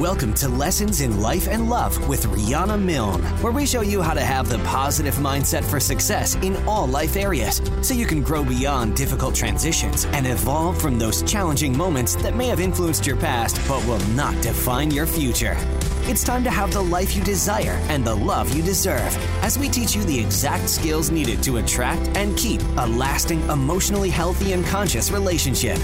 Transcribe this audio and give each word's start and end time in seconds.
Welcome 0.00 0.34
to 0.34 0.48
Lessons 0.50 1.00
in 1.00 1.22
Life 1.22 1.48
and 1.48 1.70
Love 1.70 2.06
with 2.06 2.26
Rihanna 2.26 2.78
Milne, 2.78 3.22
where 3.40 3.52
we 3.52 3.64
show 3.64 3.80
you 3.80 4.02
how 4.02 4.12
to 4.12 4.20
have 4.20 4.46
the 4.46 4.58
positive 4.58 5.14
mindset 5.14 5.64
for 5.64 5.80
success 5.80 6.34
in 6.36 6.54
all 6.66 6.86
life 6.86 7.16
areas 7.16 7.62
so 7.80 7.94
you 7.94 8.04
can 8.04 8.20
grow 8.20 8.44
beyond 8.44 8.94
difficult 8.94 9.34
transitions 9.34 10.04
and 10.12 10.26
evolve 10.26 10.78
from 10.78 10.98
those 10.98 11.22
challenging 11.22 11.74
moments 11.74 12.14
that 12.16 12.36
may 12.36 12.46
have 12.46 12.60
influenced 12.60 13.06
your 13.06 13.16
past 13.16 13.58
but 13.66 13.82
will 13.86 14.06
not 14.08 14.34
define 14.42 14.90
your 14.90 15.06
future. 15.06 15.56
It's 16.02 16.22
time 16.22 16.44
to 16.44 16.50
have 16.50 16.74
the 16.74 16.84
life 16.84 17.16
you 17.16 17.24
desire 17.24 17.80
and 17.88 18.04
the 18.04 18.14
love 18.14 18.54
you 18.54 18.62
deserve 18.62 19.16
as 19.42 19.58
we 19.58 19.66
teach 19.66 19.96
you 19.96 20.04
the 20.04 20.20
exact 20.20 20.68
skills 20.68 21.10
needed 21.10 21.42
to 21.44 21.56
attract 21.56 22.06
and 22.18 22.36
keep 22.36 22.60
a 22.76 22.86
lasting, 22.86 23.40
emotionally 23.48 24.10
healthy, 24.10 24.52
and 24.52 24.62
conscious 24.66 25.10
relationship. 25.10 25.78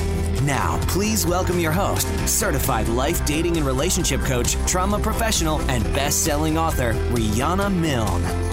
Now, 0.45 0.81
please 0.89 1.25
welcome 1.25 1.61
your 1.61 1.71
host, 1.71 2.09
certified 2.29 2.89
life 2.89 3.25
dating 3.25 3.59
and 3.59 3.65
relationship 3.65 4.21
coach, 4.23 4.55
trauma 4.67 4.99
professional, 4.99 5.61
and 5.71 5.85
best 5.95 6.25
selling 6.25 6.59
author, 6.59 6.95
Rihanna 7.13 7.73
Milne. 7.73 8.53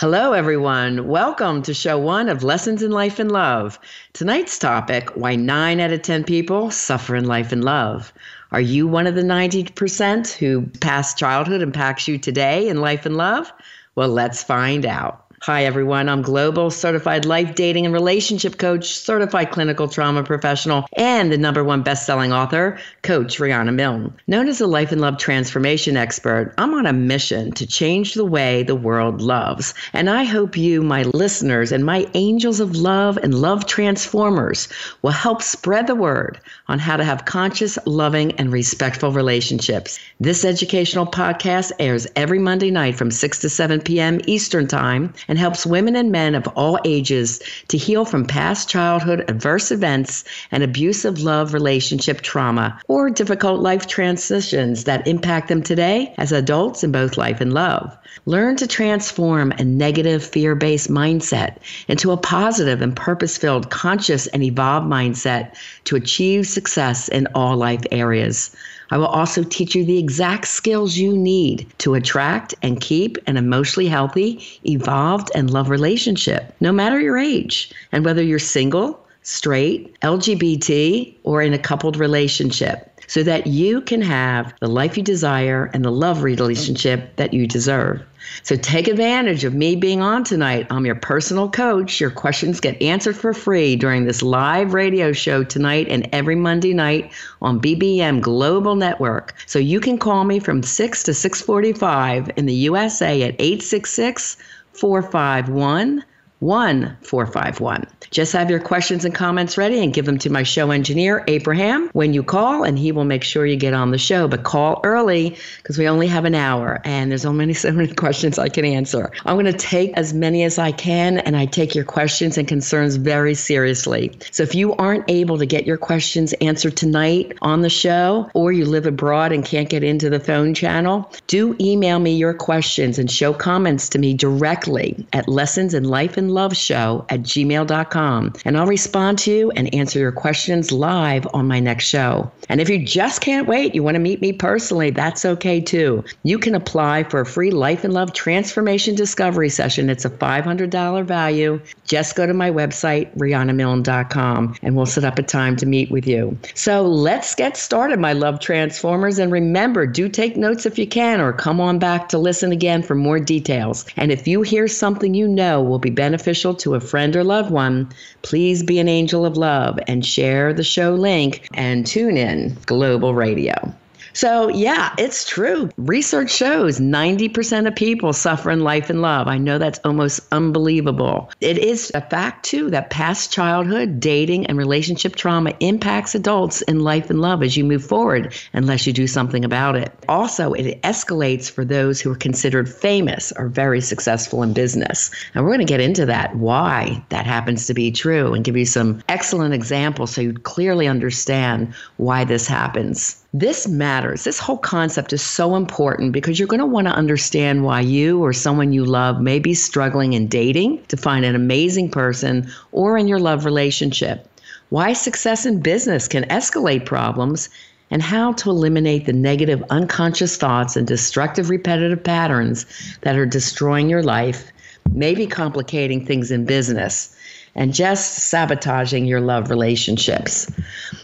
Hello, 0.00 0.32
everyone. 0.32 1.08
Welcome 1.08 1.60
to 1.62 1.74
show 1.74 1.98
one 1.98 2.28
of 2.28 2.44
Lessons 2.44 2.84
in 2.84 2.92
Life 2.92 3.18
and 3.18 3.30
Love. 3.32 3.78
Tonight's 4.12 4.56
topic 4.58 5.10
why 5.16 5.34
nine 5.34 5.80
out 5.80 5.92
of 5.92 6.02
10 6.02 6.22
people 6.24 6.70
suffer 6.70 7.16
in 7.16 7.26
life 7.26 7.50
and 7.50 7.64
love. 7.64 8.14
Are 8.50 8.60
you 8.60 8.86
one 8.86 9.06
of 9.06 9.14
the 9.14 9.22
90% 9.22 10.32
who 10.32 10.62
past 10.80 11.18
childhood 11.18 11.62
impacts 11.62 12.08
you 12.08 12.18
today 12.18 12.68
in 12.68 12.80
life 12.80 13.04
and 13.04 13.16
love? 13.16 13.52
Well, 13.94 14.08
let's 14.08 14.42
find 14.42 14.86
out. 14.86 15.27
Hi, 15.42 15.66
everyone. 15.66 16.08
I'm 16.08 16.22
Global 16.22 16.68
Certified 16.68 17.24
Life 17.24 17.54
Dating 17.54 17.86
and 17.86 17.94
Relationship 17.94 18.58
Coach, 18.58 18.98
Certified 18.98 19.52
Clinical 19.52 19.86
Trauma 19.86 20.24
Professional, 20.24 20.84
and 20.94 21.30
the 21.30 21.38
number 21.38 21.62
one 21.62 21.82
best-selling 21.82 22.32
author, 22.32 22.76
Coach 23.02 23.38
Rihanna 23.38 23.72
Milne. 23.72 24.12
Known 24.26 24.48
as 24.48 24.60
a 24.60 24.66
life 24.66 24.90
and 24.90 25.00
love 25.00 25.16
transformation 25.16 25.96
expert, 25.96 26.54
I'm 26.58 26.74
on 26.74 26.86
a 26.86 26.92
mission 26.92 27.52
to 27.52 27.68
change 27.68 28.14
the 28.14 28.24
way 28.24 28.64
the 28.64 28.74
world 28.74 29.22
loves. 29.22 29.74
And 29.92 30.10
I 30.10 30.24
hope 30.24 30.56
you, 30.56 30.82
my 30.82 31.04
listeners, 31.04 31.70
and 31.70 31.84
my 31.84 32.08
angels 32.14 32.58
of 32.58 32.74
love 32.74 33.16
and 33.18 33.32
love 33.32 33.64
transformers 33.64 34.68
will 35.02 35.12
help 35.12 35.40
spread 35.40 35.86
the 35.86 35.94
word 35.94 36.40
on 36.66 36.80
how 36.80 36.96
to 36.96 37.04
have 37.04 37.26
conscious, 37.26 37.78
loving, 37.86 38.32
and 38.32 38.52
respectful 38.52 39.12
relationships. 39.12 40.00
This 40.18 40.44
educational 40.44 41.06
podcast 41.06 41.70
airs 41.78 42.08
every 42.16 42.40
Monday 42.40 42.72
night 42.72 42.96
from 42.96 43.12
6 43.12 43.38
to 43.38 43.48
7 43.48 43.80
p.m. 43.82 44.20
Eastern 44.26 44.66
Time 44.66 45.14
and 45.28 45.38
helps 45.38 45.66
women 45.66 45.94
and 45.94 46.10
men 46.10 46.34
of 46.34 46.48
all 46.48 46.78
ages 46.84 47.40
to 47.68 47.78
heal 47.78 48.04
from 48.04 48.24
past 48.24 48.68
childhood 48.68 49.24
adverse 49.28 49.70
events 49.70 50.24
and 50.50 50.62
abusive 50.62 51.20
love 51.20 51.54
relationship 51.54 52.22
trauma 52.22 52.80
or 52.88 53.10
difficult 53.10 53.60
life 53.60 53.86
transitions 53.86 54.84
that 54.84 55.06
impact 55.06 55.48
them 55.48 55.62
today 55.62 56.14
as 56.18 56.32
adults 56.32 56.82
in 56.82 56.90
both 56.90 57.16
life 57.16 57.40
and 57.40 57.52
love. 57.52 57.96
Learn 58.26 58.56
to 58.56 58.66
transform 58.66 59.52
a 59.52 59.64
negative 59.64 60.24
fear 60.24 60.54
based 60.54 60.90
mindset 60.90 61.58
into 61.86 62.10
a 62.10 62.16
positive 62.16 62.82
and 62.82 62.96
purpose 62.96 63.36
filled, 63.36 63.70
conscious, 63.70 64.26
and 64.28 64.42
evolved 64.42 64.86
mindset 64.86 65.54
to 65.84 65.96
achieve 65.96 66.46
success 66.46 67.08
in 67.08 67.26
all 67.34 67.56
life 67.56 67.82
areas. 67.92 68.54
I 68.90 68.98
will 68.98 69.06
also 69.06 69.42
teach 69.42 69.74
you 69.74 69.84
the 69.84 69.98
exact 69.98 70.48
skills 70.48 70.96
you 70.96 71.16
need 71.16 71.66
to 71.78 71.94
attract 71.94 72.54
and 72.62 72.80
keep 72.80 73.18
an 73.26 73.36
emotionally 73.36 73.88
healthy, 73.88 74.44
evolved, 74.64 75.30
and 75.34 75.50
love 75.50 75.68
relationship, 75.68 76.54
no 76.60 76.72
matter 76.72 76.98
your 76.98 77.18
age, 77.18 77.70
and 77.92 78.04
whether 78.04 78.22
you're 78.22 78.38
single, 78.38 79.04
straight, 79.22 79.94
LGBT, 80.00 81.14
or 81.24 81.42
in 81.42 81.52
a 81.52 81.58
coupled 81.58 81.96
relationship 81.96 82.97
so 83.08 83.22
that 83.24 83.48
you 83.48 83.80
can 83.80 84.00
have 84.00 84.54
the 84.60 84.68
life 84.68 84.96
you 84.96 85.02
desire 85.02 85.68
and 85.74 85.84
the 85.84 85.90
love 85.90 86.22
relationship 86.22 87.16
that 87.16 87.34
you 87.34 87.46
deserve. 87.46 88.02
So 88.42 88.54
take 88.56 88.86
advantage 88.86 89.44
of 89.44 89.54
me 89.54 89.74
being 89.74 90.02
on 90.02 90.22
tonight. 90.22 90.66
I'm 90.70 90.84
your 90.84 90.94
personal 90.94 91.48
coach. 91.48 92.00
Your 92.00 92.10
questions 92.10 92.60
get 92.60 92.80
answered 92.80 93.16
for 93.16 93.32
free 93.32 93.74
during 93.76 94.04
this 94.04 94.22
live 94.22 94.74
radio 94.74 95.12
show 95.12 95.42
tonight 95.42 95.88
and 95.88 96.08
every 96.12 96.36
Monday 96.36 96.74
night 96.74 97.10
on 97.40 97.60
BBM 97.60 98.20
Global 98.20 98.76
Network. 98.76 99.34
So 99.46 99.58
you 99.58 99.80
can 99.80 99.98
call 99.98 100.24
me 100.24 100.38
from 100.38 100.62
6 100.62 101.02
to 101.04 101.12
6:45 101.12 102.30
in 102.36 102.46
the 102.46 102.54
USA 102.54 103.22
at 103.22 103.34
866 103.38 104.36
451 104.72 106.04
1451. 106.40 107.86
Just 108.10 108.32
have 108.32 108.50
your 108.50 108.60
questions 108.60 109.04
and 109.04 109.14
comments 109.14 109.58
ready 109.58 109.82
and 109.82 109.92
give 109.92 110.06
them 110.06 110.18
to 110.18 110.30
my 110.30 110.42
show 110.42 110.70
engineer, 110.70 111.24
Abraham, 111.28 111.90
when 111.92 112.14
you 112.14 112.22
call, 112.22 112.62
and 112.62 112.78
he 112.78 112.92
will 112.92 113.04
make 113.04 113.22
sure 113.22 113.44
you 113.44 113.56
get 113.56 113.74
on 113.74 113.90
the 113.90 113.98
show. 113.98 114.28
But 114.28 114.44
call 114.44 114.80
early 114.84 115.36
because 115.58 115.76
we 115.76 115.88
only 115.88 116.06
have 116.06 116.24
an 116.24 116.34
hour 116.34 116.80
and 116.84 117.10
there's 117.10 117.26
only 117.26 117.52
so 117.54 117.70
many 117.72 117.92
questions 117.92 118.38
I 118.38 118.48
can 118.48 118.64
answer. 118.64 119.10
I'm 119.26 119.34
going 119.34 119.46
to 119.46 119.52
take 119.52 119.92
as 119.94 120.14
many 120.14 120.44
as 120.44 120.58
I 120.58 120.72
can, 120.72 121.18
and 121.18 121.36
I 121.36 121.46
take 121.46 121.74
your 121.74 121.84
questions 121.84 122.38
and 122.38 122.48
concerns 122.48 122.96
very 122.96 123.34
seriously. 123.34 124.16
So 124.30 124.42
if 124.42 124.54
you 124.54 124.74
aren't 124.74 125.04
able 125.08 125.38
to 125.38 125.46
get 125.46 125.66
your 125.66 125.76
questions 125.76 126.32
answered 126.34 126.76
tonight 126.76 127.36
on 127.42 127.62
the 127.62 127.70
show, 127.70 128.30
or 128.34 128.52
you 128.52 128.64
live 128.64 128.86
abroad 128.86 129.32
and 129.32 129.44
can't 129.44 129.68
get 129.68 129.84
into 129.84 130.08
the 130.08 130.20
phone 130.20 130.54
channel, 130.54 131.10
do 131.26 131.56
email 131.60 131.98
me 131.98 132.16
your 132.16 132.34
questions 132.34 132.98
and 132.98 133.10
show 133.10 133.32
comments 133.32 133.88
to 133.90 133.98
me 133.98 134.14
directly 134.14 135.06
at 135.12 135.28
Lessons 135.28 135.74
in 135.74 135.84
Life 135.84 136.16
and 136.16 136.30
Love 136.30 136.56
Show 136.56 137.04
at 137.08 137.20
gmail.com. 137.20 137.97
And 138.44 138.56
I'll 138.56 138.66
respond 138.66 139.18
to 139.20 139.32
you 139.32 139.50
and 139.52 139.72
answer 139.74 139.98
your 139.98 140.12
questions 140.12 140.70
live 140.70 141.26
on 141.34 141.48
my 141.48 141.60
next 141.60 141.84
show. 141.84 142.30
And 142.48 142.60
if 142.60 142.68
you 142.68 142.84
just 142.84 143.20
can't 143.20 143.48
wait, 143.48 143.74
you 143.74 143.82
want 143.82 143.96
to 143.96 144.00
meet 144.00 144.20
me 144.20 144.32
personally, 144.32 144.90
that's 144.90 145.24
okay 145.24 145.60
too. 145.60 146.04
You 146.22 146.38
can 146.38 146.54
apply 146.54 147.04
for 147.04 147.20
a 147.20 147.26
free 147.26 147.50
Life 147.50 147.84
and 147.84 147.92
Love 147.92 148.12
Transformation 148.12 148.94
Discovery 148.94 149.48
Session. 149.48 149.90
It's 149.90 150.04
a 150.04 150.10
$500 150.10 151.04
value. 151.04 151.60
Just 151.86 152.14
go 152.16 152.26
to 152.26 152.34
my 152.34 152.50
website, 152.50 153.14
RihannaMilne.com, 153.16 154.56
and 154.62 154.76
we'll 154.76 154.86
set 154.86 155.04
up 155.04 155.18
a 155.18 155.22
time 155.22 155.56
to 155.56 155.66
meet 155.66 155.90
with 155.90 156.06
you. 156.06 156.38
So 156.54 156.86
let's 156.86 157.34
get 157.34 157.56
started, 157.56 157.98
my 157.98 158.12
love 158.12 158.40
transformers. 158.40 159.18
And 159.18 159.32
remember, 159.32 159.86
do 159.86 160.08
take 160.08 160.36
notes 160.36 160.66
if 160.66 160.78
you 160.78 160.86
can, 160.86 161.20
or 161.20 161.32
come 161.32 161.60
on 161.60 161.78
back 161.78 162.08
to 162.10 162.18
listen 162.18 162.52
again 162.52 162.82
for 162.82 162.94
more 162.94 163.18
details. 163.18 163.84
And 163.96 164.12
if 164.12 164.28
you 164.28 164.42
hear 164.42 164.68
something 164.68 165.14
you 165.14 165.26
know 165.26 165.62
will 165.62 165.78
be 165.78 165.90
beneficial 165.90 166.54
to 166.54 166.74
a 166.74 166.80
friend 166.80 167.16
or 167.16 167.24
loved 167.24 167.50
one, 167.50 167.87
please 168.22 168.62
be 168.62 168.78
an 168.78 168.88
angel 168.88 169.24
of 169.24 169.36
love 169.36 169.78
and 169.86 170.04
share 170.04 170.52
the 170.52 170.64
show 170.64 170.94
link 170.94 171.48
and 171.54 171.86
tune 171.86 172.16
in 172.16 172.56
Global 172.66 173.14
Radio. 173.14 173.74
So, 174.18 174.48
yeah, 174.48 174.96
it's 174.98 175.24
true. 175.24 175.70
Research 175.76 176.32
shows 176.32 176.80
90% 176.80 177.68
of 177.68 177.76
people 177.76 178.12
suffer 178.12 178.50
in 178.50 178.64
life 178.64 178.90
and 178.90 179.00
love. 179.00 179.28
I 179.28 179.38
know 179.38 179.58
that's 179.58 179.78
almost 179.84 180.18
unbelievable. 180.32 181.30
It 181.40 181.56
is 181.58 181.92
a 181.94 182.00
fact, 182.00 182.44
too, 182.44 182.68
that 182.70 182.90
past 182.90 183.32
childhood, 183.32 184.00
dating, 184.00 184.46
and 184.46 184.58
relationship 184.58 185.14
trauma 185.14 185.52
impacts 185.60 186.16
adults 186.16 186.62
in 186.62 186.80
life 186.80 187.10
and 187.10 187.20
love 187.20 187.44
as 187.44 187.56
you 187.56 187.62
move 187.62 187.86
forward, 187.86 188.34
unless 188.54 188.88
you 188.88 188.92
do 188.92 189.06
something 189.06 189.44
about 189.44 189.76
it. 189.76 189.92
Also, 190.08 190.52
it 190.52 190.82
escalates 190.82 191.48
for 191.48 191.64
those 191.64 192.00
who 192.00 192.10
are 192.10 192.16
considered 192.16 192.68
famous 192.68 193.32
or 193.36 193.46
very 193.46 193.80
successful 193.80 194.42
in 194.42 194.52
business. 194.52 195.12
And 195.34 195.44
we're 195.44 195.50
going 195.50 195.64
to 195.64 195.72
get 195.72 195.80
into 195.80 196.04
that, 196.06 196.34
why 196.34 197.04
that 197.10 197.24
happens 197.24 197.68
to 197.68 197.74
be 197.74 197.92
true, 197.92 198.34
and 198.34 198.44
give 198.44 198.56
you 198.56 198.66
some 198.66 199.00
excellent 199.08 199.54
examples 199.54 200.12
so 200.12 200.22
you 200.22 200.32
clearly 200.32 200.88
understand 200.88 201.72
why 201.98 202.24
this 202.24 202.48
happens. 202.48 203.24
This 203.34 203.68
matters. 203.68 204.24
This 204.24 204.38
whole 204.38 204.56
concept 204.56 205.12
is 205.12 205.20
so 205.20 205.54
important 205.54 206.12
because 206.12 206.38
you're 206.38 206.48
going 206.48 206.60
to 206.60 206.66
want 206.66 206.86
to 206.86 206.94
understand 206.94 207.62
why 207.62 207.80
you 207.80 208.24
or 208.24 208.32
someone 208.32 208.72
you 208.72 208.86
love 208.86 209.20
may 209.20 209.38
be 209.38 209.52
struggling 209.52 210.14
in 210.14 210.28
dating 210.28 210.82
to 210.86 210.96
find 210.96 211.26
an 211.26 211.34
amazing 211.34 211.90
person 211.90 212.50
or 212.72 212.96
in 212.96 213.06
your 213.06 213.18
love 213.18 213.44
relationship. 213.44 214.26
Why 214.70 214.94
success 214.94 215.44
in 215.44 215.60
business 215.60 216.08
can 216.08 216.24
escalate 216.24 216.86
problems 216.86 217.50
and 217.90 218.02
how 218.02 218.32
to 218.32 218.48
eliminate 218.48 219.04
the 219.04 219.12
negative 219.12 219.62
unconscious 219.68 220.38
thoughts 220.38 220.74
and 220.74 220.86
destructive 220.86 221.50
repetitive 221.50 222.02
patterns 222.02 222.64
that 223.02 223.16
are 223.16 223.26
destroying 223.26 223.90
your 223.90 224.02
life, 224.02 224.50
maybe 224.90 225.26
complicating 225.26 226.06
things 226.06 226.30
in 226.30 226.46
business 226.46 227.14
and 227.54 227.74
just 227.74 228.30
sabotaging 228.30 229.04
your 229.04 229.20
love 229.20 229.50
relationships. 229.50 230.50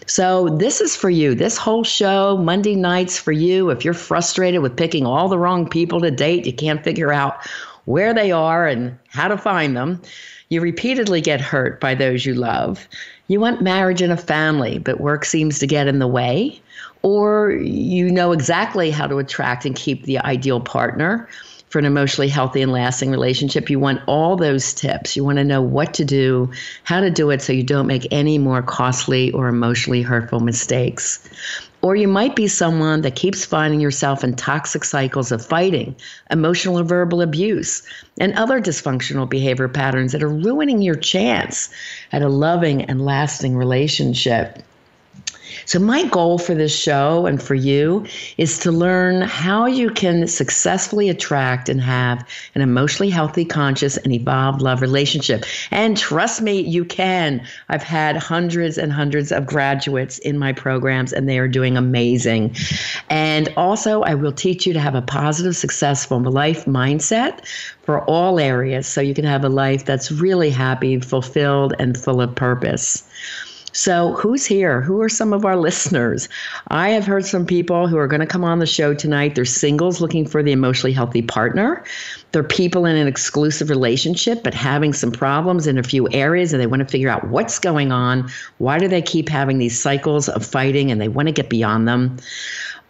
So, 0.06 0.50
this 0.50 0.80
is 0.80 0.94
for 0.94 1.08
you. 1.08 1.34
This 1.34 1.56
whole 1.56 1.84
show, 1.84 2.36
Monday 2.36 2.74
nights 2.74 3.18
for 3.18 3.32
you. 3.32 3.70
If 3.70 3.84
you're 3.84 3.94
frustrated 3.94 4.60
with 4.60 4.76
picking 4.76 5.06
all 5.06 5.28
the 5.28 5.38
wrong 5.38 5.68
people 5.68 6.00
to 6.00 6.10
date, 6.10 6.46
you 6.46 6.52
can't 6.52 6.84
figure 6.84 7.12
out 7.12 7.38
where 7.86 8.12
they 8.12 8.30
are 8.32 8.66
and 8.66 8.96
how 9.08 9.28
to 9.28 9.38
find 9.38 9.76
them. 9.76 10.00
You 10.50 10.60
repeatedly 10.60 11.20
get 11.20 11.40
hurt 11.40 11.80
by 11.80 11.94
those 11.94 12.26
you 12.26 12.34
love. 12.34 12.86
You 13.28 13.40
want 13.40 13.62
marriage 13.62 14.02
and 14.02 14.12
a 14.12 14.16
family, 14.16 14.78
but 14.78 15.00
work 15.00 15.24
seems 15.24 15.58
to 15.58 15.66
get 15.66 15.86
in 15.86 15.98
the 15.98 16.06
way. 16.06 16.60
Or 17.02 17.52
you 17.52 18.10
know 18.10 18.32
exactly 18.32 18.90
how 18.90 19.06
to 19.06 19.18
attract 19.18 19.64
and 19.64 19.74
keep 19.74 20.04
the 20.04 20.18
ideal 20.20 20.60
partner 20.60 21.28
for 21.74 21.80
an 21.80 21.86
emotionally 21.86 22.28
healthy 22.28 22.62
and 22.62 22.70
lasting 22.70 23.10
relationship. 23.10 23.68
You 23.68 23.80
want 23.80 24.00
all 24.06 24.36
those 24.36 24.72
tips. 24.72 25.16
You 25.16 25.24
want 25.24 25.38
to 25.38 25.44
know 25.44 25.60
what 25.60 25.92
to 25.94 26.04
do, 26.04 26.48
how 26.84 27.00
to 27.00 27.10
do 27.10 27.30
it 27.30 27.42
so 27.42 27.52
you 27.52 27.64
don't 27.64 27.88
make 27.88 28.06
any 28.12 28.38
more 28.38 28.62
costly 28.62 29.32
or 29.32 29.48
emotionally 29.48 30.00
hurtful 30.00 30.38
mistakes. 30.38 31.28
Or 31.82 31.96
you 31.96 32.06
might 32.06 32.36
be 32.36 32.46
someone 32.46 33.00
that 33.00 33.16
keeps 33.16 33.44
finding 33.44 33.80
yourself 33.80 34.22
in 34.22 34.36
toxic 34.36 34.84
cycles 34.84 35.32
of 35.32 35.44
fighting, 35.44 35.96
emotional 36.30 36.78
or 36.78 36.84
verbal 36.84 37.20
abuse, 37.20 37.82
and 38.20 38.34
other 38.34 38.60
dysfunctional 38.60 39.28
behavior 39.28 39.66
patterns 39.66 40.12
that 40.12 40.22
are 40.22 40.28
ruining 40.28 40.80
your 40.80 40.94
chance 40.94 41.70
at 42.12 42.22
a 42.22 42.28
loving 42.28 42.82
and 42.82 43.04
lasting 43.04 43.56
relationship. 43.56 44.62
So, 45.66 45.78
my 45.78 46.04
goal 46.06 46.38
for 46.38 46.54
this 46.54 46.74
show 46.74 47.26
and 47.26 47.42
for 47.42 47.54
you 47.54 48.06
is 48.38 48.58
to 48.60 48.72
learn 48.72 49.22
how 49.22 49.66
you 49.66 49.90
can 49.90 50.26
successfully 50.26 51.08
attract 51.08 51.68
and 51.68 51.80
have 51.80 52.26
an 52.54 52.62
emotionally 52.62 53.10
healthy, 53.10 53.44
conscious, 53.44 53.96
and 53.96 54.12
evolved 54.12 54.60
love 54.60 54.80
relationship. 54.80 55.44
And 55.70 55.96
trust 55.96 56.42
me, 56.42 56.60
you 56.60 56.84
can. 56.84 57.46
I've 57.68 57.82
had 57.82 58.16
hundreds 58.16 58.78
and 58.78 58.92
hundreds 58.92 59.32
of 59.32 59.46
graduates 59.46 60.18
in 60.18 60.38
my 60.38 60.52
programs, 60.52 61.12
and 61.12 61.28
they 61.28 61.38
are 61.38 61.48
doing 61.48 61.76
amazing. 61.76 62.54
And 63.08 63.52
also, 63.56 64.02
I 64.02 64.14
will 64.14 64.32
teach 64.32 64.66
you 64.66 64.72
to 64.72 64.80
have 64.80 64.94
a 64.94 65.02
positive, 65.02 65.56
successful 65.56 66.20
life 66.20 66.64
mindset 66.64 67.46
for 67.82 68.04
all 68.04 68.38
areas 68.38 68.86
so 68.86 69.00
you 69.00 69.14
can 69.14 69.24
have 69.24 69.44
a 69.44 69.48
life 69.48 69.84
that's 69.84 70.10
really 70.10 70.50
happy, 70.50 71.00
fulfilled, 71.00 71.74
and 71.78 71.96
full 71.96 72.20
of 72.20 72.34
purpose. 72.34 73.04
So, 73.76 74.14
who's 74.14 74.46
here? 74.46 74.80
Who 74.80 75.00
are 75.00 75.08
some 75.08 75.32
of 75.32 75.44
our 75.44 75.56
listeners? 75.56 76.28
I 76.68 76.90
have 76.90 77.04
heard 77.04 77.26
some 77.26 77.44
people 77.44 77.88
who 77.88 77.98
are 77.98 78.06
going 78.06 78.20
to 78.20 78.26
come 78.26 78.44
on 78.44 78.60
the 78.60 78.66
show 78.66 78.94
tonight. 78.94 79.34
They're 79.34 79.44
singles 79.44 80.00
looking 80.00 80.28
for 80.28 80.44
the 80.44 80.52
emotionally 80.52 80.92
healthy 80.92 81.22
partner. 81.22 81.82
They're 82.30 82.44
people 82.44 82.86
in 82.86 82.94
an 82.94 83.08
exclusive 83.08 83.70
relationship, 83.70 84.44
but 84.44 84.54
having 84.54 84.92
some 84.92 85.10
problems 85.10 85.66
in 85.66 85.76
a 85.76 85.82
few 85.82 86.08
areas, 86.12 86.52
and 86.52 86.62
they 86.62 86.68
want 86.68 86.80
to 86.80 86.88
figure 86.88 87.08
out 87.08 87.28
what's 87.30 87.58
going 87.58 87.90
on. 87.90 88.30
Why 88.58 88.78
do 88.78 88.86
they 88.86 89.02
keep 89.02 89.28
having 89.28 89.58
these 89.58 89.78
cycles 89.78 90.28
of 90.28 90.46
fighting 90.46 90.92
and 90.92 91.00
they 91.00 91.08
want 91.08 91.26
to 91.26 91.32
get 91.32 91.50
beyond 91.50 91.88
them? 91.88 92.16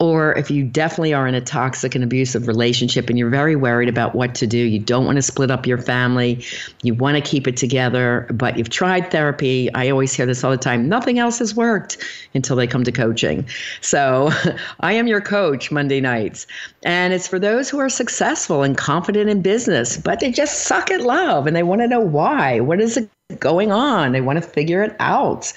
Or 0.05 0.37
if 0.37 0.51
you 0.51 0.65
definitely 0.65 1.15
are 1.15 1.27
in 1.27 1.35
a 1.35 1.41
toxic 1.41 1.95
and 1.95 2.05
abusive 2.05 2.47
relationship 2.47 3.09
and 3.09 3.19
you're 3.19 3.31
very 3.31 3.57
worried 3.57 3.89
about 3.89 4.15
what 4.15 4.35
to 4.35 4.47
do, 4.47 4.59
you 4.59 4.79
don't 4.79 5.07
want 5.07 5.17
to 5.17 5.23
split 5.23 5.51
up 5.51 5.67
your 5.67 5.79
family, 5.79 6.45
you 6.83 6.93
want 6.93 7.17
to 7.17 7.23
keep 7.23 7.49
it 7.49 7.57
together, 7.57 8.29
but 8.31 8.59
you've 8.59 8.69
tried 8.69 9.11
therapy. 9.11 9.73
I 9.73 9.89
always 9.89 10.13
hear 10.13 10.27
this 10.27 10.45
all 10.45 10.51
the 10.51 10.59
time 10.59 10.91
nothing 10.91 11.19
else 11.19 11.39
has 11.39 11.55
worked 11.55 11.97
until 12.35 12.55
they 12.55 12.67
come 12.67 12.85
to 12.85 12.93
coaching. 12.93 13.47
So 13.81 14.31
I 14.81 14.93
am 14.93 15.07
your 15.07 15.23
coach 15.23 15.73
Monday 15.73 16.03
nights. 16.03 16.47
And 16.83 17.15
it's 17.15 17.27
for 17.27 17.39
those 17.39 17.71
who 17.71 17.79
are 17.79 17.89
successful 17.89 18.63
and 18.63 18.77
confident 18.77 19.31
in 19.31 19.41
business, 19.41 19.97
but 19.97 20.21
they 20.21 20.31
just 20.31 20.65
suck 20.65 20.91
at 20.91 21.01
love 21.01 21.47
and 21.47 21.57
they 21.57 21.63
want 21.63 21.81
to 21.81 21.89
know 21.89 22.01
why. 22.01 22.61
What 22.61 22.79
is 22.79 22.99
it 22.99 23.09
going 23.39 23.73
on? 23.73 24.13
They 24.13 24.21
want 24.21 24.37
to 24.37 24.47
figure 24.47 24.83
it 24.83 24.95
out. 25.01 25.51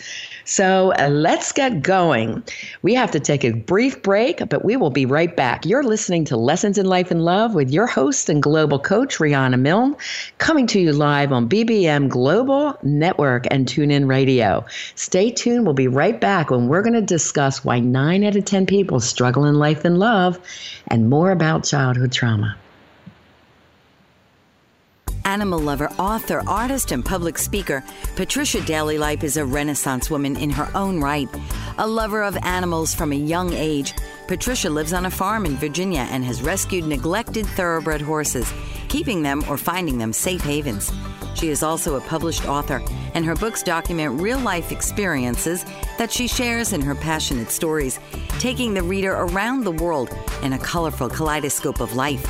So 0.45 0.93
uh, 0.97 1.09
let's 1.09 1.51
get 1.51 1.81
going. 1.81 2.41
We 2.81 2.93
have 2.93 3.11
to 3.11 3.19
take 3.19 3.43
a 3.43 3.51
brief 3.51 4.01
break, 4.01 4.47
but 4.47 4.63
we 4.63 4.77
will 4.77 4.89
be 4.89 5.05
right 5.05 5.35
back. 5.35 5.65
You're 5.65 5.83
listening 5.83 6.23
to 6.25 6.37
Lessons 6.37 6.77
in 6.77 6.85
Life 6.85 7.11
and 7.11 7.25
Love 7.25 7.55
with 7.55 7.69
your 7.69 7.85
host 7.85 8.29
and 8.29 8.41
global 8.41 8.79
coach, 8.79 9.17
Rihanna 9.17 9.59
Milne, 9.59 9.97
coming 10.37 10.65
to 10.67 10.79
you 10.79 10.93
live 10.93 11.33
on 11.33 11.49
BBM 11.49 12.07
Global 12.07 12.77
Network 12.83 13.45
and 13.51 13.67
TuneIn 13.67 14.07
Radio. 14.07 14.65
Stay 14.95 15.29
tuned. 15.29 15.65
We'll 15.65 15.73
be 15.73 15.89
right 15.89 16.21
back 16.21 16.49
when 16.49 16.69
we're 16.69 16.83
going 16.83 16.93
to 16.93 17.01
discuss 17.01 17.65
why 17.65 17.81
nine 17.81 18.23
out 18.23 18.37
of 18.37 18.45
10 18.45 18.65
people 18.65 19.01
struggle 19.01 19.43
in 19.43 19.55
life 19.55 19.83
and 19.83 19.99
love 19.99 20.39
and 20.87 21.09
more 21.09 21.31
about 21.31 21.65
childhood 21.65 22.13
trauma 22.13 22.55
animal 25.27 25.59
lover, 25.59 25.89
author, 25.99 26.41
artist, 26.47 26.93
and 26.93 27.03
public 27.03 27.37
speaker, 27.37 27.83
Patricia 28.15 28.61
Daly 28.61 28.97
Lipe 28.97 29.25
is 29.25 29.35
a 29.35 29.45
Renaissance 29.45 30.09
woman 30.09 30.37
in 30.37 30.49
her 30.49 30.69
own 30.73 31.01
right. 31.01 31.27
A 31.77 31.85
lover 31.85 32.23
of 32.23 32.37
animals 32.43 32.95
from 32.95 33.11
a 33.11 33.15
young 33.15 33.51
age, 33.51 33.93
Patricia 34.29 34.69
lives 34.69 34.93
on 34.93 35.05
a 35.05 35.11
farm 35.11 35.45
in 35.45 35.57
Virginia 35.57 36.07
and 36.11 36.23
has 36.23 36.41
rescued 36.41 36.85
neglected 36.85 37.45
thoroughbred 37.45 38.01
horses, 38.01 38.51
keeping 38.87 39.21
them 39.21 39.43
or 39.49 39.57
finding 39.57 39.97
them 39.97 40.13
safe 40.13 40.41
havens. 40.41 40.93
She 41.35 41.49
is 41.49 41.61
also 41.61 41.97
a 41.97 42.01
published 42.01 42.47
author, 42.47 42.81
and 43.13 43.25
her 43.25 43.35
books 43.35 43.61
document 43.61 44.21
real 44.21 44.39
life 44.39 44.71
experiences 44.71 45.65
that 45.97 46.11
she 46.11 46.27
shares 46.27 46.71
in 46.71 46.81
her 46.81 46.95
passionate 46.95 47.51
stories, 47.51 47.99
taking 48.39 48.73
the 48.73 48.81
reader 48.81 49.11
around 49.11 49.65
the 49.65 49.71
world 49.71 50.09
in 50.41 50.53
a 50.53 50.59
colorful 50.59 51.09
kaleidoscope 51.09 51.81
of 51.81 51.97
life. 51.97 52.25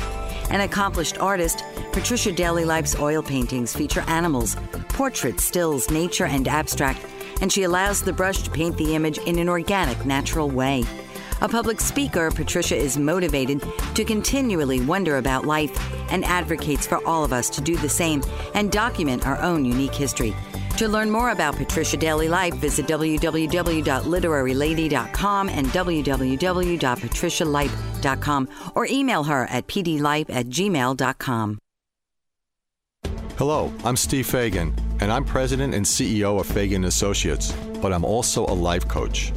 An 0.50 0.62
accomplished 0.62 1.18
artist, 1.18 1.62
Patricia 1.92 2.32
Daly 2.32 2.64
Lipe's 2.64 2.98
oil 2.98 3.22
paintings 3.22 3.74
feature 3.74 4.02
animals, 4.06 4.56
portraits, 4.88 5.44
stills, 5.44 5.90
nature, 5.90 6.24
and 6.24 6.48
abstract, 6.48 7.04
and 7.42 7.52
she 7.52 7.64
allows 7.64 8.02
the 8.02 8.12
brush 8.12 8.42
to 8.42 8.50
paint 8.50 8.76
the 8.78 8.94
image 8.94 9.18
in 9.18 9.38
an 9.38 9.48
organic, 9.48 10.06
natural 10.06 10.48
way. 10.48 10.84
A 11.40 11.48
public 11.48 11.80
speaker, 11.80 12.32
Patricia 12.32 12.74
is 12.74 12.98
motivated 12.98 13.62
to 13.94 14.04
continually 14.04 14.80
wonder 14.80 15.18
about 15.18 15.46
life 15.46 15.70
and 16.10 16.24
advocates 16.24 16.84
for 16.84 16.98
all 17.06 17.22
of 17.22 17.32
us 17.32 17.48
to 17.50 17.60
do 17.60 17.76
the 17.76 17.88
same 17.88 18.24
and 18.54 18.72
document 18.72 19.24
our 19.24 19.40
own 19.40 19.64
unique 19.64 19.94
history. 19.94 20.34
To 20.78 20.88
learn 20.88 21.08
more 21.10 21.30
about 21.30 21.54
Patricia 21.54 21.96
Daly 21.96 22.28
Lipe, 22.28 22.54
visit 22.54 22.86
www.literarylady.com 22.86 25.48
and 25.48 25.68
www.patricialipe.com 25.68 28.48
or 28.74 28.86
email 28.86 29.22
her 29.22 29.44
at 29.44 29.68
pdlipe 29.68 30.30
at 30.30 30.46
gmail.com. 30.46 31.58
Hello, 33.36 33.72
I'm 33.84 33.96
Steve 33.96 34.26
Fagan, 34.26 34.74
and 35.00 35.12
I'm 35.12 35.24
president 35.24 35.72
and 35.72 35.86
CEO 35.86 36.40
of 36.40 36.46
Fagan 36.46 36.86
Associates, 36.86 37.52
but 37.80 37.92
I'm 37.92 38.04
also 38.04 38.44
a 38.46 38.54
life 38.54 38.88
coach. 38.88 39.32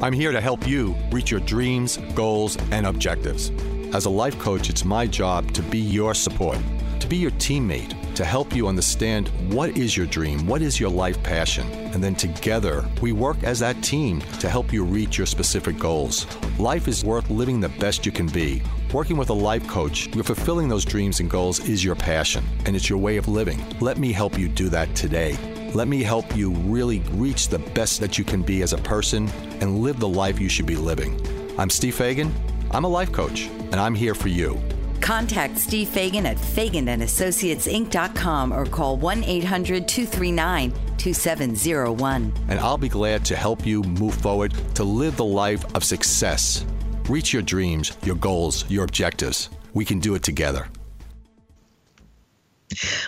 I'm 0.00 0.12
here 0.12 0.32
to 0.32 0.40
help 0.40 0.66
you 0.66 0.94
reach 1.10 1.30
your 1.30 1.40
dreams, 1.40 1.98
goals, 2.14 2.56
and 2.70 2.86
objectives. 2.86 3.50
As 3.94 4.06
a 4.06 4.10
life 4.10 4.38
coach, 4.38 4.70
it's 4.70 4.84
my 4.84 5.06
job 5.06 5.52
to 5.52 5.62
be 5.62 5.78
your 5.78 6.14
support, 6.14 6.58
to 7.00 7.06
be 7.06 7.16
your 7.16 7.30
teammate 7.32 7.94
to 8.14 8.24
help 8.24 8.54
you 8.54 8.68
understand 8.68 9.28
what 9.52 9.76
is 9.76 9.96
your 9.96 10.06
dream, 10.06 10.46
what 10.46 10.62
is 10.62 10.78
your 10.78 10.90
life 10.90 11.20
passion, 11.22 11.66
and 11.92 12.02
then 12.02 12.14
together 12.14 12.88
we 13.00 13.12
work 13.12 13.42
as 13.42 13.58
that 13.58 13.80
team 13.82 14.20
to 14.38 14.48
help 14.48 14.72
you 14.72 14.84
reach 14.84 15.18
your 15.18 15.26
specific 15.26 15.78
goals. 15.78 16.26
Life 16.58 16.86
is 16.86 17.04
worth 17.04 17.28
living 17.30 17.60
the 17.60 17.68
best 17.70 18.06
you 18.06 18.12
can 18.12 18.26
be. 18.28 18.62
Working 18.92 19.16
with 19.16 19.30
a 19.30 19.34
life 19.34 19.66
coach, 19.66 20.14
you're 20.14 20.22
fulfilling 20.22 20.68
those 20.68 20.84
dreams 20.84 21.18
and 21.18 21.28
goals 21.28 21.68
is 21.68 21.82
your 21.82 21.96
passion, 21.96 22.44
and 22.66 22.76
it's 22.76 22.88
your 22.88 22.98
way 22.98 23.16
of 23.16 23.26
living. 23.26 23.60
Let 23.80 23.98
me 23.98 24.12
help 24.12 24.38
you 24.38 24.48
do 24.48 24.68
that 24.68 24.94
today. 24.94 25.36
Let 25.74 25.88
me 25.88 26.02
help 26.04 26.36
you 26.36 26.52
really 26.52 27.00
reach 27.14 27.48
the 27.48 27.58
best 27.58 27.98
that 27.98 28.16
you 28.16 28.24
can 28.24 28.42
be 28.42 28.62
as 28.62 28.72
a 28.72 28.78
person 28.78 29.28
and 29.60 29.80
live 29.80 29.98
the 29.98 30.06
life 30.06 30.38
you 30.38 30.48
should 30.48 30.66
be 30.66 30.76
living. 30.76 31.20
I'm 31.58 31.68
Steve 31.68 31.96
Fagan. 31.96 32.32
I'm 32.70 32.84
a 32.84 32.88
life 32.88 33.10
coach, 33.10 33.48
and 33.72 33.74
I'm 33.74 33.96
here 33.96 34.14
for 34.14 34.28
you. 34.28 34.56
Contact 35.00 35.58
Steve 35.58 35.88
Fagan 35.88 36.26
at 36.26 36.36
FaganAndAssociatesInc.com 36.36 38.54
or 38.54 38.66
call 38.66 38.96
1 38.98 39.24
800 39.24 39.88
239 39.88 40.72
2701. 40.96 42.32
And 42.48 42.60
I'll 42.60 42.78
be 42.78 42.88
glad 42.88 43.24
to 43.24 43.34
help 43.34 43.66
you 43.66 43.82
move 43.82 44.14
forward 44.14 44.54
to 44.76 44.84
live 44.84 45.16
the 45.16 45.24
life 45.24 45.64
of 45.74 45.82
success. 45.82 46.64
Reach 47.08 47.32
your 47.32 47.42
dreams, 47.42 47.96
your 48.04 48.14
goals, 48.14 48.64
your 48.70 48.84
objectives. 48.84 49.50
We 49.72 49.84
can 49.84 49.98
do 49.98 50.14
it 50.14 50.22
together. 50.22 50.68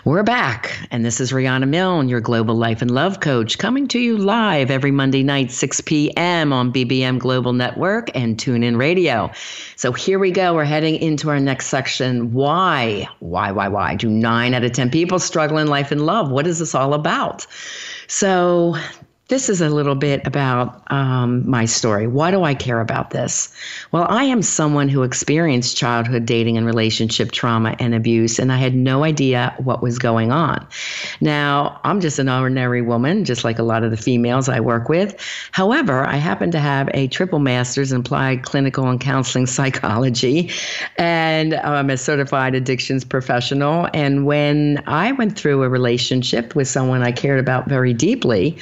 We're 0.04 0.22
back, 0.22 0.76
and 0.90 1.04
this 1.04 1.20
is 1.20 1.32
Rihanna 1.32 1.68
Milne, 1.68 2.08
your 2.08 2.20
global 2.20 2.54
life 2.54 2.82
and 2.82 2.90
love 2.90 3.20
coach, 3.20 3.58
coming 3.58 3.88
to 3.88 3.98
you 3.98 4.16
live 4.16 4.70
every 4.70 4.90
Monday 4.90 5.22
night, 5.22 5.50
6 5.50 5.80
p.m. 5.82 6.52
on 6.52 6.72
BBM 6.72 7.18
Global 7.18 7.52
Network 7.52 8.10
and 8.14 8.36
TuneIn 8.36 8.78
Radio. 8.78 9.30
So 9.76 9.92
here 9.92 10.18
we 10.18 10.30
go. 10.30 10.54
We're 10.54 10.64
heading 10.64 10.96
into 10.96 11.30
our 11.30 11.40
next 11.40 11.66
section. 11.66 12.32
Why? 12.32 13.08
Why, 13.20 13.52
why, 13.52 13.68
why 13.68 13.94
do 13.96 14.08
nine 14.08 14.54
out 14.54 14.64
of 14.64 14.72
10 14.72 14.90
people 14.90 15.18
struggle 15.18 15.58
in 15.58 15.68
life 15.68 15.90
and 15.90 16.04
love? 16.04 16.30
What 16.30 16.46
is 16.46 16.58
this 16.58 16.74
all 16.74 16.94
about? 16.94 17.46
So 18.08 18.76
this 19.28 19.48
is 19.48 19.60
a 19.60 19.68
little 19.68 19.96
bit 19.96 20.24
about 20.24 20.80
um, 20.92 21.48
my 21.50 21.64
story. 21.64 22.06
Why 22.06 22.30
do 22.30 22.44
I 22.44 22.54
care 22.54 22.80
about 22.80 23.10
this? 23.10 23.52
Well, 23.90 24.06
I 24.08 24.22
am 24.22 24.40
someone 24.40 24.88
who 24.88 25.02
experienced 25.02 25.76
childhood 25.76 26.26
dating 26.26 26.56
and 26.56 26.64
relationship 26.64 27.32
trauma 27.32 27.74
and 27.80 27.92
abuse, 27.92 28.38
and 28.38 28.52
I 28.52 28.56
had 28.56 28.76
no 28.76 29.02
idea 29.02 29.52
what 29.58 29.82
was 29.82 29.98
going 29.98 30.30
on. 30.30 30.64
Now, 31.20 31.80
I'm 31.82 32.00
just 32.00 32.20
an 32.20 32.28
ordinary 32.28 32.82
woman, 32.82 33.24
just 33.24 33.42
like 33.42 33.58
a 33.58 33.64
lot 33.64 33.82
of 33.82 33.90
the 33.90 33.96
females 33.96 34.48
I 34.48 34.60
work 34.60 34.88
with. 34.88 35.16
However, 35.50 36.04
I 36.04 36.16
happen 36.16 36.52
to 36.52 36.60
have 36.60 36.88
a 36.94 37.08
triple 37.08 37.40
master's 37.40 37.90
in 37.90 38.00
applied 38.02 38.44
clinical 38.44 38.88
and 38.88 39.00
counseling 39.00 39.46
psychology, 39.46 40.52
and 40.98 41.54
I'm 41.54 41.90
a 41.90 41.96
certified 41.96 42.54
addictions 42.54 43.04
professional. 43.04 43.88
And 43.92 44.24
when 44.24 44.84
I 44.86 45.10
went 45.10 45.36
through 45.36 45.64
a 45.64 45.68
relationship 45.68 46.54
with 46.54 46.68
someone 46.68 47.02
I 47.02 47.10
cared 47.10 47.40
about 47.40 47.68
very 47.68 47.92
deeply, 47.92 48.56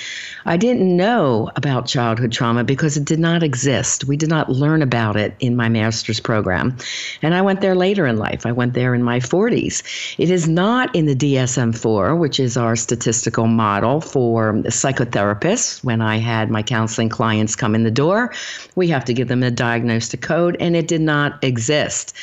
I 0.54 0.56
didn't 0.56 0.96
know 0.96 1.50
about 1.56 1.88
childhood 1.88 2.30
trauma 2.30 2.62
because 2.62 2.96
it 2.96 3.04
did 3.04 3.18
not 3.18 3.42
exist. 3.42 4.04
We 4.04 4.16
did 4.16 4.28
not 4.28 4.50
learn 4.50 4.82
about 4.82 5.16
it 5.16 5.34
in 5.40 5.56
my 5.56 5.68
master's 5.68 6.20
program. 6.20 6.76
And 7.22 7.34
I 7.34 7.42
went 7.42 7.60
there 7.60 7.74
later 7.74 8.06
in 8.06 8.18
life. 8.18 8.46
I 8.46 8.52
went 8.52 8.74
there 8.74 8.94
in 8.94 9.02
my 9.02 9.18
40s. 9.18 9.82
It 10.16 10.30
is 10.30 10.46
not 10.46 10.94
in 10.94 11.06
the 11.06 11.16
DSM 11.16 11.76
4, 11.76 12.14
which 12.14 12.38
is 12.38 12.56
our 12.56 12.76
statistical 12.76 13.48
model 13.48 14.00
for 14.00 14.52
psychotherapists. 14.52 15.82
When 15.82 16.00
I 16.00 16.18
had 16.18 16.50
my 16.50 16.62
counseling 16.62 17.08
clients 17.08 17.56
come 17.56 17.74
in 17.74 17.82
the 17.82 17.90
door, 17.90 18.32
we 18.76 18.86
have 18.86 19.04
to 19.06 19.12
give 19.12 19.26
them 19.26 19.42
a 19.42 19.50
diagnostic 19.50 20.20
code, 20.20 20.56
and 20.60 20.76
it 20.76 20.86
did 20.86 21.00
not 21.00 21.42
exist. 21.42 22.14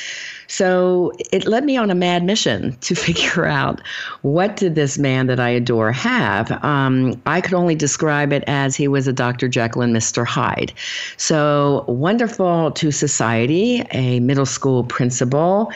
So 0.52 1.12
it 1.30 1.46
led 1.46 1.64
me 1.64 1.78
on 1.78 1.90
a 1.90 1.94
mad 1.94 2.24
mission 2.24 2.76
to 2.82 2.94
figure 3.08 3.46
out 3.46 3.80
what 4.20 4.56
did 4.56 4.74
this 4.74 4.98
man 4.98 5.26
that 5.28 5.40
I 5.40 5.48
adore 5.48 5.92
have. 5.92 6.52
Um, 6.62 7.20
I 7.24 7.40
could 7.40 7.54
only 7.54 7.74
describe 7.74 8.34
it 8.34 8.44
as 8.46 8.76
he 8.76 8.86
was 8.86 9.08
a 9.08 9.14
Dr. 9.14 9.48
Jekyll 9.48 9.80
and 9.80 9.96
Mr. 9.96 10.26
Hyde. 10.26 10.74
So 11.16 11.86
wonderful 11.88 12.70
to 12.72 12.90
society, 12.90 13.82
a 13.92 14.20
middle 14.20 14.44
school 14.44 14.84
principal. 14.84 15.72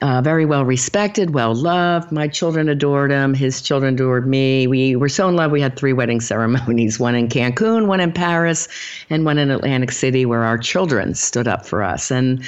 Uh, 0.00 0.22
very 0.22 0.46
well 0.46 0.64
respected, 0.64 1.34
well 1.34 1.54
loved. 1.54 2.10
My 2.12 2.26
children 2.28 2.68
adored 2.68 3.10
him. 3.10 3.34
His 3.34 3.60
children 3.60 3.94
adored 3.94 4.26
me. 4.26 4.66
We 4.66 4.96
were 4.96 5.10
so 5.10 5.28
in 5.28 5.36
love. 5.36 5.50
We 5.50 5.60
had 5.60 5.76
three 5.76 5.92
wedding 5.92 6.20
ceremonies 6.20 7.00
one 7.00 7.16
in 7.16 7.28
Cancun, 7.28 7.86
one 7.86 8.00
in 8.00 8.12
Paris, 8.12 8.68
and 9.10 9.24
one 9.24 9.38
in 9.38 9.50
Atlantic 9.50 9.90
City, 9.90 10.24
where 10.24 10.44
our 10.44 10.56
children 10.56 11.14
stood 11.14 11.48
up 11.48 11.66
for 11.66 11.82
us. 11.82 12.10
And 12.12 12.42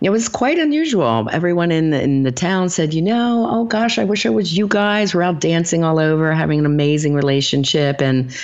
it 0.00 0.10
was 0.10 0.28
quite 0.28 0.58
unusual. 0.58 1.28
Everyone 1.32 1.70
in 1.70 1.90
the, 1.90 2.02
in 2.02 2.24
the 2.24 2.32
town 2.32 2.68
said, 2.68 2.92
you 2.92 3.00
know, 3.00 3.48
oh 3.50 3.64
gosh, 3.64 3.98
I 3.98 4.04
wish 4.04 4.26
I 4.26 4.28
was 4.28 4.56
you 4.56 4.68
guys. 4.68 5.14
We're 5.14 5.22
out 5.22 5.40
dancing 5.40 5.82
all 5.82 5.98
over, 5.98 6.32
having 6.34 6.58
an 6.58 6.66
amazing 6.66 7.14
relationship. 7.14 8.02
And 8.02 8.36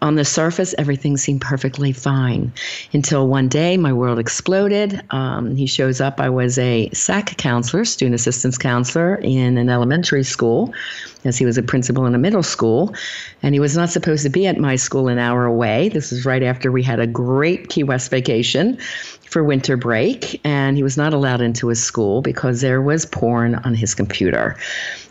on 0.00 0.14
the 0.14 0.24
surface, 0.24 0.76
everything 0.78 1.16
seemed 1.16 1.40
perfectly 1.40 1.92
fine 1.92 2.52
until 2.92 3.26
one 3.26 3.48
day 3.48 3.76
my 3.76 3.92
world 3.92 4.20
exploded. 4.20 5.00
Um, 5.10 5.56
he 5.56 5.66
shows 5.66 6.00
up. 6.00 6.20
I 6.20 6.28
was 6.28 6.56
a 6.58 6.88
SAC 6.90 7.36
counselor, 7.36 7.84
student 7.84 8.14
assistance 8.14 8.56
counselor 8.56 9.16
in 9.16 9.58
an 9.58 9.70
elementary 9.70 10.22
school, 10.22 10.72
as 11.24 11.36
he 11.36 11.44
was 11.44 11.58
a 11.58 11.62
principal 11.62 12.06
in 12.06 12.14
a 12.14 12.18
middle 12.18 12.44
school. 12.44 12.94
And 13.42 13.54
he 13.54 13.60
was 13.60 13.76
not 13.76 13.90
supposed 13.90 14.22
to 14.22 14.30
be 14.30 14.46
at 14.46 14.58
my 14.58 14.76
school 14.76 15.08
an 15.08 15.18
hour 15.18 15.46
away. 15.46 15.88
This 15.88 16.12
was 16.12 16.24
right 16.24 16.44
after 16.44 16.70
we 16.70 16.82
had 16.84 17.00
a 17.00 17.08
great 17.08 17.70
Key 17.70 17.82
West 17.82 18.10
vacation 18.10 18.78
for 19.28 19.44
winter 19.44 19.76
break, 19.76 20.40
and 20.44 20.76
he 20.76 20.82
was 20.82 20.96
not 20.96 21.12
allowed 21.12 21.40
into 21.40 21.68
his 21.68 21.82
school 21.82 22.22
because 22.22 22.60
there 22.60 22.80
was 22.80 23.04
porn 23.04 23.56
on 23.56 23.74
his 23.74 23.94
computer. 23.94 24.56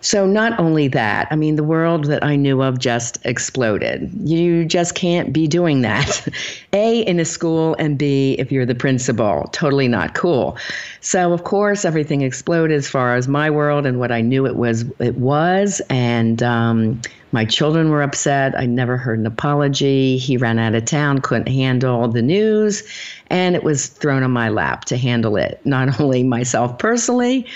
So, 0.02 0.26
not 0.26 0.60
only 0.60 0.88
that, 0.90 1.28
I 1.32 1.36
mean, 1.36 1.56
the 1.56 1.64
world 1.64 2.06
that 2.06 2.24
I 2.24 2.36
knew 2.36 2.62
of 2.62 2.80
just 2.80 3.18
exploded. 3.26 4.10
You 4.24 4.66
just 4.66 4.96
can't 4.96 5.34
be 5.34 5.48
doing 5.48 5.82
that. 5.82 6.28
A, 6.74 7.02
in 7.02 7.20
a 7.20 7.26
school, 7.26 7.76
and 7.80 7.98
B, 7.98 8.36
if 8.38 8.52
you're 8.52 8.66
the 8.66 8.76
principal. 8.76 9.50
Totally 9.52 9.88
not 9.88 10.14
cool. 10.14 10.58
So, 11.08 11.32
of 11.32 11.46
course, 11.46 11.86
everything 11.86 12.22
exploded 12.22 12.76
as 12.76 12.90
far 12.90 13.16
as 13.16 13.30
my 13.30 13.50
world 13.50 13.86
and 13.86 13.98
what 13.98 14.12
I 14.12 14.20
knew 14.20 14.46
it 14.46 14.58
was. 14.58 14.84
It 15.00 15.16
was, 15.16 15.82
and 15.90 16.44
um, 16.44 17.02
my 17.32 17.46
children 17.46 17.92
were 17.92 18.02
upset. 18.02 18.60
I 18.60 18.66
never 18.66 18.98
heard 18.98 19.18
an 19.18 19.26
apology. 19.26 20.18
He 20.18 20.36
ran 20.36 20.60
out 20.60 20.76
of 20.76 20.84
town, 20.84 21.20
couldn't 21.22 21.48
handle 21.48 22.10
the 22.10 22.22
news, 22.22 22.84
and 23.28 23.56
it 23.56 23.64
was 23.64 23.88
thrown 23.88 24.22
on 24.22 24.32
my 24.32 24.50
lap 24.50 24.84
to 24.86 24.98
handle 24.98 25.38
it. 25.38 25.62
Not 25.64 25.98
only 26.02 26.24
myself 26.24 26.78
personally, 26.78 27.48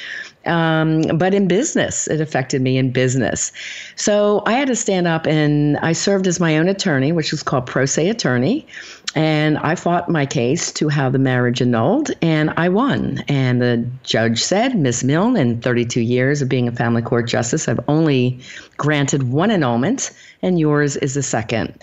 um, 0.46 1.01
but 1.17 1.34
in 1.34 1.50
business, 1.50 2.08
it 2.08 2.22
affected 2.22 2.62
me 2.62 2.77
in 2.77 2.91
business. 2.91 3.51
So 3.98 4.43
I 4.46 4.53
had 4.53 4.70
to 4.70 4.77
stand 4.77 5.08
up 5.08 5.27
and 5.27 5.77
I 5.79 5.91
served 5.91 6.25
as 6.25 6.39
my 6.39 6.58
own 6.58 6.70
attorney, 6.70 7.12
which 7.12 7.31
was 7.31 7.43
called 7.43 7.67
pro 7.67 7.86
se 7.86 8.08
attorney. 8.10 8.65
And 9.15 9.57
I 9.57 9.75
fought 9.75 10.09
my 10.09 10.25
case 10.25 10.71
to 10.73 10.87
have 10.87 11.11
the 11.11 11.19
marriage 11.19 11.61
annulled, 11.61 12.11
and 12.21 12.53
I 12.55 12.69
won. 12.69 13.23
And 13.27 13.61
the 13.61 13.85
judge 14.03 14.41
said, 14.41 14.77
Miss 14.77 15.03
Milne, 15.03 15.35
in 15.35 15.61
32 15.61 16.01
years 16.01 16.41
of 16.41 16.49
being 16.49 16.67
a 16.67 16.71
family 16.71 17.01
court 17.01 17.27
justice, 17.27 17.67
I've 17.67 17.79
only 17.87 18.39
granted 18.77 19.23
one 19.31 19.51
annulment, 19.51 20.11
and 20.41 20.59
yours 20.59 20.95
is 20.97 21.15
the 21.15 21.23
second. 21.23 21.73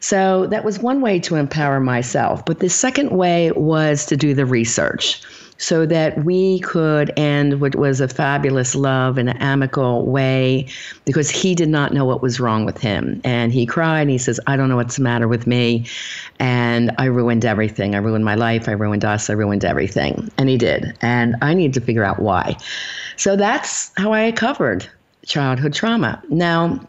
So 0.00 0.46
that 0.48 0.64
was 0.64 0.78
one 0.78 1.00
way 1.00 1.18
to 1.20 1.36
empower 1.36 1.80
myself. 1.80 2.44
But 2.44 2.60
the 2.60 2.68
second 2.68 3.10
way 3.10 3.50
was 3.52 4.06
to 4.06 4.16
do 4.16 4.34
the 4.34 4.46
research 4.46 5.22
so 5.58 5.86
that 5.86 6.24
we 6.24 6.58
could 6.60 7.12
end 7.16 7.60
what 7.60 7.76
was 7.76 8.00
a 8.00 8.08
fabulous 8.08 8.74
love 8.74 9.18
in 9.18 9.28
an 9.28 9.36
amicable 9.38 10.04
way 10.04 10.66
because 11.04 11.30
he 11.30 11.54
did 11.54 11.68
not 11.68 11.92
know 11.92 12.04
what 12.04 12.22
was 12.22 12.40
wrong 12.40 12.64
with 12.64 12.78
him. 12.78 13.20
And 13.24 13.52
he 13.52 13.64
cried 13.64 14.02
and 14.02 14.10
he 14.10 14.18
says, 14.18 14.40
I 14.46 14.56
don't 14.56 14.68
know 14.68 14.76
what's 14.76 14.96
the 14.96 15.02
matter 15.02 15.28
with 15.28 15.46
me. 15.46 15.86
And 16.40 16.90
I 16.98 17.04
ruined 17.06 17.44
everything. 17.44 17.94
I 17.94 17.98
ruined 17.98 18.24
my 18.24 18.34
life. 18.34 18.68
I 18.68 18.72
ruined 18.72 19.04
us. 19.04 19.30
I 19.30 19.34
ruined 19.34 19.64
everything. 19.64 20.30
And 20.38 20.48
he 20.48 20.58
did. 20.58 20.96
And 21.00 21.36
I 21.40 21.54
need 21.54 21.72
to 21.74 21.80
figure 21.80 22.04
out 22.04 22.20
why. 22.20 22.56
So 23.16 23.36
that's 23.36 23.92
how 23.96 24.12
I 24.12 24.32
covered 24.32 24.88
childhood 25.24 25.72
trauma. 25.72 26.22
Now, 26.28 26.80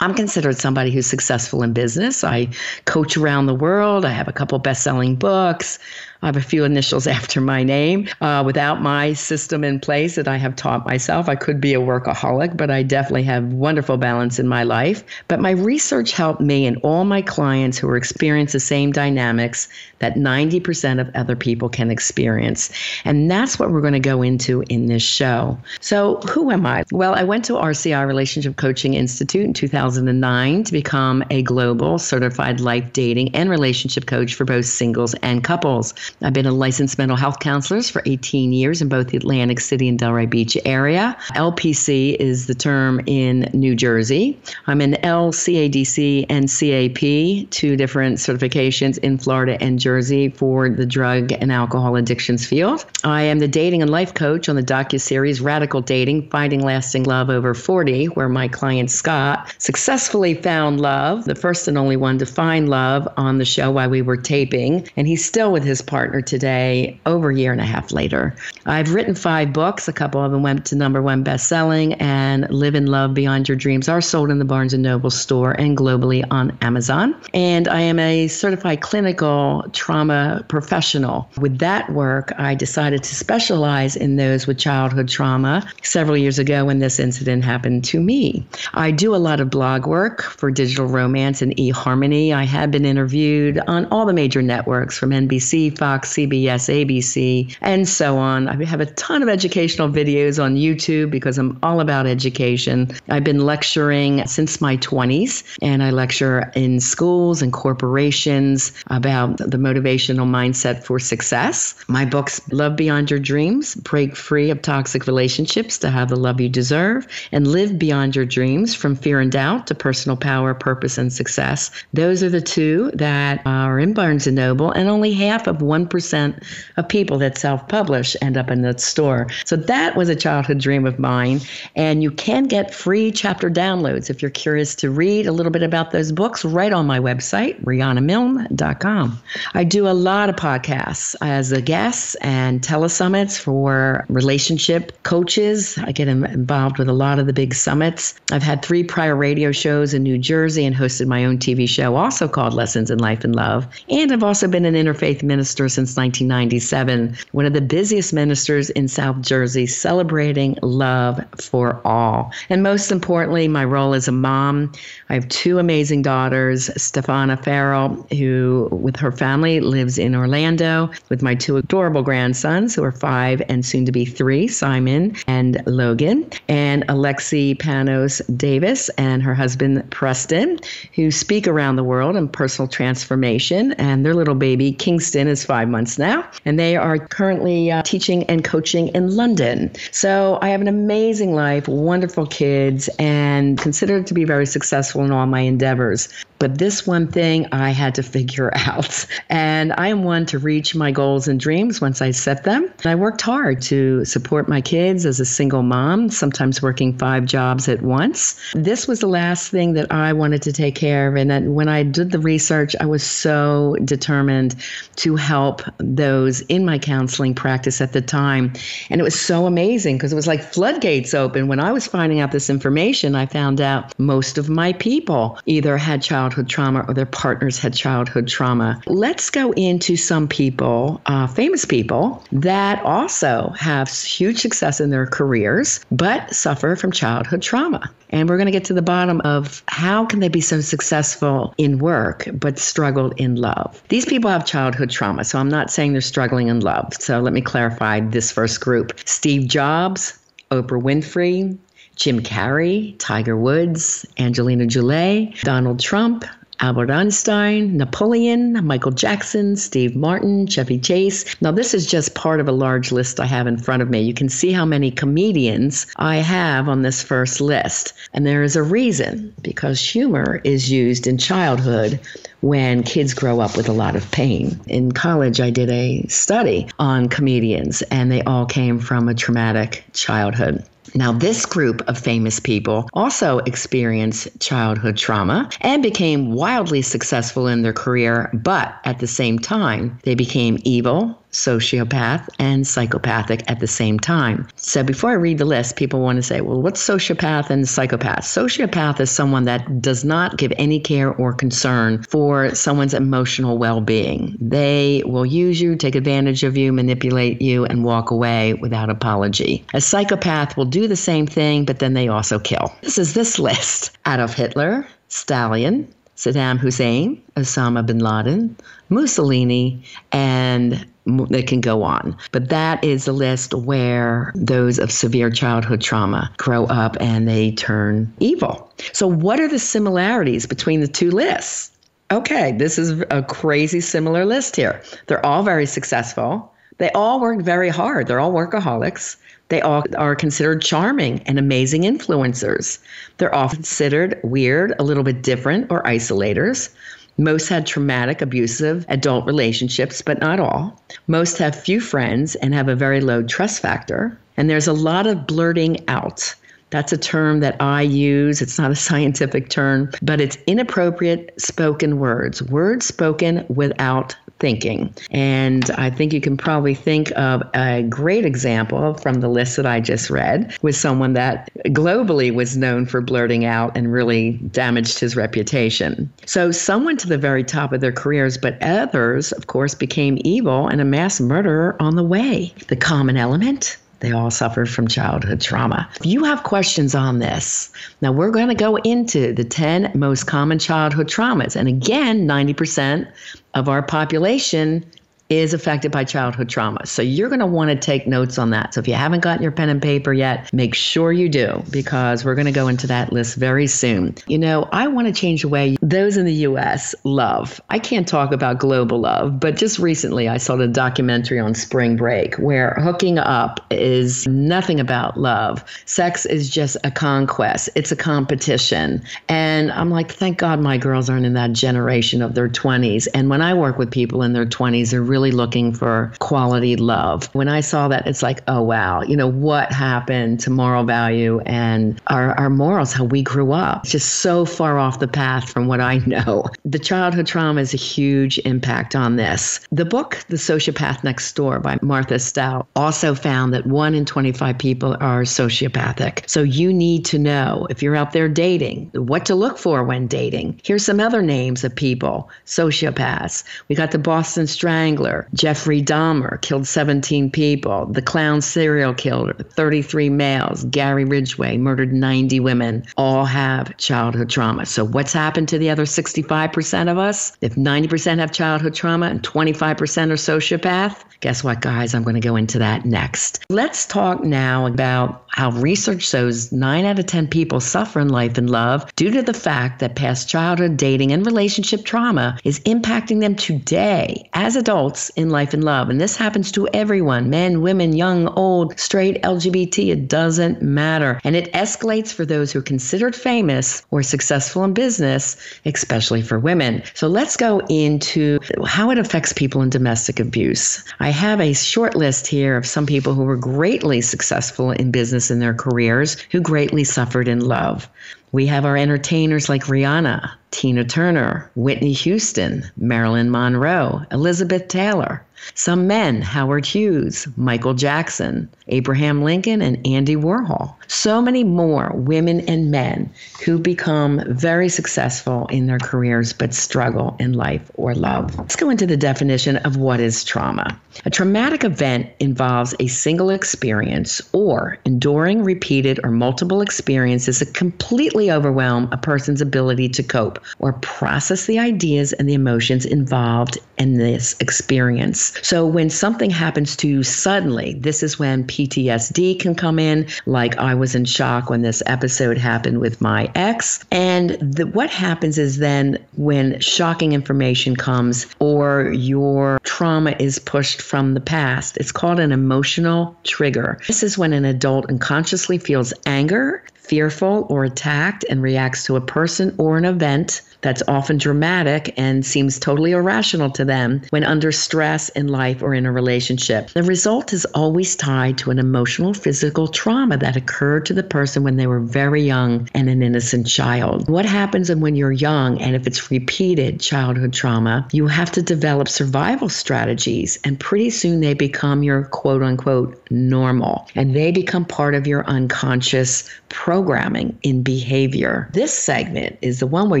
I'm 0.00 0.14
considered 0.14 0.56
somebody 0.58 0.90
who's 0.90 1.06
successful 1.06 1.62
in 1.62 1.72
business. 1.72 2.22
I 2.22 2.48
coach 2.84 3.16
around 3.16 3.46
the 3.46 3.54
world. 3.54 4.04
I 4.04 4.10
have 4.10 4.28
a 4.28 4.32
couple 4.32 4.58
best 4.58 4.82
selling 4.82 5.14
books. 5.14 5.78
I 6.22 6.26
have 6.26 6.36
a 6.36 6.40
few 6.40 6.64
initials 6.64 7.06
after 7.18 7.40
my 7.40 7.62
name. 7.62 8.08
Uh, 8.20 8.42
without 8.44 8.80
my 8.80 9.12
system 9.12 9.64
in 9.64 9.80
place 9.80 10.14
that 10.16 10.28
I 10.28 10.36
have 10.36 10.56
taught 10.56 10.86
myself, 10.86 11.28
I 11.28 11.34
could 11.34 11.60
be 11.60 11.74
a 11.74 11.80
workaholic, 11.80 12.56
but 12.56 12.70
I 12.70 12.82
definitely 12.82 13.24
have 13.24 13.52
wonderful 13.52 13.96
balance 13.96 14.38
in 14.38 14.48
my 14.48 14.62
life. 14.62 15.04
But 15.28 15.40
my 15.40 15.50
research 15.50 16.12
helped 16.12 16.40
me 16.40 16.66
and 16.66 16.78
all 16.82 17.04
my 17.04 17.22
clients 17.22 17.78
who 17.78 17.92
experience 17.94 18.52
the 18.52 18.60
same 18.60 18.92
dynamics 18.92 19.68
that 19.98 20.14
90% 20.14 21.00
of 21.00 21.10
other 21.14 21.36
people 21.36 21.68
can 21.68 21.90
experience. 21.90 22.70
And 23.04 23.30
that's 23.30 23.58
what 23.58 23.70
we're 23.70 23.80
going 23.80 23.92
to 23.94 24.00
go 24.00 24.22
into 24.22 24.62
in 24.68 24.86
this 24.86 25.02
show. 25.02 25.58
So, 25.80 26.16
who 26.30 26.50
am 26.50 26.66
I? 26.66 26.84
Well, 26.92 27.14
I 27.14 27.24
went 27.24 27.44
to 27.46 27.54
RCI 27.54 28.06
Relationship 28.06 28.56
Coaching 28.56 28.94
Institute 28.94 29.44
in 29.44 29.54
2009 29.54 30.64
to 30.64 30.72
become 30.72 31.24
a 31.30 31.42
global 31.42 31.98
certified 31.98 32.60
life 32.60 32.92
dating 32.92 33.34
and 33.34 33.48
relationship 33.48 34.06
coach 34.06 34.34
for 34.34 34.44
both 34.44 34.66
singles 34.66 35.14
and 35.22 35.42
couples. 35.42 35.94
I've 36.22 36.32
been 36.32 36.46
a 36.46 36.52
licensed 36.52 36.98
mental 36.98 37.16
health 37.16 37.38
counselor 37.40 37.76
for 37.82 38.02
18 38.06 38.52
years 38.52 38.80
in 38.80 38.88
both 38.88 39.08
the 39.08 39.16
Atlantic 39.16 39.60
City 39.60 39.88
and 39.88 39.98
Delray 39.98 40.30
Beach 40.30 40.56
area. 40.64 41.16
LPC 41.34 42.16
is 42.16 42.46
the 42.46 42.54
term 42.54 43.00
in 43.06 43.50
New 43.52 43.74
Jersey. 43.74 44.38
I'm 44.66 44.80
an 44.80 44.94
LCADC 44.94 46.26
and 46.30 46.48
CAP, 46.48 47.50
two 47.50 47.76
different 47.76 48.18
certifications 48.18 48.98
in 48.98 49.18
Florida 49.18 49.60
and 49.60 49.78
Jersey 49.78 50.30
for 50.30 50.70
the 50.70 50.86
drug 50.86 51.32
and 51.32 51.52
alcohol 51.52 51.96
addictions 51.96 52.46
field. 52.46 52.84
I 53.04 53.22
am 53.22 53.40
the 53.40 53.48
dating 53.48 53.82
and 53.82 53.90
life 53.90 54.14
coach 54.14 54.48
on 54.48 54.56
the 54.56 54.62
docu-series 54.62 55.40
Radical 55.40 55.80
Dating: 55.80 56.28
Finding 56.30 56.62
Lasting 56.62 57.04
Love 57.04 57.28
Over 57.30 57.52
40, 57.52 58.06
where 58.06 58.28
my 58.28 58.48
client 58.48 58.90
Scott 58.90 59.54
successfully 59.58 60.34
found 60.34 60.80
love, 60.80 61.24
the 61.24 61.34
first 61.34 61.68
and 61.68 61.76
only 61.76 61.96
one 61.96 62.16
to 62.18 62.26
find 62.26 62.68
love 62.68 63.06
on 63.16 63.38
the 63.38 63.44
show 63.44 63.70
while 63.70 63.90
we 63.90 64.02
were 64.02 64.16
taping, 64.16 64.88
and 64.96 65.06
he's 65.06 65.24
still 65.24 65.52
with 65.52 65.64
his 65.64 65.82
partner 65.82 65.95
partner 65.96 66.20
today, 66.20 67.00
over 67.06 67.30
a 67.30 67.34
year 67.38 67.52
and 67.52 67.60
a 67.62 67.64
half 67.64 67.90
later. 67.90 68.36
I've 68.66 68.92
written 68.92 69.14
five 69.14 69.54
books. 69.54 69.88
A 69.88 69.94
couple 69.94 70.22
of 70.22 70.30
them 70.30 70.42
went 70.42 70.66
to 70.66 70.76
number 70.76 71.00
one 71.00 71.22
best-selling, 71.22 71.94
and 71.94 72.46
Live 72.50 72.74
in 72.74 72.84
Love 72.84 73.14
Beyond 73.14 73.48
Your 73.48 73.56
Dreams 73.56 73.88
are 73.88 74.02
sold 74.02 74.30
in 74.30 74.38
the 74.38 74.44
Barnes 74.44 74.74
and 74.74 74.82
Noble 74.82 75.08
store 75.08 75.52
and 75.52 75.74
globally 75.74 76.22
on 76.30 76.54
Amazon. 76.60 77.16
And 77.32 77.66
I 77.66 77.80
am 77.80 77.98
a 77.98 78.28
certified 78.28 78.82
clinical 78.82 79.64
trauma 79.72 80.44
professional. 80.48 81.30
With 81.38 81.60
that 81.60 81.88
work, 81.88 82.30
I 82.36 82.54
decided 82.54 83.02
to 83.02 83.14
specialize 83.14 83.96
in 83.96 84.16
those 84.16 84.46
with 84.46 84.58
childhood 84.58 85.08
trauma 85.08 85.66
several 85.82 86.18
years 86.18 86.38
ago 86.38 86.66
when 86.66 86.80
this 86.80 87.00
incident 87.00 87.42
happened 87.42 87.84
to 87.84 88.00
me. 88.00 88.46
I 88.74 88.90
do 88.90 89.14
a 89.14 89.16
lot 89.16 89.40
of 89.40 89.48
blog 89.48 89.86
work 89.86 90.20
for 90.20 90.50
Digital 90.50 90.88
Romance 90.88 91.40
and 91.40 91.56
eHarmony. 91.56 92.34
I 92.34 92.44
have 92.44 92.70
been 92.70 92.84
interviewed 92.84 93.60
on 93.66 93.86
all 93.86 94.04
the 94.04 94.12
major 94.12 94.42
networks 94.42 94.98
from 94.98 95.08
NBC, 95.08 95.74
Fox, 95.86 96.14
CBS, 96.14 96.66
ABC, 96.68 97.56
and 97.60 97.88
so 97.88 98.18
on. 98.18 98.48
I 98.48 98.64
have 98.64 98.80
a 98.80 98.86
ton 98.86 99.22
of 99.22 99.28
educational 99.28 99.88
videos 99.88 100.42
on 100.42 100.56
YouTube 100.56 101.12
because 101.12 101.38
I'm 101.38 101.56
all 101.62 101.78
about 101.78 102.08
education. 102.08 102.90
I've 103.08 103.22
been 103.22 103.46
lecturing 103.46 104.26
since 104.26 104.60
my 104.60 104.78
20s, 104.78 105.44
and 105.62 105.84
I 105.84 105.90
lecture 105.90 106.50
in 106.56 106.80
schools 106.80 107.40
and 107.40 107.52
corporations 107.52 108.72
about 108.88 109.36
the 109.36 109.58
motivational 109.58 110.26
mindset 110.26 110.82
for 110.82 110.98
success. 110.98 111.76
My 111.86 112.04
books, 112.04 112.40
Love 112.50 112.74
Beyond 112.74 113.08
Your 113.08 113.20
Dreams, 113.20 113.76
Break 113.76 114.16
Free 114.16 114.50
of 114.50 114.62
Toxic 114.62 115.06
Relationships 115.06 115.78
to 115.78 115.90
Have 115.90 116.08
the 116.08 116.16
Love 116.16 116.40
You 116.40 116.48
Deserve, 116.48 117.06
and 117.30 117.46
Live 117.46 117.78
Beyond 117.78 118.16
Your 118.16 118.26
Dreams 118.26 118.74
from 118.74 118.96
Fear 118.96 119.20
and 119.20 119.30
Doubt 119.30 119.68
to 119.68 119.74
Personal 119.76 120.16
Power, 120.16 120.52
Purpose, 120.52 120.98
and 120.98 121.12
Success. 121.12 121.70
Those 121.92 122.24
are 122.24 122.30
the 122.30 122.40
two 122.40 122.90
that 122.94 123.40
are 123.46 123.78
in 123.78 123.92
Barnes 123.92 124.26
& 124.26 124.32
Noble, 124.32 124.72
and 124.72 124.88
only 124.88 125.12
half 125.12 125.46
of 125.46 125.62
one 125.62 125.75
1% 125.76 126.42
of 126.76 126.88
people 126.88 127.18
that 127.18 127.38
self 127.38 127.66
publish 127.68 128.16
end 128.22 128.36
up 128.36 128.50
in 128.50 128.62
that 128.62 128.80
store. 128.80 129.26
So 129.44 129.56
that 129.56 129.96
was 129.96 130.08
a 130.08 130.16
childhood 130.16 130.58
dream 130.58 130.86
of 130.86 130.98
mine. 130.98 131.40
And 131.74 132.02
you 132.02 132.10
can 132.10 132.44
get 132.44 132.74
free 132.74 133.10
chapter 133.12 133.50
downloads 133.50 134.10
if 134.10 134.22
you're 134.22 134.30
curious 134.30 134.74
to 134.76 134.90
read 134.90 135.26
a 135.26 135.32
little 135.32 135.52
bit 135.52 135.62
about 135.62 135.90
those 135.90 136.12
books 136.12 136.44
right 136.44 136.72
on 136.72 136.86
my 136.86 136.98
website, 136.98 137.60
rionamilne.com. 137.64 139.22
I 139.54 139.64
do 139.64 139.88
a 139.88 139.90
lot 139.90 140.28
of 140.28 140.36
podcasts 140.36 141.14
as 141.20 141.52
a 141.52 141.60
guest 141.60 142.16
and 142.20 142.60
telesummits 142.62 143.38
for 143.38 144.04
relationship 144.08 145.02
coaches. 145.02 145.78
I 145.78 145.92
get 145.92 146.08
involved 146.08 146.78
with 146.78 146.88
a 146.88 146.92
lot 146.92 147.18
of 147.18 147.26
the 147.26 147.32
big 147.32 147.54
summits. 147.54 148.14
I've 148.32 148.42
had 148.42 148.64
three 148.64 148.82
prior 148.82 149.16
radio 149.16 149.52
shows 149.52 149.94
in 149.94 150.02
New 150.02 150.18
Jersey 150.18 150.64
and 150.64 150.74
hosted 150.74 151.06
my 151.06 151.24
own 151.24 151.38
TV 151.38 151.68
show, 151.68 151.96
also 151.96 152.28
called 152.28 152.54
Lessons 152.54 152.90
in 152.90 152.98
Life 152.98 153.24
and 153.24 153.34
Love. 153.34 153.66
And 153.88 154.12
I've 154.12 154.22
also 154.22 154.48
been 154.48 154.64
an 154.64 154.74
interfaith 154.74 155.22
minister 155.22 155.65
since 155.68 155.96
1997, 155.96 157.16
one 157.32 157.46
of 157.46 157.52
the 157.52 157.60
busiest 157.60 158.12
ministers 158.12 158.70
in 158.70 158.88
South 158.88 159.20
Jersey, 159.20 159.66
celebrating 159.66 160.58
love 160.62 161.20
for 161.40 161.80
all. 161.84 162.32
And 162.48 162.62
most 162.62 162.92
importantly, 162.92 163.48
my 163.48 163.64
role 163.64 163.94
as 163.94 164.08
a 164.08 164.12
mom. 164.12 164.72
I 165.08 165.14
have 165.14 165.28
two 165.28 165.58
amazing 165.58 166.02
daughters, 166.02 166.68
Stefana 166.76 167.42
Farrell, 167.42 168.06
who, 168.12 168.68
with 168.70 168.96
her 168.96 169.12
family, 169.12 169.60
lives 169.60 169.98
in 169.98 170.14
Orlando, 170.14 170.90
with 171.08 171.22
my 171.22 171.34
two 171.34 171.56
adorable 171.56 172.02
grandsons, 172.02 172.74
who 172.74 172.84
are 172.84 172.92
five 172.92 173.42
and 173.48 173.64
soon 173.64 173.84
to 173.86 173.92
be 173.92 174.04
three, 174.04 174.46
Simon 174.48 175.16
and 175.26 175.62
Logan, 175.66 176.28
and 176.48 176.86
Alexi 176.88 177.56
Panos 177.56 178.20
Davis 178.36 178.88
and 178.90 179.22
her 179.22 179.34
husband, 179.34 179.90
Preston, 179.90 180.58
who 180.94 181.10
speak 181.10 181.48
around 181.48 181.76
the 181.76 181.84
world 181.84 182.16
in 182.16 182.28
personal 182.28 182.68
transformation. 182.68 183.72
And 183.72 184.04
their 184.04 184.14
little 184.14 184.34
baby, 184.34 184.72
Kingston, 184.72 185.28
is 185.28 185.44
five 185.44 185.55
months 185.64 185.98
now. 185.98 186.28
And 186.44 186.58
they 186.58 186.76
are 186.76 186.98
currently 186.98 187.70
uh, 187.70 187.82
teaching 187.82 188.24
and 188.24 188.44
coaching 188.44 188.88
in 188.88 189.16
London. 189.16 189.72
So 189.90 190.38
I 190.42 190.48
have 190.48 190.60
an 190.60 190.68
amazing 190.68 191.34
life, 191.34 191.68
wonderful 191.68 192.26
kids, 192.26 192.88
and 192.98 193.58
considered 193.58 194.06
to 194.08 194.14
be 194.14 194.24
very 194.24 194.46
successful 194.46 195.04
in 195.04 195.10
all 195.10 195.26
my 195.26 195.40
endeavors. 195.40 196.08
But 196.38 196.58
this 196.58 196.86
one 196.86 197.08
thing 197.08 197.46
I 197.52 197.70
had 197.70 197.94
to 197.94 198.02
figure 198.02 198.50
out. 198.66 199.06
And 199.30 199.72
I 199.78 199.88
am 199.88 200.04
one 200.04 200.26
to 200.26 200.38
reach 200.38 200.74
my 200.74 200.90
goals 200.90 201.28
and 201.28 201.40
dreams 201.40 201.80
once 201.80 202.02
I 202.02 202.10
set 202.10 202.44
them. 202.44 202.64
And 202.64 202.86
I 202.86 202.94
worked 202.94 203.22
hard 203.22 203.62
to 203.62 204.04
support 204.04 204.48
my 204.48 204.60
kids 204.60 205.06
as 205.06 205.20
a 205.20 205.24
single 205.24 205.62
mom, 205.62 206.10
sometimes 206.10 206.60
working 206.60 206.96
five 206.98 207.24
jobs 207.24 207.68
at 207.68 207.82
once. 207.82 208.38
This 208.54 208.86
was 208.86 209.00
the 209.00 209.06
last 209.06 209.50
thing 209.50 209.74
that 209.74 209.90
I 209.90 210.12
wanted 210.12 210.42
to 210.42 210.52
take 210.52 210.74
care 210.74 211.08
of. 211.08 211.16
And 211.16 211.54
when 211.54 211.68
I 211.68 211.82
did 211.82 212.10
the 212.10 212.18
research, 212.18 212.76
I 212.80 212.86
was 212.86 213.02
so 213.02 213.76
determined 213.84 214.56
to 214.96 215.16
help 215.16 215.45
those 215.78 216.40
in 216.42 216.64
my 216.64 216.78
counseling 216.78 217.34
practice 217.34 217.80
at 217.80 217.92
the 217.92 218.00
time. 218.00 218.52
And 218.90 219.00
it 219.00 219.04
was 219.04 219.18
so 219.18 219.46
amazing 219.46 219.96
because 219.96 220.12
it 220.12 220.16
was 220.16 220.26
like 220.26 220.42
floodgates 220.42 221.14
open. 221.14 221.48
When 221.48 221.60
I 221.60 221.72
was 221.72 221.86
finding 221.86 222.20
out 222.20 222.32
this 222.32 222.50
information, 222.50 223.14
I 223.14 223.26
found 223.26 223.60
out 223.60 223.98
most 223.98 224.38
of 224.38 224.48
my 224.48 224.72
people 224.74 225.38
either 225.46 225.76
had 225.76 226.02
childhood 226.02 226.48
trauma 226.48 226.84
or 226.88 226.94
their 226.94 227.06
partners 227.06 227.58
had 227.58 227.74
childhood 227.74 228.28
trauma. 228.28 228.80
Let's 228.86 229.30
go 229.30 229.52
into 229.52 229.96
some 229.96 230.28
people, 230.28 231.00
uh, 231.06 231.26
famous 231.26 231.64
people, 231.64 232.24
that 232.32 232.82
also 232.84 233.52
have 233.58 233.88
huge 233.88 234.40
success 234.40 234.80
in 234.80 234.90
their 234.90 235.06
careers 235.06 235.80
but 235.90 236.34
suffer 236.34 236.76
from 236.76 236.92
childhood 236.92 237.42
trauma. 237.42 237.90
And 238.10 238.28
we're 238.28 238.36
going 238.36 238.46
to 238.46 238.52
get 238.52 238.64
to 238.66 238.74
the 238.74 238.82
bottom 238.82 239.20
of 239.22 239.62
how 239.68 240.06
can 240.06 240.20
they 240.20 240.28
be 240.28 240.40
so 240.40 240.60
successful 240.60 241.54
in 241.58 241.78
work 241.78 242.28
but 242.32 242.58
struggled 242.58 243.14
in 243.16 243.36
love. 243.36 243.82
These 243.88 244.06
people 244.06 244.30
have 244.30 244.46
childhood 244.46 244.90
trauma, 244.90 245.24
so 245.24 245.35
I'm 245.38 245.48
not 245.48 245.70
saying 245.70 245.92
they're 245.92 246.00
struggling 246.00 246.48
in 246.48 246.60
love. 246.60 246.94
So 246.94 247.20
let 247.20 247.32
me 247.32 247.40
clarify 247.40 248.00
this 248.00 248.30
first 248.32 248.60
group. 248.60 248.98
Steve 249.04 249.48
Jobs, 249.48 250.18
Oprah 250.50 250.82
Winfrey, 250.82 251.56
Jim 251.96 252.20
Carrey, 252.20 252.94
Tiger 252.98 253.36
Woods, 253.36 254.06
Angelina 254.18 254.66
Jolie, 254.66 255.34
Donald 255.42 255.80
Trump, 255.80 256.24
Albert 256.60 256.90
Einstein, 256.90 257.76
Napoleon, 257.76 258.64
Michael 258.64 258.90
Jackson, 258.90 259.56
Steve 259.56 259.94
Martin, 259.94 260.46
Chevy 260.46 260.78
Chase. 260.78 261.24
Now, 261.42 261.50
this 261.50 261.74
is 261.74 261.86
just 261.86 262.14
part 262.14 262.40
of 262.40 262.48
a 262.48 262.52
large 262.52 262.92
list 262.92 263.20
I 263.20 263.26
have 263.26 263.46
in 263.46 263.58
front 263.58 263.82
of 263.82 263.90
me. 263.90 264.00
You 264.00 264.14
can 264.14 264.30
see 264.30 264.52
how 264.52 264.64
many 264.64 264.90
comedians 264.90 265.86
I 265.96 266.16
have 266.16 266.68
on 266.68 266.80
this 266.80 267.02
first 267.02 267.42
list. 267.42 267.92
And 268.14 268.26
there 268.26 268.42
is 268.42 268.56
a 268.56 268.62
reason 268.62 269.34
because 269.42 269.80
humor 269.80 270.40
is 270.44 270.70
used 270.70 271.06
in 271.06 271.18
childhood 271.18 272.00
when 272.40 272.82
kids 272.82 273.14
grow 273.14 273.40
up 273.40 273.56
with 273.56 273.68
a 273.68 273.72
lot 273.72 273.96
of 273.96 274.10
pain. 274.10 274.60
In 274.66 274.92
college, 274.92 275.40
I 275.40 275.50
did 275.50 275.70
a 275.70 276.06
study 276.08 276.68
on 276.78 277.08
comedians, 277.08 277.82
and 277.82 278.10
they 278.10 278.22
all 278.22 278.46
came 278.46 278.78
from 278.78 279.08
a 279.08 279.14
traumatic 279.14 279.84
childhood. 279.92 280.64
Now, 280.94 281.12
this 281.12 281.44
group 281.44 281.82
of 281.88 281.98
famous 281.98 282.40
people 282.40 282.88
also 282.94 283.38
experienced 283.40 284.28
childhood 284.40 284.96
trauma 284.96 285.50
and 285.60 285.82
became 285.82 286.32
wildly 286.32 286.80
successful 286.80 287.48
in 287.48 287.62
their 287.62 287.72
career, 287.72 288.30
but 288.32 288.74
at 288.84 289.00
the 289.00 289.06
same 289.06 289.38
time, 289.38 289.98
they 290.04 290.14
became 290.14 290.58
evil, 290.64 291.20
sociopath, 291.36 292.28
and 292.38 292.66
psychopathic 292.66 293.48
at 293.50 293.60
the 293.60 293.66
same 293.66 294.00
time. 294.00 294.48
So 294.56 294.82
before 294.82 295.10
I 295.10 295.14
read 295.14 295.38
the 295.38 295.44
list, 295.44 295.76
people 295.76 296.00
want 296.00 296.16
to 296.16 296.22
say, 296.22 296.40
well, 296.40 296.62
what's 296.62 296.82
sociopath 296.84 297.50
and 297.50 297.68
psychopath? 297.68 298.24
Sociopath 298.24 299.00
is 299.00 299.10
someone 299.10 299.44
that 299.44 299.80
does 299.80 300.04
not 300.04 300.38
give 300.38 300.52
any 300.56 300.80
care 300.80 301.12
or 301.12 301.32
concern 301.32 302.02
for 302.04 302.54
someone's 302.54 302.94
emotional 302.94 303.58
well 303.58 303.80
being. 303.80 304.36
They 304.40 305.02
will 305.06 305.26
use 305.26 305.60
you, 305.60 305.76
take 305.76 305.94
advantage 305.94 306.42
of 306.42 306.56
you, 306.56 306.72
manipulate 306.72 307.42
you, 307.42 307.66
and 307.66 307.84
walk 307.84 308.10
away 308.10 308.54
without 308.54 308.88
apology. 308.88 309.64
A 309.74 309.80
psychopath 309.80 310.56
will 310.56 310.64
do 310.64 310.88
the 310.88 310.96
same 310.96 311.26
thing, 311.26 311.64
but 311.64 311.78
then 311.80 311.94
they 311.94 312.08
also 312.08 312.38
kill. 312.38 312.74
This 312.80 312.98
is 312.98 313.14
this 313.14 313.38
list 313.46 313.96
Adolf 314.06 314.34
Hitler, 314.34 314.86
Stalin, 315.08 315.86
Saddam 316.16 316.58
Hussein, 316.58 317.22
Osama 317.36 317.84
bin 317.84 317.98
Laden, 317.98 318.56
Mussolini, 318.88 319.82
and 320.12 320.86
they 321.06 321.42
can 321.42 321.60
go 321.60 321.82
on. 321.82 322.16
But 322.32 322.48
that 322.48 322.82
is 322.82 323.06
a 323.06 323.12
list 323.12 323.54
where 323.54 324.32
those 324.34 324.78
of 324.78 324.90
severe 324.90 325.30
childhood 325.30 325.80
trauma 325.80 326.30
grow 326.36 326.64
up 326.66 326.96
and 327.00 327.28
they 327.28 327.52
turn 327.52 328.12
evil. 328.18 328.72
So, 328.92 329.06
what 329.06 329.40
are 329.40 329.48
the 329.48 329.58
similarities 329.58 330.46
between 330.46 330.80
the 330.80 330.88
two 330.88 331.10
lists? 331.10 331.70
Okay, 332.10 332.52
this 332.52 332.78
is 332.78 333.02
a 333.10 333.22
crazy 333.22 333.80
similar 333.80 334.24
list 334.24 334.54
here. 334.56 334.80
They're 335.06 335.24
all 335.24 335.42
very 335.42 335.66
successful. 335.66 336.52
They 336.78 336.90
all 336.90 337.20
work 337.20 337.40
very 337.40 337.68
hard. 337.68 338.06
They're 338.06 338.20
all 338.20 338.32
workaholics. 338.32 339.16
They 339.48 339.60
all 339.60 339.84
are 339.96 340.14
considered 340.14 340.60
charming 340.60 341.20
and 341.20 341.38
amazing 341.38 341.82
influencers. 341.82 342.78
They're 343.18 343.34
often 343.34 343.58
considered 343.58 344.20
weird, 344.22 344.74
a 344.78 344.84
little 344.84 345.04
bit 345.04 345.22
different, 345.22 345.70
or 345.70 345.82
isolators. 345.84 346.70
Most 347.18 347.48
had 347.48 347.66
traumatic, 347.66 348.20
abusive 348.20 348.84
adult 348.88 349.26
relationships, 349.26 350.02
but 350.02 350.20
not 350.20 350.38
all. 350.38 350.80
Most 351.06 351.38
have 351.38 351.54
few 351.54 351.80
friends 351.80 352.34
and 352.36 352.52
have 352.52 352.68
a 352.68 352.76
very 352.76 353.00
low 353.00 353.22
trust 353.22 353.60
factor. 353.60 354.18
And 354.36 354.50
there's 354.50 354.66
a 354.66 354.72
lot 354.72 355.06
of 355.06 355.26
blurting 355.26 355.78
out. 355.88 356.34
That's 356.70 356.92
a 356.92 356.98
term 356.98 357.40
that 357.40 357.56
I 357.60 357.82
use. 357.82 358.42
It's 358.42 358.58
not 358.58 358.70
a 358.70 358.74
scientific 358.88 359.48
term, 359.48 359.90
but 360.02 360.20
it's 360.20 360.36
inappropriate 360.46 361.32
spoken 361.40 361.98
words, 361.98 362.42
words 362.42 362.84
spoken 362.84 363.46
without 363.48 364.14
thinking. 364.38 364.94
And 365.10 365.70
I 365.72 365.90
think 365.90 366.12
you 366.12 366.20
can 366.20 366.36
probably 366.36 366.74
think 366.74 367.10
of 367.16 367.42
a 367.54 367.82
great 367.84 368.24
example 368.24 368.94
from 368.94 369.20
the 369.20 369.28
list 369.28 369.56
that 369.56 369.66
I 369.66 369.80
just 369.80 370.10
read 370.10 370.56
with 370.62 370.76
someone 370.76 371.14
that 371.14 371.50
globally 371.66 372.34
was 372.34 372.56
known 372.56 372.86
for 372.86 373.00
blurting 373.00 373.44
out 373.44 373.76
and 373.76 373.92
really 373.92 374.32
damaged 374.52 374.98
his 374.98 375.16
reputation. 375.16 376.12
So 376.26 376.50
some 376.50 376.84
went 376.84 377.00
to 377.00 377.08
the 377.08 377.18
very 377.18 377.44
top 377.44 377.72
of 377.72 377.80
their 377.80 377.92
careers, 377.92 378.36
but 378.36 378.60
others, 378.62 379.32
of 379.32 379.46
course, 379.46 379.74
became 379.74 380.18
evil 380.24 380.68
and 380.68 380.80
a 380.80 380.84
mass 380.84 381.20
murderer 381.20 381.76
on 381.80 381.96
the 381.96 382.04
way. 382.04 382.52
The 382.68 382.76
common 382.76 383.16
element 383.16 383.78
they 384.00 384.12
all 384.12 384.30
suffer 384.30 384.66
from 384.66 384.88
childhood 384.88 385.40
trauma. 385.40 385.88
If 385.98 386.06
you 386.06 386.24
have 386.24 386.42
questions 386.42 386.94
on 386.94 387.18
this, 387.18 387.70
now 388.00 388.12
we're 388.12 388.30
going 388.30 388.48
to 388.48 388.54
go 388.54 388.76
into 388.76 389.32
the 389.32 389.44
10 389.44 389.92
most 389.94 390.24
common 390.24 390.58
childhood 390.58 391.08
traumas. 391.08 391.56
And 391.56 391.68
again, 391.68 392.26
90% 392.26 393.10
of 393.54 393.68
our 393.68 393.82
population 393.82 394.84
is 395.28 395.52
affected 395.52 395.90
by 395.90 396.04
childhood 396.04 396.48
trauma. 396.48 396.86
So 396.86 397.02
you're 397.02 397.28
going 397.28 397.40
to 397.40 397.46
want 397.46 397.70
to 397.70 397.76
take 397.76 398.06
notes 398.06 398.38
on 398.38 398.50
that. 398.50 398.74
So 398.74 398.80
if 398.80 398.88
you 398.88 398.94
haven't 398.94 399.20
gotten 399.20 399.42
your 399.42 399.52
pen 399.52 399.68
and 399.68 399.82
paper 399.82 400.12
yet, 400.12 400.52
make 400.52 400.74
sure 400.74 401.12
you 401.12 401.28
do 401.28 401.62
because 401.70 402.24
we're 402.24 402.34
going 402.34 402.46
to 402.46 402.52
go 402.52 402.68
into 402.68 402.86
that 402.86 403.12
list 403.12 403.36
very 403.36 403.66
soon. 403.66 404.14
You 404.26 404.38
know, 404.38 404.68
I 404.72 404.86
want 404.86 405.08
to 405.08 405.12
change 405.12 405.42
the 405.42 405.48
way 405.48 405.76
those 405.82 406.16
in 406.16 406.26
the 406.26 406.32
US 406.34 406.94
love. 407.04 407.60
I 407.70 407.78
can't 407.78 408.06
talk 408.06 408.32
about 408.32 408.58
global 408.58 409.00
love, 409.00 409.40
but 409.40 409.56
just 409.56 409.78
recently 409.78 410.28
I 410.28 410.36
saw 410.36 410.56
the 410.56 410.68
documentary 410.68 411.40
on 411.40 411.54
spring 411.54 411.96
break 411.96 412.36
where 412.36 412.74
hooking 412.78 413.18
up 413.18 413.60
is 413.70 414.26
nothing 414.28 414.78
about 414.78 415.18
love. 415.18 415.64
Sex 415.86 416.24
is 416.26 416.48
just 416.48 416.76
a 416.84 416.90
conquest, 416.90 417.68
it's 417.74 417.90
a 417.90 417.96
competition. 417.96 419.02
And 419.28 419.72
I'm 419.72 419.90
like, 419.90 420.12
thank 420.12 420.38
God 420.38 420.60
my 420.60 420.78
girls 420.78 421.10
aren't 421.10 421.26
in 421.26 421.34
that 421.34 421.52
generation 421.52 422.22
of 422.22 422.34
their 422.34 422.48
20s. 422.48 423.08
And 423.12 423.28
when 423.28 423.42
I 423.42 423.54
work 423.54 423.78
with 423.78 423.90
people 423.90 424.22
in 424.22 424.32
their 424.32 424.46
20s, 424.46 424.90
they're 424.90 425.02
really 425.02 425.15
really 425.16 425.30
looking 425.30 425.72
for 425.72 426.12
quality 426.18 426.76
love. 426.76 427.34
When 427.34 427.48
I 427.48 427.62
saw 427.62 427.88
that, 427.88 428.06
it's 428.06 428.22
like, 428.22 428.42
oh, 428.48 428.60
wow, 428.60 429.00
you 429.00 429.16
know, 429.16 429.26
what 429.26 429.72
happened 429.72 430.40
to 430.40 430.50
moral 430.50 430.84
value 430.84 431.40
and 431.46 431.98
our, 432.08 432.38
our 432.38 432.50
morals, 432.50 432.92
how 432.92 433.04
we 433.04 433.22
grew 433.22 433.52
up? 433.52 433.84
It's 433.84 433.92
just 433.92 434.16
so 434.16 434.44
far 434.44 434.76
off 434.78 434.98
the 434.98 435.08
path 435.08 435.48
from 435.48 435.68
what 435.68 435.80
I 435.80 435.96
know. 436.06 436.44
The 436.66 436.78
childhood 436.78 437.26
trauma 437.26 437.62
is 437.62 437.72
a 437.72 437.78
huge 437.78 438.38
impact 438.40 438.94
on 438.94 439.16
this. 439.16 439.66
The 439.72 439.86
book, 439.86 440.22
The 440.28 440.36
Sociopath 440.36 441.02
Next 441.02 441.32
Door 441.34 441.60
by 441.60 441.78
Martha 441.80 442.18
Stout, 442.18 442.66
also 442.76 443.14
found 443.14 443.54
that 443.54 443.66
one 443.66 443.94
in 443.94 444.04
25 444.04 444.58
people 444.58 444.98
are 445.00 445.22
sociopathic. 445.22 446.28
So 446.28 446.42
you 446.42 446.74
need 446.74 447.06
to 447.06 447.18
know 447.18 447.66
if 447.70 447.82
you're 447.82 447.96
out 447.96 448.12
there 448.12 448.28
dating, 448.28 448.90
what 448.92 449.24
to 449.24 449.34
look 449.34 449.56
for 449.56 449.82
when 449.82 450.08
dating. 450.08 450.60
Here's 450.62 450.84
some 450.84 451.00
other 451.00 451.22
names 451.22 451.64
of 451.64 451.74
people, 451.74 452.28
sociopaths. 452.44 453.44
We 453.70 453.74
got 453.74 453.92
the 453.92 453.98
Boston 453.98 454.46
Strangler, 454.46 455.05
Jeffrey 455.34 455.82
Dahmer, 455.82 456.40
killed 456.42 456.66
17 456.66 457.30
people, 457.30 457.86
the 457.86 458.02
clown 458.02 458.40
serial 458.40 458.94
killer, 458.94 459.34
33 459.34 460.10
males, 460.10 460.64
Gary 460.64 461.04
Ridgway, 461.04 461.56
murdered 461.56 461.92
90 461.92 462.40
women, 462.40 462.84
all 462.96 463.24
have 463.24 463.76
childhood 463.76 464.30
trauma. 464.30 464.66
So 464.66 464.84
what's 464.84 465.12
happened 465.12 465.48
to 465.48 465.58
the 465.58 465.70
other 465.70 465.84
65% 465.84 466.90
of 466.90 466.98
us? 466.98 467.36
If 467.40 467.54
90% 467.54 468.18
have 468.18 468.32
childhood 468.32 468.74
trauma 468.74 469.06
and 469.06 469.22
25% 469.22 469.62
are 469.62 470.14
sociopath, 470.14 471.04
guess 471.20 471.42
what, 471.42 471.60
guys? 471.60 471.94
I'm 471.94 472.02
going 472.02 472.14
to 472.14 472.20
go 472.20 472.36
into 472.36 472.58
that 472.58 472.84
next. 472.84 473.44
Let's 473.48 473.86
talk 473.86 474.24
now 474.24 474.66
about 474.66 475.25
how 475.36 475.50
research 475.50 476.02
shows 476.02 476.50
9 476.50 476.86
out 476.86 476.98
of 476.98 477.04
10 477.04 477.28
people 477.28 477.60
suffer 477.60 478.00
in 478.00 478.08
life 478.08 478.38
and 478.38 478.48
love 478.48 478.90
due 478.96 479.10
to 479.10 479.20
the 479.20 479.34
fact 479.34 479.80
that 479.80 479.94
past 479.94 480.30
childhood 480.30 480.78
dating 480.78 481.12
and 481.12 481.26
relationship 481.26 481.84
trauma 481.84 482.38
is 482.42 482.60
impacting 482.60 483.20
them 483.20 483.36
today 483.36 484.30
as 484.32 484.56
adults 484.56 485.10
in 485.10 485.28
life 485.28 485.52
and 485.52 485.62
love. 485.62 485.90
And 485.90 486.00
this 486.00 486.16
happens 486.16 486.50
to 486.52 486.66
everyone 486.68 487.28
men, 487.28 487.60
women, 487.60 487.94
young, 487.94 488.28
old, 488.28 488.80
straight, 488.80 489.22
LGBT. 489.22 489.92
It 489.92 490.08
doesn't 490.08 490.62
matter. 490.62 491.20
And 491.22 491.36
it 491.36 491.52
escalates 491.52 492.14
for 492.14 492.24
those 492.24 492.50
who 492.50 492.60
are 492.60 492.62
considered 492.62 493.14
famous 493.14 493.84
or 493.90 494.02
successful 494.02 494.64
in 494.64 494.72
business, 494.72 495.36
especially 495.66 496.22
for 496.22 496.38
women. 496.38 496.82
So 496.94 497.08
let's 497.08 497.36
go 497.36 497.60
into 497.68 498.38
how 498.64 498.90
it 498.90 498.98
affects 498.98 499.34
people 499.34 499.60
in 499.60 499.68
domestic 499.68 500.18
abuse. 500.18 500.82
I 500.98 501.10
have 501.10 501.42
a 501.42 501.52
short 501.52 501.94
list 501.94 502.26
here 502.26 502.56
of 502.56 502.66
some 502.66 502.86
people 502.86 503.12
who 503.12 503.24
were 503.24 503.36
greatly 503.36 504.00
successful 504.00 504.70
in 504.70 504.90
business 504.90 505.25
in 505.30 505.38
their 505.38 505.54
careers 505.54 506.18
who 506.30 506.40
greatly 506.40 506.84
suffered 506.84 507.28
in 507.28 507.40
love. 507.40 507.88
We 508.32 508.46
have 508.46 508.64
our 508.64 508.76
entertainers 508.76 509.48
like 509.48 509.64
Rihanna, 509.64 510.30
Tina 510.56 510.84
Turner, 510.84 511.50
Whitney 511.54 511.92
Houston, 511.92 512.64
Marilyn 512.78 513.30
Monroe, 513.30 514.00
Elizabeth 514.10 514.68
Taylor. 514.68 515.22
Some 515.54 515.86
men, 515.86 516.22
Howard 516.22 516.64
Hughes, 516.64 517.28
Michael 517.36 517.74
Jackson, 517.74 518.48
Abraham 518.68 519.22
Lincoln, 519.22 519.60
and 519.60 519.86
Andy 519.86 520.16
Warhol. 520.16 520.74
So 520.86 521.20
many 521.20 521.44
more 521.44 521.92
women 521.94 522.40
and 522.48 522.70
men 522.70 523.10
who 523.44 523.58
become 523.58 524.22
very 524.28 524.68
successful 524.68 525.46
in 525.48 525.66
their 525.66 525.78
careers 525.78 526.32
but 526.32 526.54
struggle 526.54 527.16
in 527.20 527.34
life 527.34 527.70
or 527.74 527.94
love. 527.94 528.36
Let's 528.38 528.56
go 528.56 528.70
into 528.70 528.86
the 528.86 528.96
definition 528.96 529.58
of 529.58 529.76
what 529.76 530.00
is 530.00 530.24
trauma. 530.24 530.80
A 531.04 531.10
traumatic 531.10 531.64
event 531.64 532.08
involves 532.18 532.74
a 532.80 532.86
single 532.86 533.30
experience 533.30 534.22
or 534.32 534.78
enduring, 534.84 535.44
repeated, 535.44 536.00
or 536.02 536.10
multiple 536.10 536.62
experiences 536.62 537.40
that 537.40 537.54
completely 537.54 538.30
overwhelm 538.30 538.88
a 538.90 538.96
person's 538.96 539.42
ability 539.42 539.90
to 539.90 540.02
cope 540.02 540.38
or 540.58 540.72
process 540.74 541.46
the 541.46 541.58
ideas 541.58 542.12
and 542.14 542.28
the 542.28 542.34
emotions 542.34 542.84
involved 542.84 543.58
in 543.78 543.98
this 543.98 544.36
experience. 544.40 545.32
So 545.42 545.66
when 545.66 545.90
something 545.90 546.30
happens 546.30 546.76
to 546.76 546.88
you 546.88 547.02
suddenly, 547.02 547.74
this 547.74 548.02
is 548.02 548.18
when 548.18 548.44
PTSD 548.44 549.38
can 549.38 549.54
come 549.54 549.78
in. 549.78 550.06
Like 550.26 550.56
I 550.58 550.74
was 550.74 550.94
in 550.94 551.04
shock 551.04 551.50
when 551.50 551.62
this 551.62 551.82
episode 551.86 552.38
happened 552.38 552.80
with 552.80 553.00
my 553.00 553.30
ex. 553.34 553.84
And 553.90 554.30
the, 554.40 554.66
what 554.66 554.90
happens 554.90 555.38
is 555.38 555.58
then 555.58 555.98
when 556.16 556.58
shocking 556.60 557.12
information 557.12 557.76
comes 557.76 558.26
or 558.38 558.92
your 558.92 559.58
trauma 559.62 560.14
is 560.18 560.38
pushed 560.38 560.80
from 560.80 561.14
the 561.14 561.20
past, 561.20 561.76
it's 561.76 561.92
called 561.92 562.20
an 562.20 562.32
emotional 562.32 563.16
trigger. 563.24 563.78
This 563.86 564.02
is 564.02 564.16
when 564.16 564.32
an 564.32 564.44
adult 564.44 564.86
unconsciously 564.88 565.58
feels 565.58 565.92
anger, 566.06 566.62
fearful, 566.88 567.46
or 567.50 567.64
attacked 567.64 568.24
and 568.30 568.40
reacts 568.42 568.84
to 568.84 568.94
a 568.96 569.00
person 569.00 569.52
or 569.58 569.76
an 569.76 569.84
event 569.84 570.42
that's 570.66 570.82
often 570.88 571.16
dramatic 571.16 571.94
and 571.96 572.26
seems 572.26 572.58
totally 572.58 572.90
irrational 572.90 573.50
to 573.50 573.64
them 573.64 574.02
when 574.10 574.24
under 574.24 574.50
stress 574.50 575.10
in 575.10 575.28
life 575.28 575.62
or 575.62 575.74
in 575.74 575.86
a 575.86 575.92
relationship. 575.92 576.70
The 576.70 576.82
result 576.82 577.32
is 577.32 577.44
always 577.54 577.94
tied 577.94 578.36
to 578.38 578.50
an 578.50 578.58
emotional, 578.58 579.14
physical 579.14 579.68
trauma 579.68 580.16
that 580.16 580.34
occurred 580.36 580.84
to 580.86 580.92
the 580.92 581.04
person 581.04 581.44
when 581.44 581.56
they 581.56 581.68
were 581.68 581.78
very 581.78 582.22
young 582.22 582.68
and 582.74 582.88
an 582.88 583.00
innocent 583.00 583.46
child. 583.46 584.10
What 584.10 584.26
happens 584.26 584.74
when 584.74 584.96
you're 584.96 585.12
young 585.12 585.60
and 585.60 585.76
if 585.76 585.86
it's 585.86 586.10
repeated 586.10 586.80
childhood 586.80 587.32
trauma, 587.32 587.86
you 587.92 588.08
have 588.08 588.32
to 588.32 588.42
develop 588.42 588.88
survival 588.88 589.48
strategies 589.48 590.36
and 590.42 590.58
pretty 590.58 590.90
soon 590.90 591.20
they 591.20 591.34
become 591.34 591.84
your 591.84 592.06
quote 592.06 592.42
unquote 592.42 593.00
normal 593.08 593.86
and 593.94 594.16
they 594.16 594.32
become 594.32 594.64
part 594.64 594.96
of 594.96 595.06
your 595.06 595.24
unconscious 595.26 596.28
programming 596.48 597.38
in 597.44 597.62
behavior. 597.62 598.48
This 598.52 598.76
segment 598.76 599.38
is 599.42 599.60
the 599.60 599.68
one 599.68 599.90
where 599.90 600.00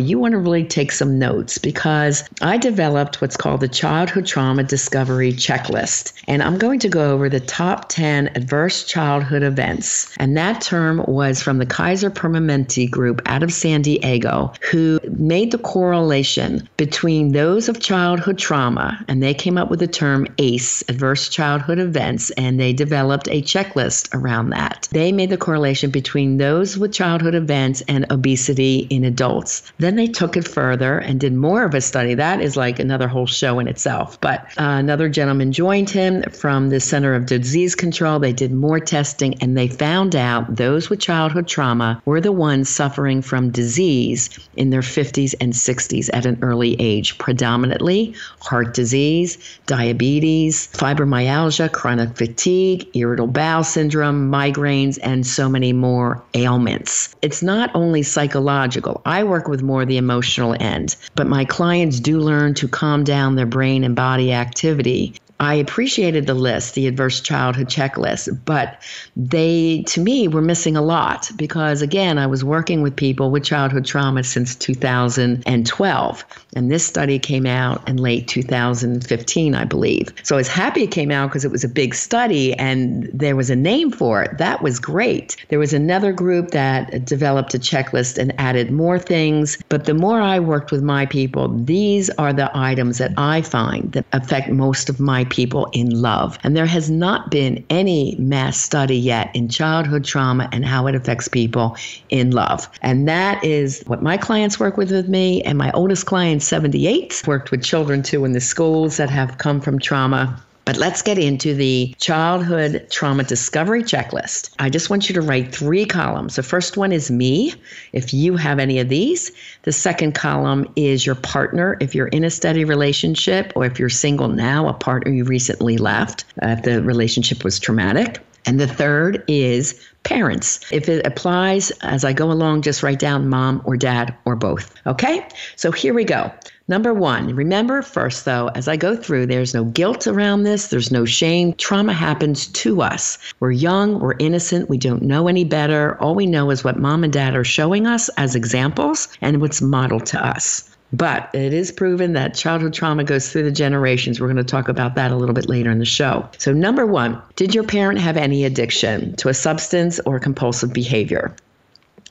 you 0.00 0.18
want 0.18 0.32
to 0.32 0.38
really 0.38 0.55
take 0.64 0.92
some 0.92 1.18
notes 1.18 1.58
because 1.58 2.28
I 2.42 2.56
developed 2.56 3.20
what's 3.20 3.36
called 3.36 3.60
the 3.60 3.68
Childhood 3.68 4.26
Trauma 4.26 4.62
Discovery 4.62 5.32
Checklist. 5.32 6.12
And 6.28 6.42
I'm 6.42 6.58
going 6.58 6.78
to 6.80 6.88
go 6.88 7.12
over 7.12 7.28
the 7.28 7.40
top 7.40 7.88
10 7.88 8.28
adverse 8.34 8.84
childhood 8.84 9.42
events. 9.42 10.14
And 10.18 10.36
that 10.36 10.60
term 10.60 11.04
was 11.06 11.42
from 11.42 11.58
the 11.58 11.66
Kaiser 11.66 12.10
Permanente 12.10 12.90
group 12.90 13.22
out 13.26 13.42
of 13.42 13.52
San 13.52 13.82
Diego, 13.82 14.52
who 14.70 15.00
made 15.18 15.50
the 15.50 15.58
correlation 15.58 16.68
between 16.76 17.32
those 17.32 17.68
of 17.68 17.80
childhood 17.80 18.38
trauma, 18.38 19.04
and 19.08 19.22
they 19.22 19.34
came 19.34 19.58
up 19.58 19.70
with 19.70 19.80
the 19.80 19.86
term 19.86 20.26
ACE, 20.38 20.82
adverse 20.88 21.28
childhood 21.28 21.78
events, 21.78 22.30
and 22.32 22.60
they 22.60 22.72
developed 22.72 23.28
a 23.28 23.42
checklist 23.42 24.08
around 24.14 24.50
that. 24.50 24.88
They 24.92 25.12
made 25.12 25.30
the 25.30 25.36
correlation 25.36 25.90
between 25.90 26.38
those 26.38 26.78
with 26.78 26.92
childhood 26.92 27.34
events 27.34 27.82
and 27.88 28.06
obesity 28.10 28.86
in 28.90 29.04
adults. 29.04 29.72
Then 29.78 29.96
they 29.96 30.06
took 30.06 30.35
it 30.36 30.46
further 30.46 30.98
and 30.98 31.18
did 31.18 31.32
more 31.32 31.64
of 31.64 31.74
a 31.74 31.80
study. 31.80 32.14
That 32.14 32.40
is 32.40 32.56
like 32.56 32.78
another 32.78 33.08
whole 33.08 33.26
show 33.26 33.58
in 33.58 33.68
itself. 33.68 34.20
But 34.20 34.40
uh, 34.58 34.76
another 34.78 35.08
gentleman 35.08 35.52
joined 35.52 35.90
him 35.90 36.22
from 36.24 36.68
the 36.68 36.80
Center 36.80 37.14
of 37.14 37.26
Disease 37.26 37.74
Control. 37.74 38.18
They 38.18 38.32
did 38.32 38.52
more 38.52 38.80
testing 38.80 39.34
and 39.42 39.56
they 39.56 39.68
found 39.68 40.14
out 40.14 40.56
those 40.56 40.90
with 40.90 41.00
childhood 41.00 41.48
trauma 41.48 42.02
were 42.04 42.20
the 42.20 42.32
ones 42.32 42.68
suffering 42.68 43.22
from 43.22 43.50
disease 43.50 44.30
in 44.56 44.70
their 44.70 44.80
50s 44.80 45.34
and 45.40 45.52
60s 45.52 46.10
at 46.12 46.26
an 46.26 46.38
early 46.42 46.76
age, 46.78 47.16
predominantly 47.18 48.14
heart 48.40 48.74
disease, 48.74 49.38
diabetes, 49.66 50.68
fibromyalgia, 50.68 51.72
chronic 51.72 52.16
fatigue, 52.16 52.86
irritable 52.94 53.32
bowel 53.32 53.64
syndrome, 53.64 54.30
migraines, 54.30 54.98
and 55.02 55.26
so 55.26 55.48
many 55.48 55.72
more 55.72 56.22
ailments. 56.34 57.14
It's 57.22 57.42
not 57.42 57.70
only 57.74 58.02
psychological. 58.02 59.00
I 59.04 59.24
work 59.24 59.48
with 59.48 59.62
more 59.62 59.84
the 59.84 59.96
emotional 59.96 60.25
end, 60.60 60.96
but 61.14 61.26
my 61.26 61.44
clients 61.44 62.00
do 62.00 62.18
learn 62.18 62.54
to 62.54 62.68
calm 62.68 63.04
down 63.04 63.36
their 63.36 63.46
brain 63.46 63.84
and 63.84 63.94
body 63.94 64.32
activity 64.32 65.14
I 65.38 65.54
appreciated 65.54 66.26
the 66.26 66.34
list, 66.34 66.74
the 66.74 66.86
adverse 66.86 67.20
childhood 67.20 67.68
checklist, 67.68 68.38
but 68.46 68.82
they, 69.16 69.82
to 69.88 70.00
me, 70.00 70.28
were 70.28 70.40
missing 70.40 70.76
a 70.76 70.82
lot 70.82 71.30
because, 71.36 71.82
again, 71.82 72.16
I 72.16 72.26
was 72.26 72.42
working 72.42 72.80
with 72.80 72.96
people 72.96 73.30
with 73.30 73.44
childhood 73.44 73.84
trauma 73.84 74.24
since 74.24 74.56
2012. 74.56 76.24
And 76.54 76.70
this 76.70 76.86
study 76.86 77.18
came 77.18 77.44
out 77.44 77.86
in 77.86 77.98
late 77.98 78.28
2015, 78.28 79.54
I 79.54 79.64
believe. 79.64 80.08
So 80.22 80.36
I 80.36 80.38
was 80.38 80.48
happy 80.48 80.84
it 80.84 80.90
came 80.90 81.10
out 81.10 81.28
because 81.28 81.44
it 81.44 81.50
was 81.50 81.64
a 81.64 81.68
big 81.68 81.94
study 81.94 82.54
and 82.54 83.10
there 83.12 83.36
was 83.36 83.50
a 83.50 83.56
name 83.56 83.90
for 83.90 84.22
it. 84.22 84.38
That 84.38 84.62
was 84.62 84.78
great. 84.78 85.36
There 85.48 85.58
was 85.58 85.74
another 85.74 86.12
group 86.12 86.52
that 86.52 87.04
developed 87.04 87.52
a 87.52 87.58
checklist 87.58 88.16
and 88.16 88.32
added 88.40 88.70
more 88.70 88.98
things. 88.98 89.58
But 89.68 89.84
the 89.84 89.92
more 89.92 90.20
I 90.20 90.40
worked 90.40 90.72
with 90.72 90.82
my 90.82 91.04
people, 91.04 91.48
these 91.48 92.08
are 92.10 92.32
the 92.32 92.50
items 92.54 92.96
that 92.98 93.12
I 93.18 93.42
find 93.42 93.92
that 93.92 94.06
affect 94.12 94.48
most 94.48 94.88
of 94.88 94.98
my 94.98 95.25
people 95.26 95.68
in 95.72 95.90
love. 95.90 96.38
And 96.42 96.56
there 96.56 96.66
has 96.66 96.90
not 96.90 97.30
been 97.30 97.64
any 97.70 98.16
mass 98.18 98.58
study 98.58 98.96
yet 98.96 99.30
in 99.34 99.48
childhood 99.48 100.04
trauma 100.04 100.48
and 100.52 100.64
how 100.64 100.86
it 100.86 100.94
affects 100.94 101.28
people 101.28 101.76
in 102.08 102.30
love. 102.30 102.68
And 102.82 103.08
that 103.08 103.42
is 103.44 103.82
what 103.86 104.02
my 104.02 104.16
clients 104.16 104.58
work 104.58 104.76
with 104.76 104.90
with 104.90 105.08
me. 105.08 105.42
And 105.42 105.58
my 105.58 105.70
oldest 105.72 106.06
client, 106.06 106.42
78, 106.42 107.22
worked 107.26 107.50
with 107.50 107.62
children 107.62 108.02
too 108.02 108.24
in 108.24 108.32
the 108.32 108.40
schools 108.40 108.96
that 108.96 109.10
have 109.10 109.38
come 109.38 109.60
from 109.60 109.78
trauma 109.78 110.42
But 110.66 110.78
let's 110.78 111.00
get 111.00 111.16
into 111.16 111.54
the 111.54 111.94
childhood 112.00 112.88
trauma 112.90 113.22
discovery 113.22 113.84
checklist. 113.84 114.50
I 114.58 114.68
just 114.68 114.90
want 114.90 115.08
you 115.08 115.14
to 115.14 115.20
write 115.20 115.54
three 115.54 115.86
columns. 115.86 116.34
The 116.34 116.42
first 116.42 116.76
one 116.76 116.90
is 116.90 117.08
me, 117.08 117.54
if 117.92 118.12
you 118.12 118.36
have 118.36 118.58
any 118.58 118.80
of 118.80 118.88
these. 118.88 119.30
The 119.62 119.70
second 119.70 120.16
column 120.16 120.68
is 120.74 121.06
your 121.06 121.14
partner, 121.14 121.76
if 121.80 121.94
you're 121.94 122.08
in 122.08 122.24
a 122.24 122.30
steady 122.30 122.64
relationship, 122.64 123.52
or 123.54 123.64
if 123.64 123.78
you're 123.78 123.88
single 123.88 124.26
now, 124.26 124.66
a 124.66 124.74
partner 124.74 125.12
you 125.12 125.22
recently 125.22 125.78
left, 125.78 126.24
uh, 126.42 126.48
if 126.48 126.62
the 126.62 126.82
relationship 126.82 127.44
was 127.44 127.60
traumatic. 127.60 128.18
And 128.44 128.58
the 128.58 128.66
third 128.66 129.22
is 129.28 129.80
parents. 130.02 130.60
If 130.72 130.88
it 130.88 131.06
applies 131.06 131.70
as 131.82 132.04
I 132.04 132.12
go 132.12 132.32
along, 132.32 132.62
just 132.62 132.82
write 132.82 132.98
down 132.98 133.28
mom 133.28 133.62
or 133.64 133.76
dad 133.76 134.16
or 134.24 134.34
both. 134.34 134.74
Okay? 134.84 135.28
So 135.54 135.70
here 135.70 135.94
we 135.94 136.04
go. 136.04 136.32
Number 136.68 136.92
one, 136.92 137.32
remember 137.32 137.80
first 137.80 138.24
though, 138.24 138.48
as 138.48 138.66
I 138.66 138.76
go 138.76 138.96
through, 138.96 139.26
there's 139.26 139.54
no 139.54 139.62
guilt 139.62 140.08
around 140.08 140.42
this, 140.42 140.66
there's 140.66 140.90
no 140.90 141.04
shame. 141.04 141.52
Trauma 141.52 141.92
happens 141.92 142.48
to 142.48 142.82
us. 142.82 143.18
We're 143.38 143.52
young, 143.52 144.00
we're 144.00 144.16
innocent, 144.18 144.68
we 144.68 144.76
don't 144.76 145.02
know 145.02 145.28
any 145.28 145.44
better. 145.44 145.96
All 146.00 146.16
we 146.16 146.26
know 146.26 146.50
is 146.50 146.64
what 146.64 146.76
mom 146.76 147.04
and 147.04 147.12
dad 147.12 147.36
are 147.36 147.44
showing 147.44 147.86
us 147.86 148.08
as 148.16 148.34
examples 148.34 149.06
and 149.20 149.40
what's 149.40 149.62
modeled 149.62 150.06
to 150.06 150.26
us. 150.26 150.68
But 150.92 151.30
it 151.34 151.52
is 151.52 151.70
proven 151.70 152.14
that 152.14 152.34
childhood 152.34 152.74
trauma 152.74 153.04
goes 153.04 153.30
through 153.30 153.44
the 153.44 153.52
generations. 153.52 154.20
We're 154.20 154.26
going 154.26 154.36
to 154.36 154.44
talk 154.44 154.68
about 154.68 154.96
that 154.96 155.12
a 155.12 155.16
little 155.16 155.34
bit 155.34 155.48
later 155.48 155.70
in 155.70 155.78
the 155.78 155.84
show. 155.84 156.28
So, 156.38 156.52
number 156.52 156.84
one, 156.84 157.20
did 157.36 157.54
your 157.54 157.64
parent 157.64 158.00
have 158.00 158.16
any 158.16 158.44
addiction 158.44 159.14
to 159.16 159.28
a 159.28 159.34
substance 159.34 160.00
or 160.06 160.18
compulsive 160.18 160.72
behavior? 160.72 161.34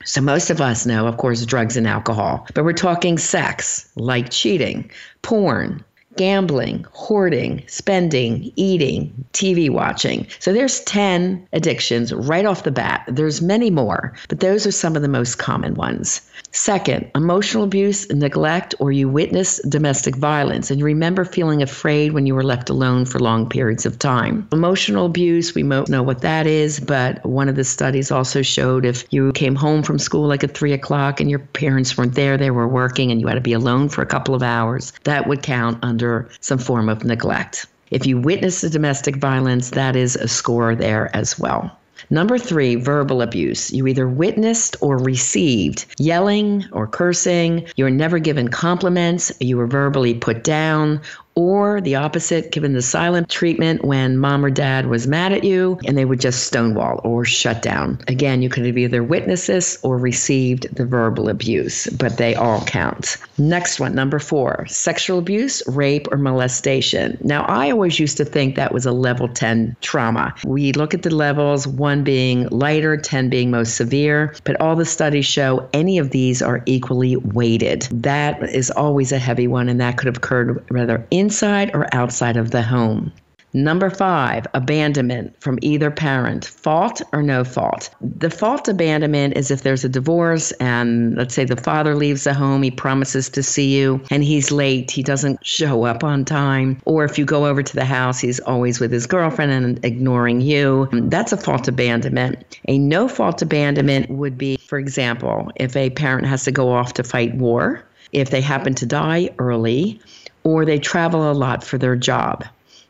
So, 0.06 0.20
most 0.20 0.50
of 0.50 0.60
us 0.60 0.86
know, 0.86 1.06
of 1.06 1.16
course, 1.18 1.44
drugs 1.44 1.76
and 1.76 1.86
alcohol, 1.86 2.46
but 2.54 2.64
we're 2.64 2.72
talking 2.72 3.18
sex, 3.18 3.90
like 3.96 4.30
cheating, 4.30 4.90
porn, 5.22 5.84
gambling, 6.16 6.86
hoarding, 6.92 7.62
spending, 7.66 8.52
eating, 8.56 9.12
TV 9.32 9.70
watching. 9.70 10.26
So 10.38 10.52
there's 10.52 10.80
10 10.80 11.46
addictions 11.52 12.12
right 12.12 12.46
off 12.46 12.64
the 12.64 12.70
bat. 12.70 13.04
There's 13.06 13.42
many 13.42 13.70
more, 13.70 14.14
but 14.28 14.40
those 14.40 14.66
are 14.66 14.72
some 14.72 14.96
of 14.96 15.02
the 15.02 15.08
most 15.08 15.36
common 15.36 15.74
ones. 15.74 16.22
Second, 16.56 17.10
emotional 17.14 17.64
abuse, 17.64 18.08
neglect, 18.08 18.74
or 18.78 18.90
you 18.90 19.10
witness 19.10 19.60
domestic 19.68 20.16
violence 20.16 20.70
and 20.70 20.80
you 20.80 20.86
remember 20.86 21.26
feeling 21.26 21.60
afraid 21.60 22.12
when 22.12 22.24
you 22.24 22.34
were 22.34 22.42
left 22.42 22.70
alone 22.70 23.04
for 23.04 23.18
long 23.18 23.46
periods 23.46 23.84
of 23.84 23.98
time. 23.98 24.48
Emotional 24.50 25.04
abuse, 25.04 25.54
we 25.54 25.62
know 25.62 26.02
what 26.02 26.22
that 26.22 26.46
is, 26.46 26.80
but 26.80 27.24
one 27.26 27.50
of 27.50 27.56
the 27.56 27.62
studies 27.62 28.10
also 28.10 28.40
showed 28.40 28.86
if 28.86 29.04
you 29.10 29.32
came 29.32 29.54
home 29.54 29.82
from 29.82 29.98
school 29.98 30.26
like 30.26 30.42
at 30.42 30.56
three 30.56 30.72
o'clock 30.72 31.20
and 31.20 31.28
your 31.28 31.40
parents 31.40 31.96
weren't 31.98 32.14
there, 32.14 32.38
they 32.38 32.50
were 32.50 32.66
working, 32.66 33.10
and 33.10 33.20
you 33.20 33.26
had 33.26 33.34
to 33.34 33.40
be 33.42 33.52
alone 33.52 33.90
for 33.90 34.00
a 34.00 34.06
couple 34.06 34.34
of 34.34 34.42
hours, 34.42 34.94
that 35.04 35.26
would 35.26 35.42
count 35.42 35.78
under 35.82 36.26
some 36.40 36.58
form 36.58 36.88
of 36.88 37.04
neglect. 37.04 37.66
If 37.90 38.06
you 38.06 38.18
witness 38.18 38.62
the 38.62 38.70
domestic 38.70 39.16
violence, 39.16 39.70
that 39.70 39.94
is 39.94 40.16
a 40.16 40.26
score 40.26 40.74
there 40.74 41.14
as 41.14 41.38
well. 41.38 41.78
Number 42.10 42.38
three, 42.38 42.76
verbal 42.76 43.22
abuse. 43.22 43.72
You 43.72 43.86
either 43.86 44.08
witnessed 44.08 44.76
or 44.80 44.98
received 44.98 45.86
yelling 45.98 46.64
or 46.72 46.86
cursing. 46.86 47.66
You 47.76 47.84
were 47.84 47.90
never 47.90 48.18
given 48.18 48.48
compliments. 48.48 49.32
You 49.40 49.56
were 49.56 49.66
verbally 49.66 50.14
put 50.14 50.44
down 50.44 51.00
or 51.36 51.82
the 51.82 51.94
opposite, 51.94 52.50
given 52.50 52.72
the 52.72 52.80
silent 52.80 53.28
treatment 53.28 53.84
when 53.84 54.16
mom 54.16 54.42
or 54.42 54.50
dad 54.50 54.86
was 54.86 55.06
mad 55.06 55.32
at 55.32 55.44
you 55.44 55.78
and 55.84 55.96
they 55.96 56.06
would 56.06 56.18
just 56.18 56.44
stonewall 56.44 56.98
or 57.04 57.26
shut 57.26 57.60
down. 57.60 57.98
Again, 58.08 58.40
you 58.40 58.48
could 58.48 58.64
have 58.64 58.78
either 58.78 59.02
witnessed 59.02 59.46
this 59.46 59.78
or 59.82 59.98
received 59.98 60.74
the 60.74 60.86
verbal 60.86 61.28
abuse, 61.28 61.86
but 61.88 62.16
they 62.16 62.34
all 62.34 62.64
count. 62.64 63.18
Next 63.36 63.78
one, 63.78 63.94
number 63.94 64.18
four, 64.18 64.64
sexual 64.66 65.18
abuse, 65.18 65.62
rape, 65.66 66.08
or 66.10 66.16
molestation. 66.16 67.18
Now, 67.20 67.42
I 67.42 67.70
always 67.70 68.00
used 68.00 68.16
to 68.16 68.24
think 68.24 68.56
that 68.56 68.72
was 68.72 68.86
a 68.86 68.92
level 68.92 69.28
10 69.28 69.76
trauma. 69.82 70.34
We 70.46 70.72
look 70.72 70.94
at 70.94 71.02
the 71.02 71.14
levels, 71.14 71.68
one 71.68 72.02
being 72.02 72.48
lighter, 72.48 72.96
10 72.96 73.28
being 73.28 73.50
most 73.50 73.76
severe, 73.76 74.34
but 74.44 74.58
all 74.58 74.74
the 74.74 74.86
studies 74.86 75.26
show 75.26 75.68
any 75.74 75.98
of 75.98 76.10
these 76.10 76.40
are 76.40 76.62
equally 76.64 77.16
weighted. 77.16 77.82
That 77.92 78.42
is 78.42 78.70
always 78.70 79.12
a 79.12 79.18
heavy 79.18 79.46
one, 79.46 79.68
and 79.68 79.78
that 79.82 79.98
could 79.98 80.06
have 80.06 80.16
occurred 80.16 80.64
rather 80.70 81.06
in 81.10 81.25
inside 81.26 81.74
or 81.74 81.92
outside 81.92 82.36
of 82.36 82.52
the 82.52 82.62
home. 82.62 83.12
Number 83.52 83.90
five, 83.90 84.46
abandonment 84.54 85.34
from 85.40 85.58
either 85.60 85.90
parent, 85.90 86.44
fault 86.44 87.02
or 87.12 87.20
no 87.20 87.42
fault. 87.42 87.90
The 88.00 88.30
fault 88.30 88.68
abandonment 88.68 89.36
is 89.36 89.50
if 89.50 89.62
there's 89.62 89.82
a 89.82 89.88
divorce 89.88 90.52
and 90.60 91.16
let's 91.16 91.34
say 91.34 91.44
the 91.44 91.56
father 91.56 91.96
leaves 91.96 92.24
the 92.24 92.34
home, 92.34 92.62
he 92.62 92.70
promises 92.70 93.28
to 93.30 93.42
see 93.42 93.76
you 93.76 94.00
and 94.10 94.22
he's 94.22 94.52
late, 94.52 94.92
he 94.92 95.02
doesn't 95.02 95.44
show 95.44 95.84
up 95.84 96.04
on 96.04 96.24
time. 96.24 96.80
Or 96.84 97.04
if 97.04 97.18
you 97.18 97.24
go 97.24 97.46
over 97.46 97.62
to 97.62 97.74
the 97.74 97.84
house, 97.84 98.20
he's 98.20 98.40
always 98.40 98.78
with 98.78 98.92
his 98.92 99.06
girlfriend 99.06 99.50
and 99.50 99.84
ignoring 99.84 100.42
you. 100.42 100.88
That's 100.92 101.32
a 101.32 101.36
fault 101.36 101.66
abandonment. 101.66 102.60
A 102.68 102.78
no 102.78 103.08
fault 103.08 103.42
abandonment 103.42 104.10
would 104.10 104.38
be, 104.38 104.58
for 104.58 104.78
example, 104.78 105.50
if 105.56 105.74
a 105.74 105.90
parent 105.90 106.28
has 106.28 106.44
to 106.44 106.52
go 106.52 106.72
off 106.72 106.92
to 106.94 107.02
fight 107.02 107.34
war, 107.34 107.82
if 108.12 108.30
they 108.30 108.40
happen 108.40 108.74
to 108.74 108.86
die 108.86 109.30
early, 109.38 110.00
or 110.46 110.64
they 110.64 110.78
travel 110.78 111.30
a 111.30 111.34
lot 111.34 111.64
for 111.64 111.76
their 111.76 111.96
job. 111.96 112.44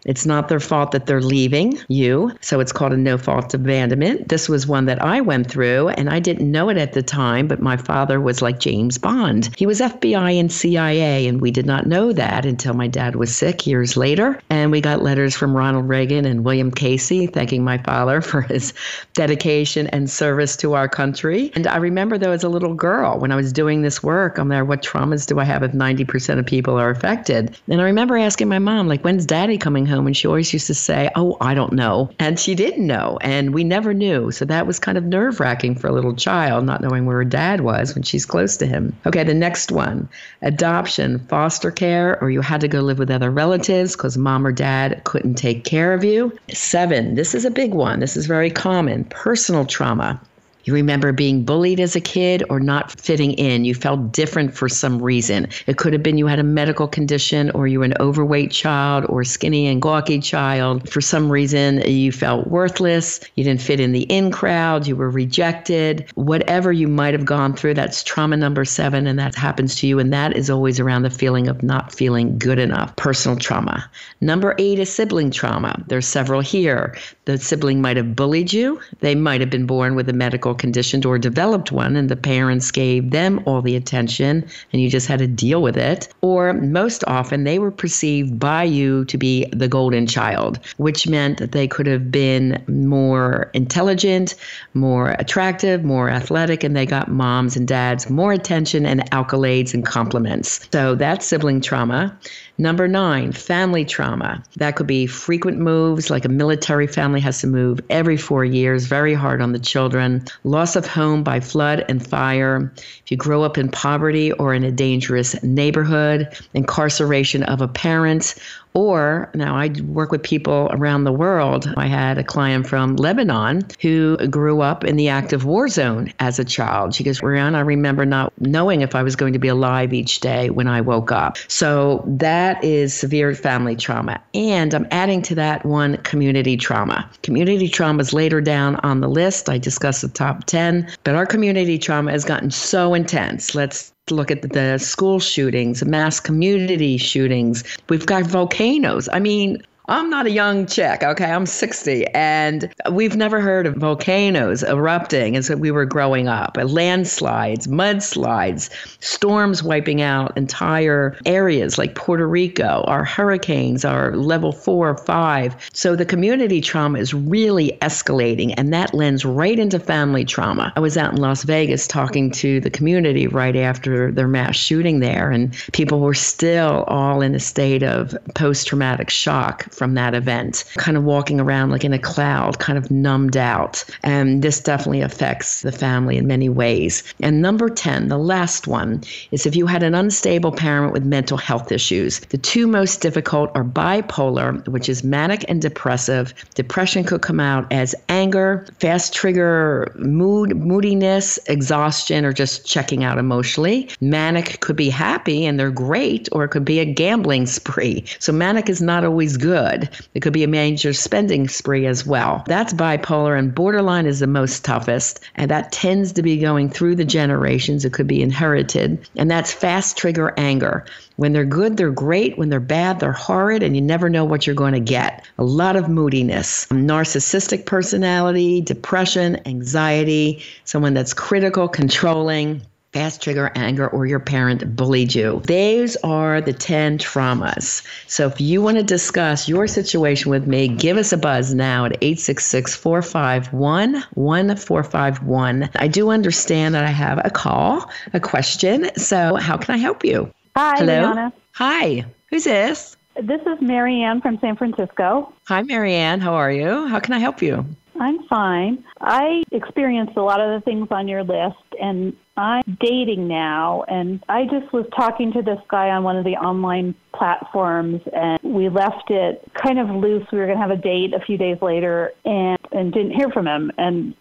It's 0.07 0.25
not 0.25 0.49
their 0.49 0.61
fault 0.61 0.93
that 0.93 1.07
they're 1.07 1.21
leaving 1.21 1.79
you. 1.89 2.33
So 2.41 2.61
it's 2.61 2.73
called 2.73 2.93
a 2.93 2.97
no 2.97 3.19
fault 3.19 3.53
abandonment. 3.53 4.29
This 4.29 4.49
was 4.49 4.67
one 4.67 4.87
that 4.87 5.03
I 5.03 5.21
went 5.21 5.51
through 5.51 5.89
and 5.89 6.09
I 6.09 6.21
didn't 6.21 6.51
know 6.51 6.69
it 6.69 6.77
at 6.77 6.93
the 6.93 7.03
time, 7.03 7.49
but 7.49 7.61
my 7.61 7.77
father 7.77 8.21
was 8.21 8.41
like 8.41 8.61
James 8.61 8.99
Bond. 8.99 9.51
He 9.57 9.67
was 9.67 9.81
FBI 9.81 10.39
and 10.39 10.51
CIA, 10.51 11.27
and 11.27 11.41
we 11.41 11.51
did 11.51 11.67
not 11.67 11.87
know 11.87 12.13
that 12.13 12.47
until 12.47 12.75
my 12.75 12.87
dad 12.87 13.17
was 13.17 13.35
sick 13.35 13.67
years 13.67 13.97
later. 13.97 14.41
And 14.49 14.71
we 14.71 14.81
got 14.81 15.03
letters 15.03 15.35
from 15.35 15.57
Ronald 15.57 15.89
Reagan 15.89 16.25
and 16.25 16.45
William 16.45 16.71
Casey 16.71 17.27
thanking 17.27 17.65
my 17.65 17.79
father 17.79 18.21
for 18.31 18.43
his 18.43 18.73
dedication 19.15 19.89
and 19.89 20.09
service 20.09 20.57
to 20.59 20.75
our 20.75 20.89
country. 20.89 21.51
And 21.57 21.67
I 21.67 21.79
remember 21.79 22.17
though, 22.17 22.31
as 22.31 22.45
a 22.45 22.49
little 22.49 22.75
girl, 22.75 23.19
when 23.19 23.33
I 23.33 23.37
was 23.37 23.53
doing 23.53 23.83
this 23.83 24.05
work, 24.05 24.39
I'm 24.39 24.49
there, 24.49 24.65
what 24.65 24.83
traumas 24.83 25.27
do 25.27 25.41
I 25.41 25.45
have 25.45 25.65
if 25.65 25.73
90% 25.73 26.39
of 26.39 26.47
people 26.47 26.79
are 26.79 26.91
affected? 26.91 27.59
And 27.69 27.81
I 27.81 27.85
remember 27.85 28.17
asking 28.17 28.49
my 28.49 28.61
mom, 28.61 28.87
like, 28.87 29.03
when's 29.03 29.27
daddy 29.27 29.59
coming 29.59 29.85
home? 29.85 29.96
Home 29.97 30.07
and 30.07 30.17
she 30.17 30.29
always 30.29 30.53
used 30.53 30.67
to 30.69 30.75
say, 30.75 31.11
Oh, 31.17 31.37
I 31.41 31.55
don't 31.55 31.73
know. 31.73 32.11
And 32.19 32.39
she 32.39 32.55
didn't 32.55 32.87
know. 32.87 33.19
And 33.21 33.53
we 33.53 33.65
never 33.65 33.95
knew. 33.95 34.31
So 34.31 34.45
that 34.45 34.67
was 34.67 34.79
kind 34.79 34.99
of 34.99 35.05
nerve 35.05 35.41
wracking 35.41 35.75
for 35.75 35.89
a 35.89 35.93
little 35.93 36.15
child, 36.15 36.65
not 36.65 36.81
knowing 36.81 37.07
where 37.07 37.17
her 37.17 37.25
dad 37.25 37.63
was 37.63 37.95
when 37.95 38.03
she's 38.03 38.27
close 38.27 38.57
to 38.59 38.67
him. 38.67 38.95
Okay, 39.07 39.25
the 39.25 39.35
next 39.35 39.73
one 39.73 40.09
adoption, 40.43 41.19
foster 41.19 41.71
care, 41.71 42.21
or 42.21 42.31
you 42.31 42.41
had 42.41 42.61
to 42.61 42.69
go 42.69 42.81
live 42.81 42.99
with 42.99 43.11
other 43.11 43.31
relatives 43.31 43.97
because 43.97 44.17
mom 44.17 44.47
or 44.47 44.53
dad 44.53 45.03
couldn't 45.05 45.35
take 45.35 45.65
care 45.65 45.93
of 45.93 46.05
you. 46.05 46.33
Seven, 46.53 47.15
this 47.15 47.35
is 47.35 47.45
a 47.45 47.51
big 47.51 47.75
one. 47.75 48.01
This 48.01 48.17
is 48.17 48.27
very 48.27 48.51
common 48.51 49.05
personal 49.05 49.65
trauma. 49.65 50.21
You 50.67 50.75
remember 50.75 51.13
being 51.13 51.45
bullied 51.45 51.79
as 51.79 51.95
a 51.95 52.01
kid 52.01 52.43
or 52.51 52.59
not 52.59 53.01
fitting 53.01 53.35
in. 53.35 53.65
You 53.65 53.73
felt 53.73 54.11
different 54.11 54.53
for 54.53 54.69
some 54.69 55.01
reason. 55.01 55.47
It 55.69 55.77
could 55.77 55.93
have 55.93 56.03
been 56.03 56.19
you 56.19 56.27
had 56.27 56.41
a 56.41 56.43
medical 56.45 56.89
condition 56.89 57.53
or 57.53 57.69
you 57.69 57.79
were 57.79 57.85
an 57.85 57.95
overweight 58.01 58.51
child 58.51 59.07
or 59.09 59.23
skinny 59.23 59.69
and 59.69 59.81
gawky 59.81 60.19
child. 60.19 60.91
For 60.91 61.01
some 61.01 61.31
reason, 61.31 61.83
you 61.89 62.11
felt 62.11 62.49
worthless. 62.49 63.21
You 63.37 63.45
didn't 63.45 63.61
fit 63.61 63.79
in 63.79 63.93
the 63.93 64.03
in 64.03 64.33
crowd. 64.33 64.89
You 64.89 64.97
were 64.97 65.09
rejected. 65.09 66.11
Whatever 66.17 66.73
you 66.73 66.89
might 66.89 67.15
have 67.15 67.25
gone 67.25 67.55
through, 67.55 67.75
that's 67.75 68.03
trauma 68.03 68.37
number 68.37 68.65
seven, 68.65 69.07
and 69.07 69.21
that 69.21 69.37
happens 69.37 69.77
to 69.77 69.87
you. 69.87 70.01
And 70.01 70.13
that 70.13 70.37
is 70.37 70.51
always 70.51 70.81
around 70.81 71.03
the 71.03 71.11
feeling 71.11 71.47
of 71.47 71.63
not 71.63 71.95
feeling 71.95 72.39
good 72.39 72.59
enough, 72.59 72.97
personal 72.97 73.39
trauma. 73.39 73.89
Number 74.21 74.57
eight 74.59 74.81
is 74.81 74.93
sibling 74.93 75.31
trauma. 75.31 75.81
There's 75.87 76.09
several 76.09 76.41
here. 76.41 76.99
The 77.27 77.39
sibling 77.39 77.81
might 77.81 77.97
have 77.97 78.17
bullied 78.17 78.53
you, 78.53 78.81
they 78.99 79.15
might 79.15 79.41
have 79.41 79.51
been 79.51 79.67
born 79.67 79.95
with 79.95 80.09
a 80.09 80.13
medical 80.13 80.56
conditioned 80.59 81.07
or 81.07 81.19
developed 81.19 81.73
one, 81.73 81.97
and 81.97 82.09
the 82.09 82.17
parents 82.17 82.71
gave 82.71 83.11
them 83.11 83.41
all 83.47 83.63
the 83.63 83.77
attention 83.77 84.45
and 84.73 84.83
you 84.83 84.91
just 84.91 85.07
had 85.07 85.19
to 85.19 85.27
deal 85.27 85.63
with 85.63 85.77
it. 85.77 86.09
Or 86.21 86.53
most 86.53 87.05
often, 87.07 87.45
they 87.45 87.59
were 87.59 87.71
perceived 87.71 88.39
by 88.39 88.65
you 88.65 89.05
to 89.07 89.19
be 89.19 89.47
the 89.53 89.69
golden 89.69 90.07
child, 90.07 90.59
which 90.77 91.09
meant 91.09 91.39
that 91.39 91.53
they 91.53 91.69
could 91.69 91.87
have 91.87 92.11
been 92.11 92.63
more 92.67 93.51
intelligent, 93.55 94.35
more 94.75 95.11
attractive, 95.19 95.85
more 95.85 96.09
athletic, 96.11 96.65
and 96.65 96.77
they 96.77 96.87
got 96.87 97.09
moms 97.09 97.57
and 97.57 97.69
dads 97.69 98.09
more 98.11 98.33
attention 98.33 98.87
and 98.87 99.09
accolades 99.11 99.75
and 99.75 99.85
compliments. 99.85 100.67
So 100.73 100.95
that's 100.95 101.27
sibling 101.27 101.61
trauma. 101.61 102.17
Number 102.59 102.89
nine, 102.89 103.33
family 103.33 103.85
trauma. 103.85 104.43
That 104.57 104.77
could 104.77 104.87
be 104.87 105.07
frequent 105.07 105.59
moves, 105.59 106.09
like 106.09 106.25
a 106.25 106.31
military 106.31 106.87
family 106.87 107.21
has 107.21 107.41
to 107.43 107.47
move 107.47 107.81
every 107.91 108.17
four 108.17 108.47
years, 108.47 108.87
very 108.87 109.13
hard 109.13 109.43
on 109.43 109.53
the 109.53 109.59
children. 109.59 110.25
Loss 110.45 110.75
of 110.75 110.87
home 110.87 111.23
by 111.23 111.41
flood 111.41 111.85
and 111.89 112.07
fire. 112.07 112.73
If 112.77 113.11
you 113.11 113.19
grow 113.19 113.43
up 113.43 113.59
in 113.59 113.69
poverty 113.69 114.33
or 114.33 114.55
in 114.55 114.65
a 114.65 114.73
dangerous 114.73 115.41
neighborhood, 115.43 116.29
incarceration 116.55 117.43
of 117.43 117.61
a 117.61 117.69
parent, 117.69 118.35
Or 118.77 119.31
now 119.35 119.57
I 119.57 119.69
work 119.87 120.13
with 120.13 120.23
people 120.23 120.69
around 120.71 121.05
the 121.05 121.13
world. 121.13 121.73
I 121.79 121.87
had 121.87 122.19
a 122.19 122.23
client 122.23 122.67
from 122.67 122.97
Lebanon 122.97 123.67
who 123.81 124.19
grew 124.29 124.61
up 124.61 124.85
in 124.85 124.97
the 124.97 125.09
active 125.09 125.47
war 125.47 125.69
zone 125.69 126.13
as 126.21 126.39
a 126.39 126.45
child. 126.45 126.95
She 126.95 127.03
goes, 127.03 127.23
Rihanna, 127.23 127.55
I 127.55 127.61
remember 127.61 128.05
not 128.05 128.35
knowing 128.39 128.83
if 128.83 128.95
I 128.95 129.03
was 129.03 129.17
going 129.17 129.33
to 129.33 129.39
be 129.39 129.49
alive 129.49 129.95
each 129.95 130.21
day 130.21 130.51
when 130.51 130.69
I 130.69 130.83
woke 130.83 131.11
up. 131.11 131.39
So 131.49 132.05
that 132.07 132.63
is 132.63 132.93
severe 132.93 133.35
family 133.35 133.77
trauma. 133.77 134.21
And 134.35 134.75
I'm 134.75 134.87
adding 134.91 135.23
to 135.23 135.35
that 135.37 135.65
one 135.65 135.97
community 135.99 136.59
trauma. 136.59 137.09
Community 137.23 137.69
trauma 137.69 138.03
is 138.03 138.13
later 138.13 138.43
down 138.43 138.77
on 138.77 139.01
the 139.01 139.09
list. 139.09 139.49
I 139.49 139.57
discussed 139.57 140.03
the 140.03 140.09
top 140.09 140.45
10, 140.45 140.87
but 141.03 141.15
our 141.15 141.25
community 141.25 141.79
trauma 141.79 142.11
has 142.11 142.27
gotten 142.27 142.51
so 142.51 142.93
intense. 142.93 143.55
Let's 143.55 143.95
look 144.11 144.31
at 144.31 144.43
the 144.43 144.79
school 144.79 145.19
shootings, 145.19 145.85
mass 145.85 146.21
community 146.21 146.97
shootings. 146.97 147.65
We've 147.89 148.07
got 148.07 148.25
volcanoes. 148.25 149.09
I 149.13 149.19
mean, 149.19 149.63
I'm 149.89 150.11
not 150.11 150.27
a 150.27 150.31
young 150.33 150.67
chick, 150.67 151.05
okay? 151.05 151.31
I'm 151.31 151.47
60, 151.47 152.07
and 152.09 152.75
we've 152.91 153.15
never 153.15 153.41
heard 153.41 153.67
of 153.67 153.77
volcanoes 153.77 154.65
erupting 154.65 155.37
as 155.37 155.49
we 155.49 155.71
were 155.71 155.85
growing 155.85 156.27
up. 156.27 156.57
Landslides, 156.57 157.69
mudslides, 157.69 158.69
storms 159.01 159.63
wiping 159.63 160.03
out 160.03 160.37
entire 160.37 161.17
areas 161.25 161.79
like 161.79 161.95
Puerto 161.95 162.27
Rico, 162.27 162.83
our 162.89 163.05
hurricanes 163.05 163.85
are 163.85 164.17
level 164.17 164.51
four 164.51 164.91
or 164.91 164.97
five. 164.97 165.55
So 165.73 165.95
the 165.95 166.05
community 166.05 166.61
trauma 166.61 166.99
is 166.99 167.15
really 167.15 167.79
escalating, 167.81 168.55
and 168.57 168.73
that 168.73 168.93
lends 168.93 169.25
right 169.25 169.57
into 169.59 169.79
family 169.79 170.25
trauma. 170.25 170.73
I 170.75 170.81
was 170.81 170.97
out 170.97 171.13
in 171.13 171.21
Las 171.21 171.45
Vegas 171.45 171.87
talking 171.87 172.33
to 172.33 172.59
the 172.59 172.71
community 172.71 173.29
right 173.29 173.55
after 173.55 174.11
their 174.11 174.27
mass 174.27 174.57
shooting 174.57 174.99
there, 174.99 175.31
and 175.31 175.55
people 175.73 176.01
were 176.01 176.15
still 176.15 176.83
all 176.89 177.21
in 177.21 177.37
a 177.37 177.41
state 177.41 177.85
of 177.85 178.17
post 178.35 178.67
traumatic 178.67 179.11
shock 179.11 179.76
from 179.77 179.95
that 179.95 180.15
event, 180.15 180.65
kind 180.77 180.97
of 180.97 181.05
walking 181.05 181.39
around 181.39 181.71
like 181.71 181.85
in 181.85 181.93
a 181.93 181.99
cloud, 181.99 182.59
kind 182.59 182.79
of 182.79 182.91
numbed 182.91 183.37
out. 183.37 183.85
And 184.03 184.43
this 184.43 184.61
definitely 184.61 185.03
affects 185.03 185.63
the 185.63 185.73
family 185.73 186.17
in 186.17 186.27
many 186.27 186.49
ways. 186.49 187.03
And 187.21 187.43
number 187.43 187.69
10, 187.69 188.09
the 188.09 188.19
last 188.19 188.67
one, 188.67 189.03
is 189.31 189.47
if 189.47 189.55
you 189.55 189.67
had 189.67 189.83
an 189.83 189.95
unstable 189.95 190.53
parent 190.53 190.93
with 190.93 191.05
mental 191.05 191.37
health 191.37 191.71
issues. 191.71 192.21
The 192.21 192.39
two 192.39 192.67
most 192.67 193.01
difficult 193.01 193.51
are 193.55 193.65
bipolar, 193.65 194.67
which 194.69 194.89
is 194.89 195.05
manic 195.05 195.45
and 195.49 195.61
depressive. 195.61 196.33
Depression 196.55 197.05
could 197.05 197.23
come 197.23 197.41
out 197.41 197.71
as 197.73 197.95
anger, 198.09 198.67
fast 198.81 199.15
trigger 199.15 199.93
mood, 199.97 200.57
moodiness, 200.57 201.39
exhaustion, 201.49 202.25
or 202.25 202.33
just 202.33 202.67
checking 202.67 203.05
out 203.05 203.19
emotionally. 203.19 203.89
Manic 204.01 204.61
could 204.61 204.77
be 204.77 204.89
happy 204.89 205.45
and 205.45 205.59
they're 205.59 205.71
great, 205.71 206.29
or 206.33 206.45
it 206.45 206.49
could 206.49 206.65
be 206.65 206.81
a 206.81 206.85
gambling 206.85 207.47
spree. 207.59 208.05
So 208.19 208.33
manic 208.33 208.69
is 208.69 208.81
not 208.81 209.05
always 209.05 209.37
good 209.37 209.66
good. 209.67 209.89
It 210.15 210.21
could 210.21 210.33
be 210.33 210.45
a 210.45 210.49
major 210.49 210.93
spending 210.93 211.49
spree 211.49 211.87
as 211.87 212.07
well. 212.07 212.43
That's 212.47 212.73
bipolar, 212.73 213.39
and 213.39 213.55
borderline 213.55 214.07
is 214.07 214.21
the 214.21 214.27
most 214.27 214.65
toughest. 214.65 215.21
And 215.37 215.51
that 215.51 215.73
tends 215.73 216.13
to 216.13 216.23
be 216.23 216.39
going 216.39 216.71
through 216.71 216.97
the 216.97 217.05
generations. 217.05 217.85
It 217.85 217.93
could 217.93 218.07
be 218.07 218.23
inherited. 218.23 219.09
And 219.17 219.31
that's 219.31 219.53
fast 219.53 219.97
trigger 219.97 220.33
anger. 220.37 220.85
When 221.17 221.33
they're 221.33 221.45
good, 221.45 221.77
they're 221.77 221.91
great. 221.91 222.37
When 222.37 222.51
they're 222.51 222.61
bad, 222.61 223.01
they're 223.01 223.13
horrid, 223.13 223.63
and 223.63 223.75
you 223.75 223.83
never 223.83 224.09
know 224.09 224.25
what 224.25 224.47
you're 224.47 224.57
going 224.57 224.75
to 224.75 224.81
get. 224.81 225.25
A 225.39 225.45
lot 225.45 225.77
of 225.77 225.89
moodiness, 225.89 226.67
narcissistic 226.67 227.67
personality, 227.67 228.61
depression, 228.61 229.41
anxiety, 229.47 230.43
someone 230.65 230.95
that's 230.95 231.15
critical, 231.15 231.69
controlling 231.69 232.61
fast 232.97 233.23
trigger 233.23 233.53
anger 233.55 233.89
or 233.89 234.07
your 234.07 234.19
parent 234.19 234.75
bullied 234.75 235.15
you. 235.15 235.43
Those 235.45 235.97
are 235.97 236.41
the 236.41 236.55
10 236.55 236.97
traumas. 236.97 237.87
So 238.07 238.27
if 238.27 238.41
you 238.41 238.63
want 238.63 238.79
to 238.79 238.83
discuss 238.83 239.47
your 239.47 239.67
situation 239.67 240.31
with 240.31 240.47
me, 240.47 240.67
give 240.67 240.97
us 240.97 241.13
a 241.13 241.19
buzz 241.19 241.53
now 241.53 241.85
at 241.85 241.93
866 242.01 242.75
451 242.75 244.03
1451. 244.15 245.69
I 245.75 245.89
do 245.89 246.09
understand 246.09 246.75
that 246.75 246.85
I 246.85 246.91
have 246.91 247.21
a 247.23 247.29
call, 247.29 247.91
a 248.15 248.21
question. 248.21 248.89
So 248.97 249.35
how 249.35 249.59
can 249.59 249.75
I 249.75 249.79
help 249.79 250.03
you? 250.03 250.33
Hi, 250.57 250.79
Hello? 250.79 251.03
Liana. 251.03 251.33
Hi. 251.53 252.07
Who's 252.31 252.45
this? 252.45 252.97
This 253.21 253.43
is 253.43 253.61
Marianne 253.61 254.23
from 254.23 254.39
San 254.41 254.57
Francisco. 254.57 255.35
Hi, 255.49 255.61
Marianne. 255.61 256.21
How 256.21 256.33
are 256.33 256.51
you? 256.51 256.87
How 256.87 257.01
can 257.01 257.13
I 257.13 257.19
help 257.19 257.43
you? 257.43 257.63
I'm 258.01 258.23
fine. 258.25 258.83
I 259.03 259.45
experienced 259.53 260.17
a 260.17 260.23
lot 260.23 260.41
of 260.41 260.51
the 260.51 260.65
things 260.65 260.89
on 260.91 261.09
your 261.09 261.25
list, 261.25 261.57
and 261.79 262.17
I'm 262.37 262.63
dating 262.81 263.29
now. 263.29 263.85
And 263.89 264.23
I 264.29 264.45
just 264.45 264.73
was 264.73 264.87
talking 264.95 265.33
to 265.33 265.43
this 265.43 265.59
guy 265.69 265.91
on 265.91 266.03
one 266.03 266.17
of 266.17 266.25
the 266.25 266.37
online 266.37 266.95
platforms, 267.15 268.03
and 268.13 268.39
we 268.43 268.69
left 268.69 269.11
it 269.11 269.43
kind 269.55 269.79
of 269.79 269.89
loose. 269.89 270.27
We 270.31 270.39
were 270.39 270.47
going 270.47 270.59
to 270.59 270.63
have 270.63 270.71
a 270.71 270.81
date 270.81 271.15
a 271.15 271.25
few 271.25 271.39
days 271.39 271.59
later, 271.63 272.13
and 272.25 272.59
and 272.73 272.93
didn't 272.93 273.13
hear 273.13 273.31
from 273.31 273.47
him. 273.47 273.71
And 273.79 274.15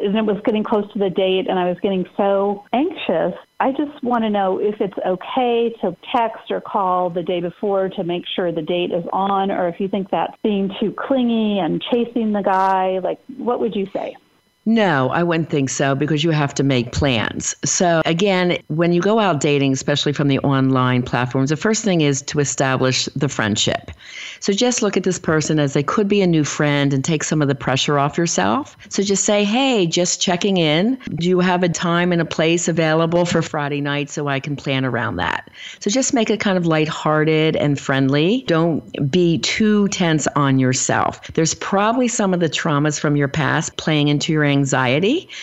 and 0.00 0.16
it 0.16 0.24
was 0.24 0.40
getting 0.44 0.64
close 0.64 0.90
to 0.92 0.98
the 0.98 1.10
date 1.10 1.46
and 1.48 1.58
I 1.58 1.68
was 1.68 1.78
getting 1.80 2.04
so 2.16 2.64
anxious. 2.72 3.38
I 3.60 3.70
just 3.72 4.02
want 4.02 4.24
to 4.24 4.30
know 4.30 4.58
if 4.58 4.80
it's 4.80 4.98
okay 5.06 5.74
to 5.80 5.96
text 6.14 6.50
or 6.50 6.60
call 6.60 7.10
the 7.10 7.22
day 7.22 7.40
before 7.40 7.88
to 7.90 8.04
make 8.04 8.24
sure 8.34 8.52
the 8.52 8.62
date 8.62 8.92
is 8.92 9.04
on, 9.12 9.50
or 9.50 9.68
if 9.68 9.80
you 9.80 9.88
think 9.88 10.10
that's 10.10 10.34
being 10.42 10.70
too 10.80 10.94
clingy 10.96 11.58
and 11.58 11.82
chasing 11.92 12.32
the 12.32 12.42
guy. 12.42 12.98
Like, 12.98 13.18
what 13.36 13.60
would 13.60 13.74
you 13.74 13.86
say? 13.86 14.16
No, 14.68 15.08
I 15.08 15.22
wouldn't 15.22 15.48
think 15.48 15.70
so 15.70 15.94
because 15.94 16.22
you 16.22 16.30
have 16.30 16.52
to 16.56 16.62
make 16.62 16.92
plans. 16.92 17.56
So, 17.64 18.02
again, 18.04 18.58
when 18.66 18.92
you 18.92 19.00
go 19.00 19.18
out 19.18 19.40
dating, 19.40 19.72
especially 19.72 20.12
from 20.12 20.28
the 20.28 20.38
online 20.40 21.02
platforms, 21.02 21.48
the 21.48 21.56
first 21.56 21.84
thing 21.84 22.02
is 22.02 22.20
to 22.24 22.38
establish 22.38 23.06
the 23.16 23.30
friendship. 23.30 23.90
So, 24.40 24.52
just 24.52 24.82
look 24.82 24.94
at 24.94 25.04
this 25.04 25.18
person 25.18 25.58
as 25.58 25.72
they 25.72 25.82
could 25.82 26.06
be 26.06 26.20
a 26.20 26.26
new 26.26 26.44
friend 26.44 26.92
and 26.92 27.02
take 27.02 27.24
some 27.24 27.40
of 27.40 27.48
the 27.48 27.54
pressure 27.54 27.98
off 27.98 28.18
yourself. 28.18 28.76
So, 28.90 29.02
just 29.02 29.24
say, 29.24 29.42
hey, 29.42 29.86
just 29.86 30.20
checking 30.20 30.58
in. 30.58 30.98
Do 31.14 31.26
you 31.26 31.40
have 31.40 31.62
a 31.62 31.70
time 31.70 32.12
and 32.12 32.20
a 32.20 32.26
place 32.26 32.68
available 32.68 33.24
for 33.24 33.40
Friday 33.40 33.80
night 33.80 34.10
so 34.10 34.28
I 34.28 34.38
can 34.38 34.54
plan 34.54 34.84
around 34.84 35.16
that? 35.16 35.50
So, 35.80 35.88
just 35.88 36.12
make 36.12 36.28
it 36.28 36.40
kind 36.40 36.58
of 36.58 36.66
lighthearted 36.66 37.56
and 37.56 37.80
friendly. 37.80 38.44
Don't 38.46 39.10
be 39.10 39.38
too 39.38 39.88
tense 39.88 40.26
on 40.36 40.58
yourself. 40.58 41.26
There's 41.32 41.54
probably 41.54 42.06
some 42.06 42.34
of 42.34 42.40
the 42.40 42.50
traumas 42.50 43.00
from 43.00 43.16
your 43.16 43.28
past 43.28 43.78
playing 43.78 44.08
into 44.08 44.30
your 44.30 44.44
anxiety. 44.44 44.57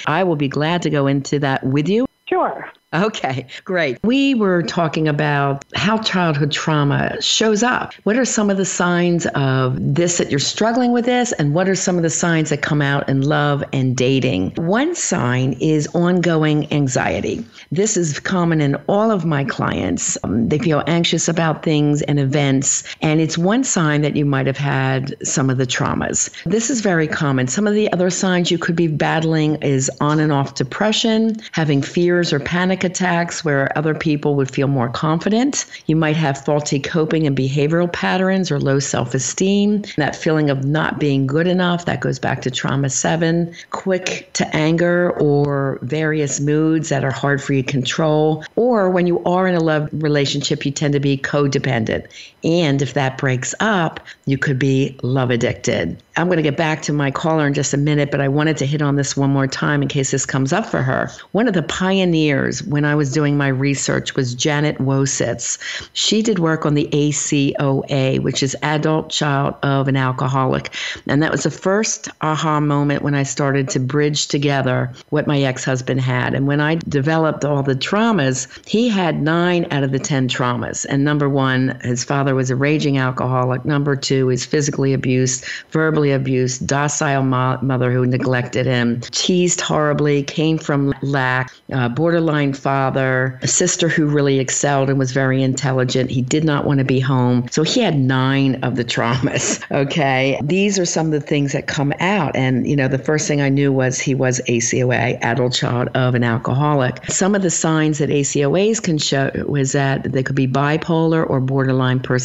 I 0.08 0.24
will 0.24 0.36
be 0.36 0.48
glad 0.48 0.82
to 0.84 0.90
go 0.90 1.08
into 1.08 1.40
that 1.40 1.64
with 1.64 1.88
you. 1.88 2.06
Sure. 2.28 2.72
Okay, 3.04 3.46
great. 3.66 4.00
We 4.04 4.36
were 4.36 4.64
talking 4.64 5.08
about 5.08 5.66
how 5.76 5.98
childhood 5.98 6.52
trauma 6.52 7.22
shows 7.22 7.62
up. 7.62 7.94
What 8.04 8.16
are 8.16 8.24
some 8.24 8.50
of 8.50 8.56
the 8.56 8.66
signs 8.66 9.26
of 9.36 9.76
this 9.80 10.18
that 10.18 10.30
you're 10.30 10.40
struggling 10.40 10.94
with 10.94 11.06
this, 11.06 11.34
and 11.34 11.54
what 11.54 11.68
are 11.68 11.76
some 11.76 11.98
of 11.98 12.04
the 12.04 12.10
signs 12.10 12.50
that 12.52 12.62
come 12.62 12.82
out 12.82 13.08
in 13.10 13.22
love 13.22 13.64
and 13.74 13.98
dating? 13.98 14.52
One 14.56 14.96
sign 14.96 15.54
is 15.60 15.88
ongoing 15.94 16.72
anxiety. 16.72 17.46
This 17.72 17.98
is 17.98 18.20
common 18.20 18.62
in 18.62 18.76
all 18.88 19.12
of 19.12 19.26
my 19.26 19.44
clients. 19.44 20.18
Um, 20.24 20.48
they 20.48 20.60
feel 20.60 20.84
anxious 20.88 21.28
about 21.28 21.64
things 21.64 22.02
and 22.04 22.18
events, 22.20 22.84
and 23.02 23.20
it's 23.20 23.38
one 23.38 23.66
sign 23.66 24.02
that 24.04 24.16
you 24.16 24.26
might 24.26 24.48
have 24.48 24.58
had 24.58 25.16
some 25.28 25.50
of 25.50 25.58
the 25.58 25.68
traumas. 25.68 26.30
This 26.46 26.70
is 26.70 26.80
very 26.80 27.08
common. 27.08 27.48
Some 27.48 27.68
of 27.68 27.74
the 27.74 27.92
other 27.92 28.10
signs 28.10 28.52
you 28.52 28.58
could 28.58 28.76
be 28.76 28.88
battling 28.88 29.56
is 29.62 29.92
on 30.00 30.20
and 30.22 30.32
off 30.32 30.56
depression, 30.56 31.36
having 31.52 31.82
fears 31.82 32.32
or 32.32 32.40
panic 32.40 32.85
attacks 32.86 33.44
where 33.44 33.78
other 33.78 33.94
people 33.94 34.36
would 34.36 34.50
feel 34.50 34.68
more 34.68 34.90
confident. 34.90 35.66
You 35.88 35.96
might 35.96 36.16
have 36.16 36.46
faulty 36.46 36.80
coping 36.80 37.28
and 37.28 37.36
behavioral 37.36 37.92
patterns 37.92 38.52
or 38.52 38.60
low 38.60 38.80
self 38.80 39.14
esteem. 39.14 39.84
That 39.98 40.16
feeling 40.16 40.50
of 40.50 40.64
not 40.64 41.00
being 41.00 41.28
good 41.28 41.48
enough, 41.48 41.86
that 41.86 42.00
goes 42.00 42.20
back 42.20 42.42
to 42.44 42.52
trauma 42.52 42.90
seven. 42.90 43.54
Quick 43.72 44.30
to 44.34 44.56
anger 44.56 45.12
or 45.20 45.80
various 45.82 46.40
moods 46.40 46.90
that 46.90 47.04
are 47.04 47.12
hard 47.12 47.42
for 47.42 47.54
you 47.54 47.64
to 47.64 47.72
control. 47.72 48.44
Or 48.56 48.90
when 48.90 49.08
you 49.08 49.24
are 49.26 49.48
in 49.48 49.56
a 49.56 49.60
love 49.60 49.90
relationship, 49.92 50.66
you 50.66 50.72
tend 50.72 50.94
to 50.94 51.00
be 51.00 51.18
codependent. 51.18 52.08
And 52.46 52.82
if 52.82 52.94
that 52.94 53.18
breaks 53.18 53.56
up, 53.60 54.00
you 54.28 54.38
could 54.38 54.60
be 54.60 54.98
love 55.02 55.32
addicted. 55.32 56.02
I'm 56.18 56.28
going 56.28 56.38
to 56.38 56.44
get 56.44 56.56
back 56.56 56.82
to 56.84 56.94
my 56.94 57.12
caller 57.12 57.46
in 57.46 57.54
just 57.54 57.74
a 57.74 57.78
minute, 57.78 58.10
but 58.10 58.22
I 58.22 58.30
wanted 58.30 58.56
to 58.58 58.66
hit 58.66 58.82
on 58.82 58.96
this 58.96 59.18
one 59.18 59.32
more 59.32 59.48
time 59.48 59.82
in 59.82 59.90
case 59.90 60.12
this 60.12 60.26
comes 60.26 60.54
up 60.54 60.66
for 60.66 60.82
her. 60.82 61.10
One 61.34 61.48
of 61.48 61.56
the 61.56 61.64
pioneers 61.64 62.64
when 62.64 62.86
I 62.86 62.96
was 62.96 63.12
doing 63.12 63.36
my 63.36 63.48
research 63.48 64.16
was 64.16 64.34
Janet 64.36 64.78
Woititz. 64.78 65.58
She 65.94 66.22
did 66.22 66.40
work 66.40 66.66
on 66.66 66.76
the 66.76 66.88
ACOA, 66.94 68.20
which 68.20 68.44
is 68.44 68.56
Adult 68.62 69.10
Child 69.10 69.56
of 69.64 69.88
an 69.88 69.98
Alcoholic. 69.98 70.72
And 71.08 71.22
that 71.22 71.32
was 71.32 71.44
the 71.44 71.52
first 71.52 72.08
aha 72.22 72.60
moment 72.60 73.02
when 73.02 73.16
I 73.16 73.24
started 73.24 73.68
to 73.70 73.80
bridge 73.80 74.28
together 74.28 74.94
what 75.10 75.28
my 75.28 75.42
ex 75.42 75.66
husband 75.66 76.00
had. 76.00 76.34
And 76.34 76.48
when 76.48 76.62
I 76.62 76.76
developed 76.76 77.44
all 77.44 77.64
the 77.64 77.76
traumas, 77.76 78.48
he 78.68 78.88
had 78.88 79.22
nine 79.22 79.68
out 79.72 79.84
of 79.84 79.92
the 79.92 80.00
10 80.00 80.30
traumas. 80.30 80.86
And 80.88 81.04
number 81.04 81.28
one, 81.28 81.78
his 81.82 82.04
father 82.04 82.35
was 82.36 82.50
a 82.50 82.56
raging 82.56 82.98
alcoholic. 82.98 83.66
Number 83.66 83.96
two, 83.96 84.30
he's 84.30 84.46
physically 84.46 84.94
abused, 84.94 85.46
verbally 85.72 86.12
abused, 86.12 86.68
docile 86.68 87.24
mo- 87.24 87.60
mother 87.62 87.92
who 87.92 88.06
neglected 88.06 88.66
him, 88.66 89.02
teased 89.02 89.62
horribly, 89.62 90.24
came 90.24 90.58
from 90.58 90.94
lack, 91.02 91.54
uh, 91.74 91.90
borderline 91.90 92.54
father, 92.54 93.40
a 93.42 93.48
sister 93.48 93.88
who 93.88 94.06
really 94.06 94.40
excelled 94.40 94.90
and 94.90 95.00
was 95.00 95.12
very 95.12 95.42
intelligent. 95.42 96.10
He 96.12 96.22
did 96.22 96.44
not 96.44 96.66
want 96.66 96.80
to 96.80 96.86
be 96.86 97.00
home. 97.00 97.48
So 97.52 97.64
he 97.64 97.82
had 97.82 97.98
nine 97.98 98.56
of 98.64 98.76
the 98.76 98.84
traumas. 98.84 99.64
Okay. 99.76 100.40
These 100.44 100.80
are 100.80 100.86
some 100.86 101.08
of 101.08 101.12
the 101.12 101.20
things 101.20 101.52
that 101.52 101.68
come 101.68 101.94
out. 102.00 102.36
And, 102.36 102.68
you 102.68 102.76
know, 102.76 102.88
the 102.88 102.98
first 102.98 103.28
thing 103.28 103.42
I 103.42 103.50
knew 103.50 103.72
was 103.74 104.00
he 104.00 104.16
was 104.16 104.40
ACOA, 104.48 105.18
adult 105.22 105.54
child 105.54 105.90
of 105.96 106.16
an 106.16 106.24
alcoholic. 106.24 107.04
Some 107.12 107.36
of 107.36 107.42
the 107.42 107.50
signs 107.50 107.98
that 107.98 108.10
ACOAs 108.10 108.82
can 108.82 108.98
show 108.98 109.32
was 109.48 109.74
that 109.74 110.12
they 110.12 110.24
could 110.24 110.36
be 110.36 110.48
bipolar 110.48 111.30
or 111.30 111.40
borderline 111.40 112.00
personality 112.00 112.25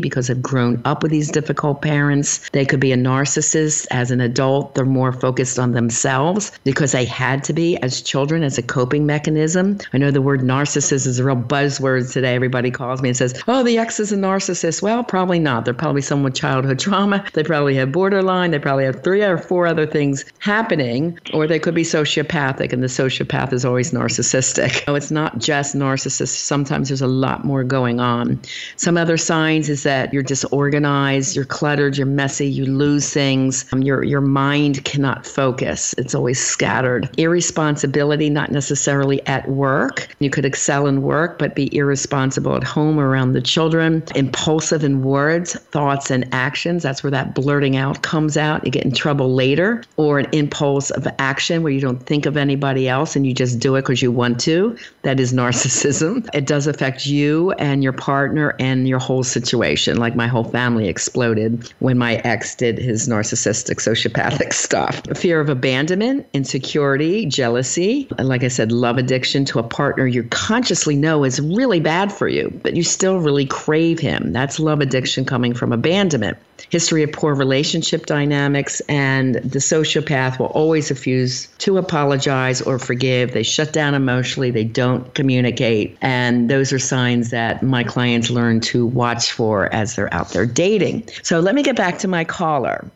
because 0.00 0.26
they've 0.26 0.42
grown 0.42 0.80
up 0.84 1.02
with 1.02 1.10
these 1.10 1.30
difficult 1.30 1.82
parents. 1.82 2.48
They 2.50 2.64
could 2.64 2.80
be 2.80 2.92
a 2.92 2.96
narcissist 2.96 3.86
as 3.90 4.10
an 4.10 4.20
adult. 4.20 4.74
They're 4.74 4.84
more 4.84 5.12
focused 5.12 5.58
on 5.58 5.72
themselves 5.72 6.52
because 6.64 6.92
they 6.92 7.04
had 7.04 7.44
to 7.44 7.52
be 7.52 7.76
as 7.78 8.00
children 8.00 8.42
as 8.42 8.58
a 8.58 8.62
coping 8.62 9.06
mechanism. 9.06 9.78
I 9.92 9.98
know 9.98 10.10
the 10.10 10.22
word 10.22 10.40
narcissist 10.40 11.06
is 11.06 11.18
a 11.18 11.24
real 11.24 11.36
buzzword 11.36 12.12
today. 12.12 12.34
Everybody 12.34 12.70
calls 12.70 13.02
me 13.02 13.10
and 13.10 13.16
says, 13.16 13.42
oh, 13.48 13.62
the 13.62 13.78
ex 13.78 14.00
is 14.00 14.12
a 14.12 14.16
narcissist. 14.16 14.82
Well, 14.82 15.04
probably 15.04 15.38
not. 15.38 15.64
They're 15.64 15.74
probably 15.74 16.02
someone 16.02 16.24
with 16.24 16.34
childhood 16.34 16.78
trauma. 16.78 17.24
They 17.34 17.42
probably 17.42 17.74
have 17.76 17.92
borderline. 17.92 18.50
They 18.50 18.58
probably 18.58 18.84
have 18.84 19.02
three 19.02 19.22
or 19.22 19.38
four 19.38 19.66
other 19.66 19.86
things 19.86 20.24
happening, 20.38 21.18
or 21.32 21.46
they 21.46 21.58
could 21.58 21.74
be 21.74 21.82
sociopathic, 21.82 22.72
and 22.72 22.82
the 22.82 22.88
sociopath 22.88 23.52
is 23.52 23.64
always 23.64 23.92
narcissistic. 23.92 24.84
So 24.86 24.94
it's 24.94 25.10
not 25.10 25.38
just 25.38 25.74
narcissists. 25.76 26.28
Sometimes 26.28 26.88
there's 26.88 27.02
a 27.02 27.06
lot 27.06 27.44
more 27.44 27.64
going 27.64 28.00
on. 28.00 28.40
Some 28.76 28.96
other 28.96 29.16
signs 29.30 29.68
is 29.68 29.84
that 29.84 30.12
you're 30.12 30.24
disorganized, 30.24 31.36
you're 31.36 31.44
cluttered, 31.44 31.96
you're 31.96 32.04
messy, 32.04 32.48
you 32.48 32.66
lose 32.66 33.12
things, 33.12 33.64
um, 33.72 33.80
your 33.80 34.02
your 34.02 34.20
mind 34.20 34.84
cannot 34.84 35.24
focus. 35.24 35.94
It's 35.98 36.16
always 36.16 36.44
scattered. 36.44 37.08
Irresponsibility, 37.16 38.28
not 38.28 38.50
necessarily 38.50 39.24
at 39.28 39.48
work. 39.48 40.08
You 40.18 40.30
could 40.30 40.44
excel 40.44 40.88
in 40.88 41.02
work, 41.02 41.38
but 41.38 41.54
be 41.54 41.72
irresponsible 41.76 42.56
at 42.56 42.64
home 42.64 42.98
around 42.98 43.34
the 43.34 43.40
children. 43.40 44.02
Impulsive 44.16 44.82
in 44.82 45.04
words, 45.04 45.54
thoughts, 45.70 46.10
and 46.10 46.26
actions. 46.32 46.82
That's 46.82 47.04
where 47.04 47.12
that 47.12 47.32
blurting 47.32 47.76
out 47.76 48.02
comes 48.02 48.36
out. 48.36 48.64
You 48.64 48.72
get 48.72 48.84
in 48.84 48.92
trouble 48.92 49.32
later, 49.32 49.84
or 49.96 50.18
an 50.18 50.26
impulse 50.32 50.90
of 50.90 51.06
action 51.20 51.62
where 51.62 51.72
you 51.72 51.80
don't 51.80 52.04
think 52.04 52.26
of 52.26 52.36
anybody 52.36 52.88
else 52.88 53.14
and 53.14 53.24
you 53.24 53.32
just 53.32 53.60
do 53.60 53.76
it 53.76 53.82
because 53.82 54.02
you 54.02 54.10
want 54.10 54.40
to. 54.40 54.76
That 55.02 55.20
is 55.20 55.32
narcissism. 55.40 56.28
It 56.34 56.48
does 56.48 56.66
affect 56.66 57.06
you 57.06 57.52
and 57.52 57.84
your 57.84 57.92
partner 57.92 58.56
and 58.58 58.88
your 58.88 58.98
whole 58.98 59.09
situation. 59.22 59.98
Like 59.98 60.14
my 60.14 60.26
whole 60.26 60.44
family 60.44 60.88
exploded 60.88 61.72
when 61.80 61.98
my 61.98 62.16
ex 62.16 62.54
did 62.54 62.78
his 62.78 63.08
narcissistic, 63.08 63.76
sociopathic 63.76 64.52
stuff. 64.52 65.02
Fear 65.16 65.40
of 65.40 65.48
abandonment, 65.48 66.26
insecurity, 66.32 67.26
jealousy, 67.26 68.08
and 68.18 68.28
like 68.28 68.44
I 68.44 68.48
said, 68.48 68.72
love 68.72 68.98
addiction 68.98 69.44
to 69.46 69.58
a 69.58 69.62
partner 69.62 70.06
you 70.06 70.22
consciously 70.24 70.96
know 70.96 71.24
is 71.24 71.40
really 71.40 71.80
bad 71.80 72.12
for 72.12 72.28
you, 72.28 72.58
but 72.62 72.76
you 72.76 72.82
still 72.82 73.18
really 73.18 73.46
crave 73.46 73.98
him. 73.98 74.32
That's 74.32 74.60
love 74.60 74.80
addiction 74.80 75.24
coming 75.24 75.54
from 75.54 75.72
abandonment 75.72 76.38
history 76.70 77.02
of 77.02 77.12
poor 77.12 77.34
relationship 77.34 78.06
dynamics, 78.06 78.80
and 78.88 79.36
the 79.36 79.58
sociopath 79.58 80.38
will 80.38 80.46
always 80.46 80.90
refuse 80.90 81.46
to 81.58 81.78
apologize 81.78 82.60
or 82.62 82.78
forgive. 82.78 83.32
They 83.32 83.42
shut 83.42 83.72
down 83.72 83.94
emotionally, 83.94 84.50
they 84.50 84.64
don't 84.64 85.12
communicate. 85.14 85.96
And 86.00 86.50
those 86.50 86.72
are 86.72 86.78
signs 86.78 87.30
that 87.30 87.62
my 87.62 87.84
clients 87.84 88.30
learn 88.30 88.60
to 88.60 88.86
watch 88.86 89.32
for 89.32 89.72
as 89.72 89.96
they're 89.96 90.12
out 90.12 90.30
there 90.30 90.46
dating. 90.46 91.08
So 91.22 91.40
let 91.40 91.54
me 91.54 91.62
get 91.62 91.76
back 91.76 91.98
to 91.98 92.08
my 92.08 92.24
caller. 92.24 92.90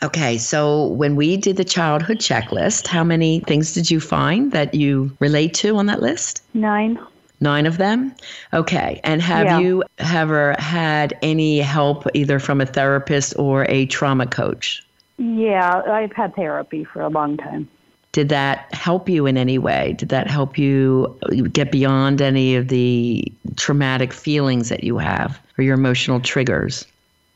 Okay, 0.00 0.38
so 0.38 0.86
when 0.86 1.16
we 1.16 1.36
did 1.36 1.56
the 1.56 1.64
childhood 1.64 2.18
checklist, 2.18 2.86
how 2.86 3.02
many 3.02 3.40
things 3.40 3.74
did 3.74 3.90
you 3.90 3.98
find 3.98 4.52
that 4.52 4.72
you 4.74 5.16
relate 5.18 5.54
to 5.54 5.76
on 5.76 5.86
that 5.86 6.00
list? 6.00 6.42
Nine. 6.54 7.00
Nine 7.40 7.66
of 7.66 7.78
them? 7.78 8.14
Okay. 8.52 9.00
And 9.04 9.22
have 9.22 9.46
Yeah. 9.46 9.58
you 9.60 9.84
ever 9.98 10.56
had 10.58 11.14
any 11.22 11.60
help 11.60 12.06
either 12.14 12.38
from 12.38 12.60
a 12.60 12.66
therapist 12.66 13.34
or 13.38 13.64
a 13.68 13.86
trauma 13.86 14.26
coach? 14.26 14.82
Yeah, 15.18 15.82
I've 15.88 16.12
had 16.12 16.34
therapy 16.34 16.84
for 16.84 17.02
a 17.02 17.08
long 17.08 17.36
time. 17.36 17.68
Did 18.12 18.30
that 18.30 18.72
help 18.74 19.08
you 19.08 19.26
in 19.26 19.36
any 19.36 19.58
way? 19.58 19.94
Did 19.98 20.08
that 20.08 20.28
help 20.28 20.58
you 20.58 21.16
get 21.52 21.70
beyond 21.70 22.22
any 22.22 22.56
of 22.56 22.68
the 22.68 23.24
traumatic 23.56 24.12
feelings 24.12 24.70
that 24.70 24.82
you 24.82 24.98
have 24.98 25.38
or 25.58 25.64
your 25.64 25.74
emotional 25.74 26.18
triggers? 26.18 26.86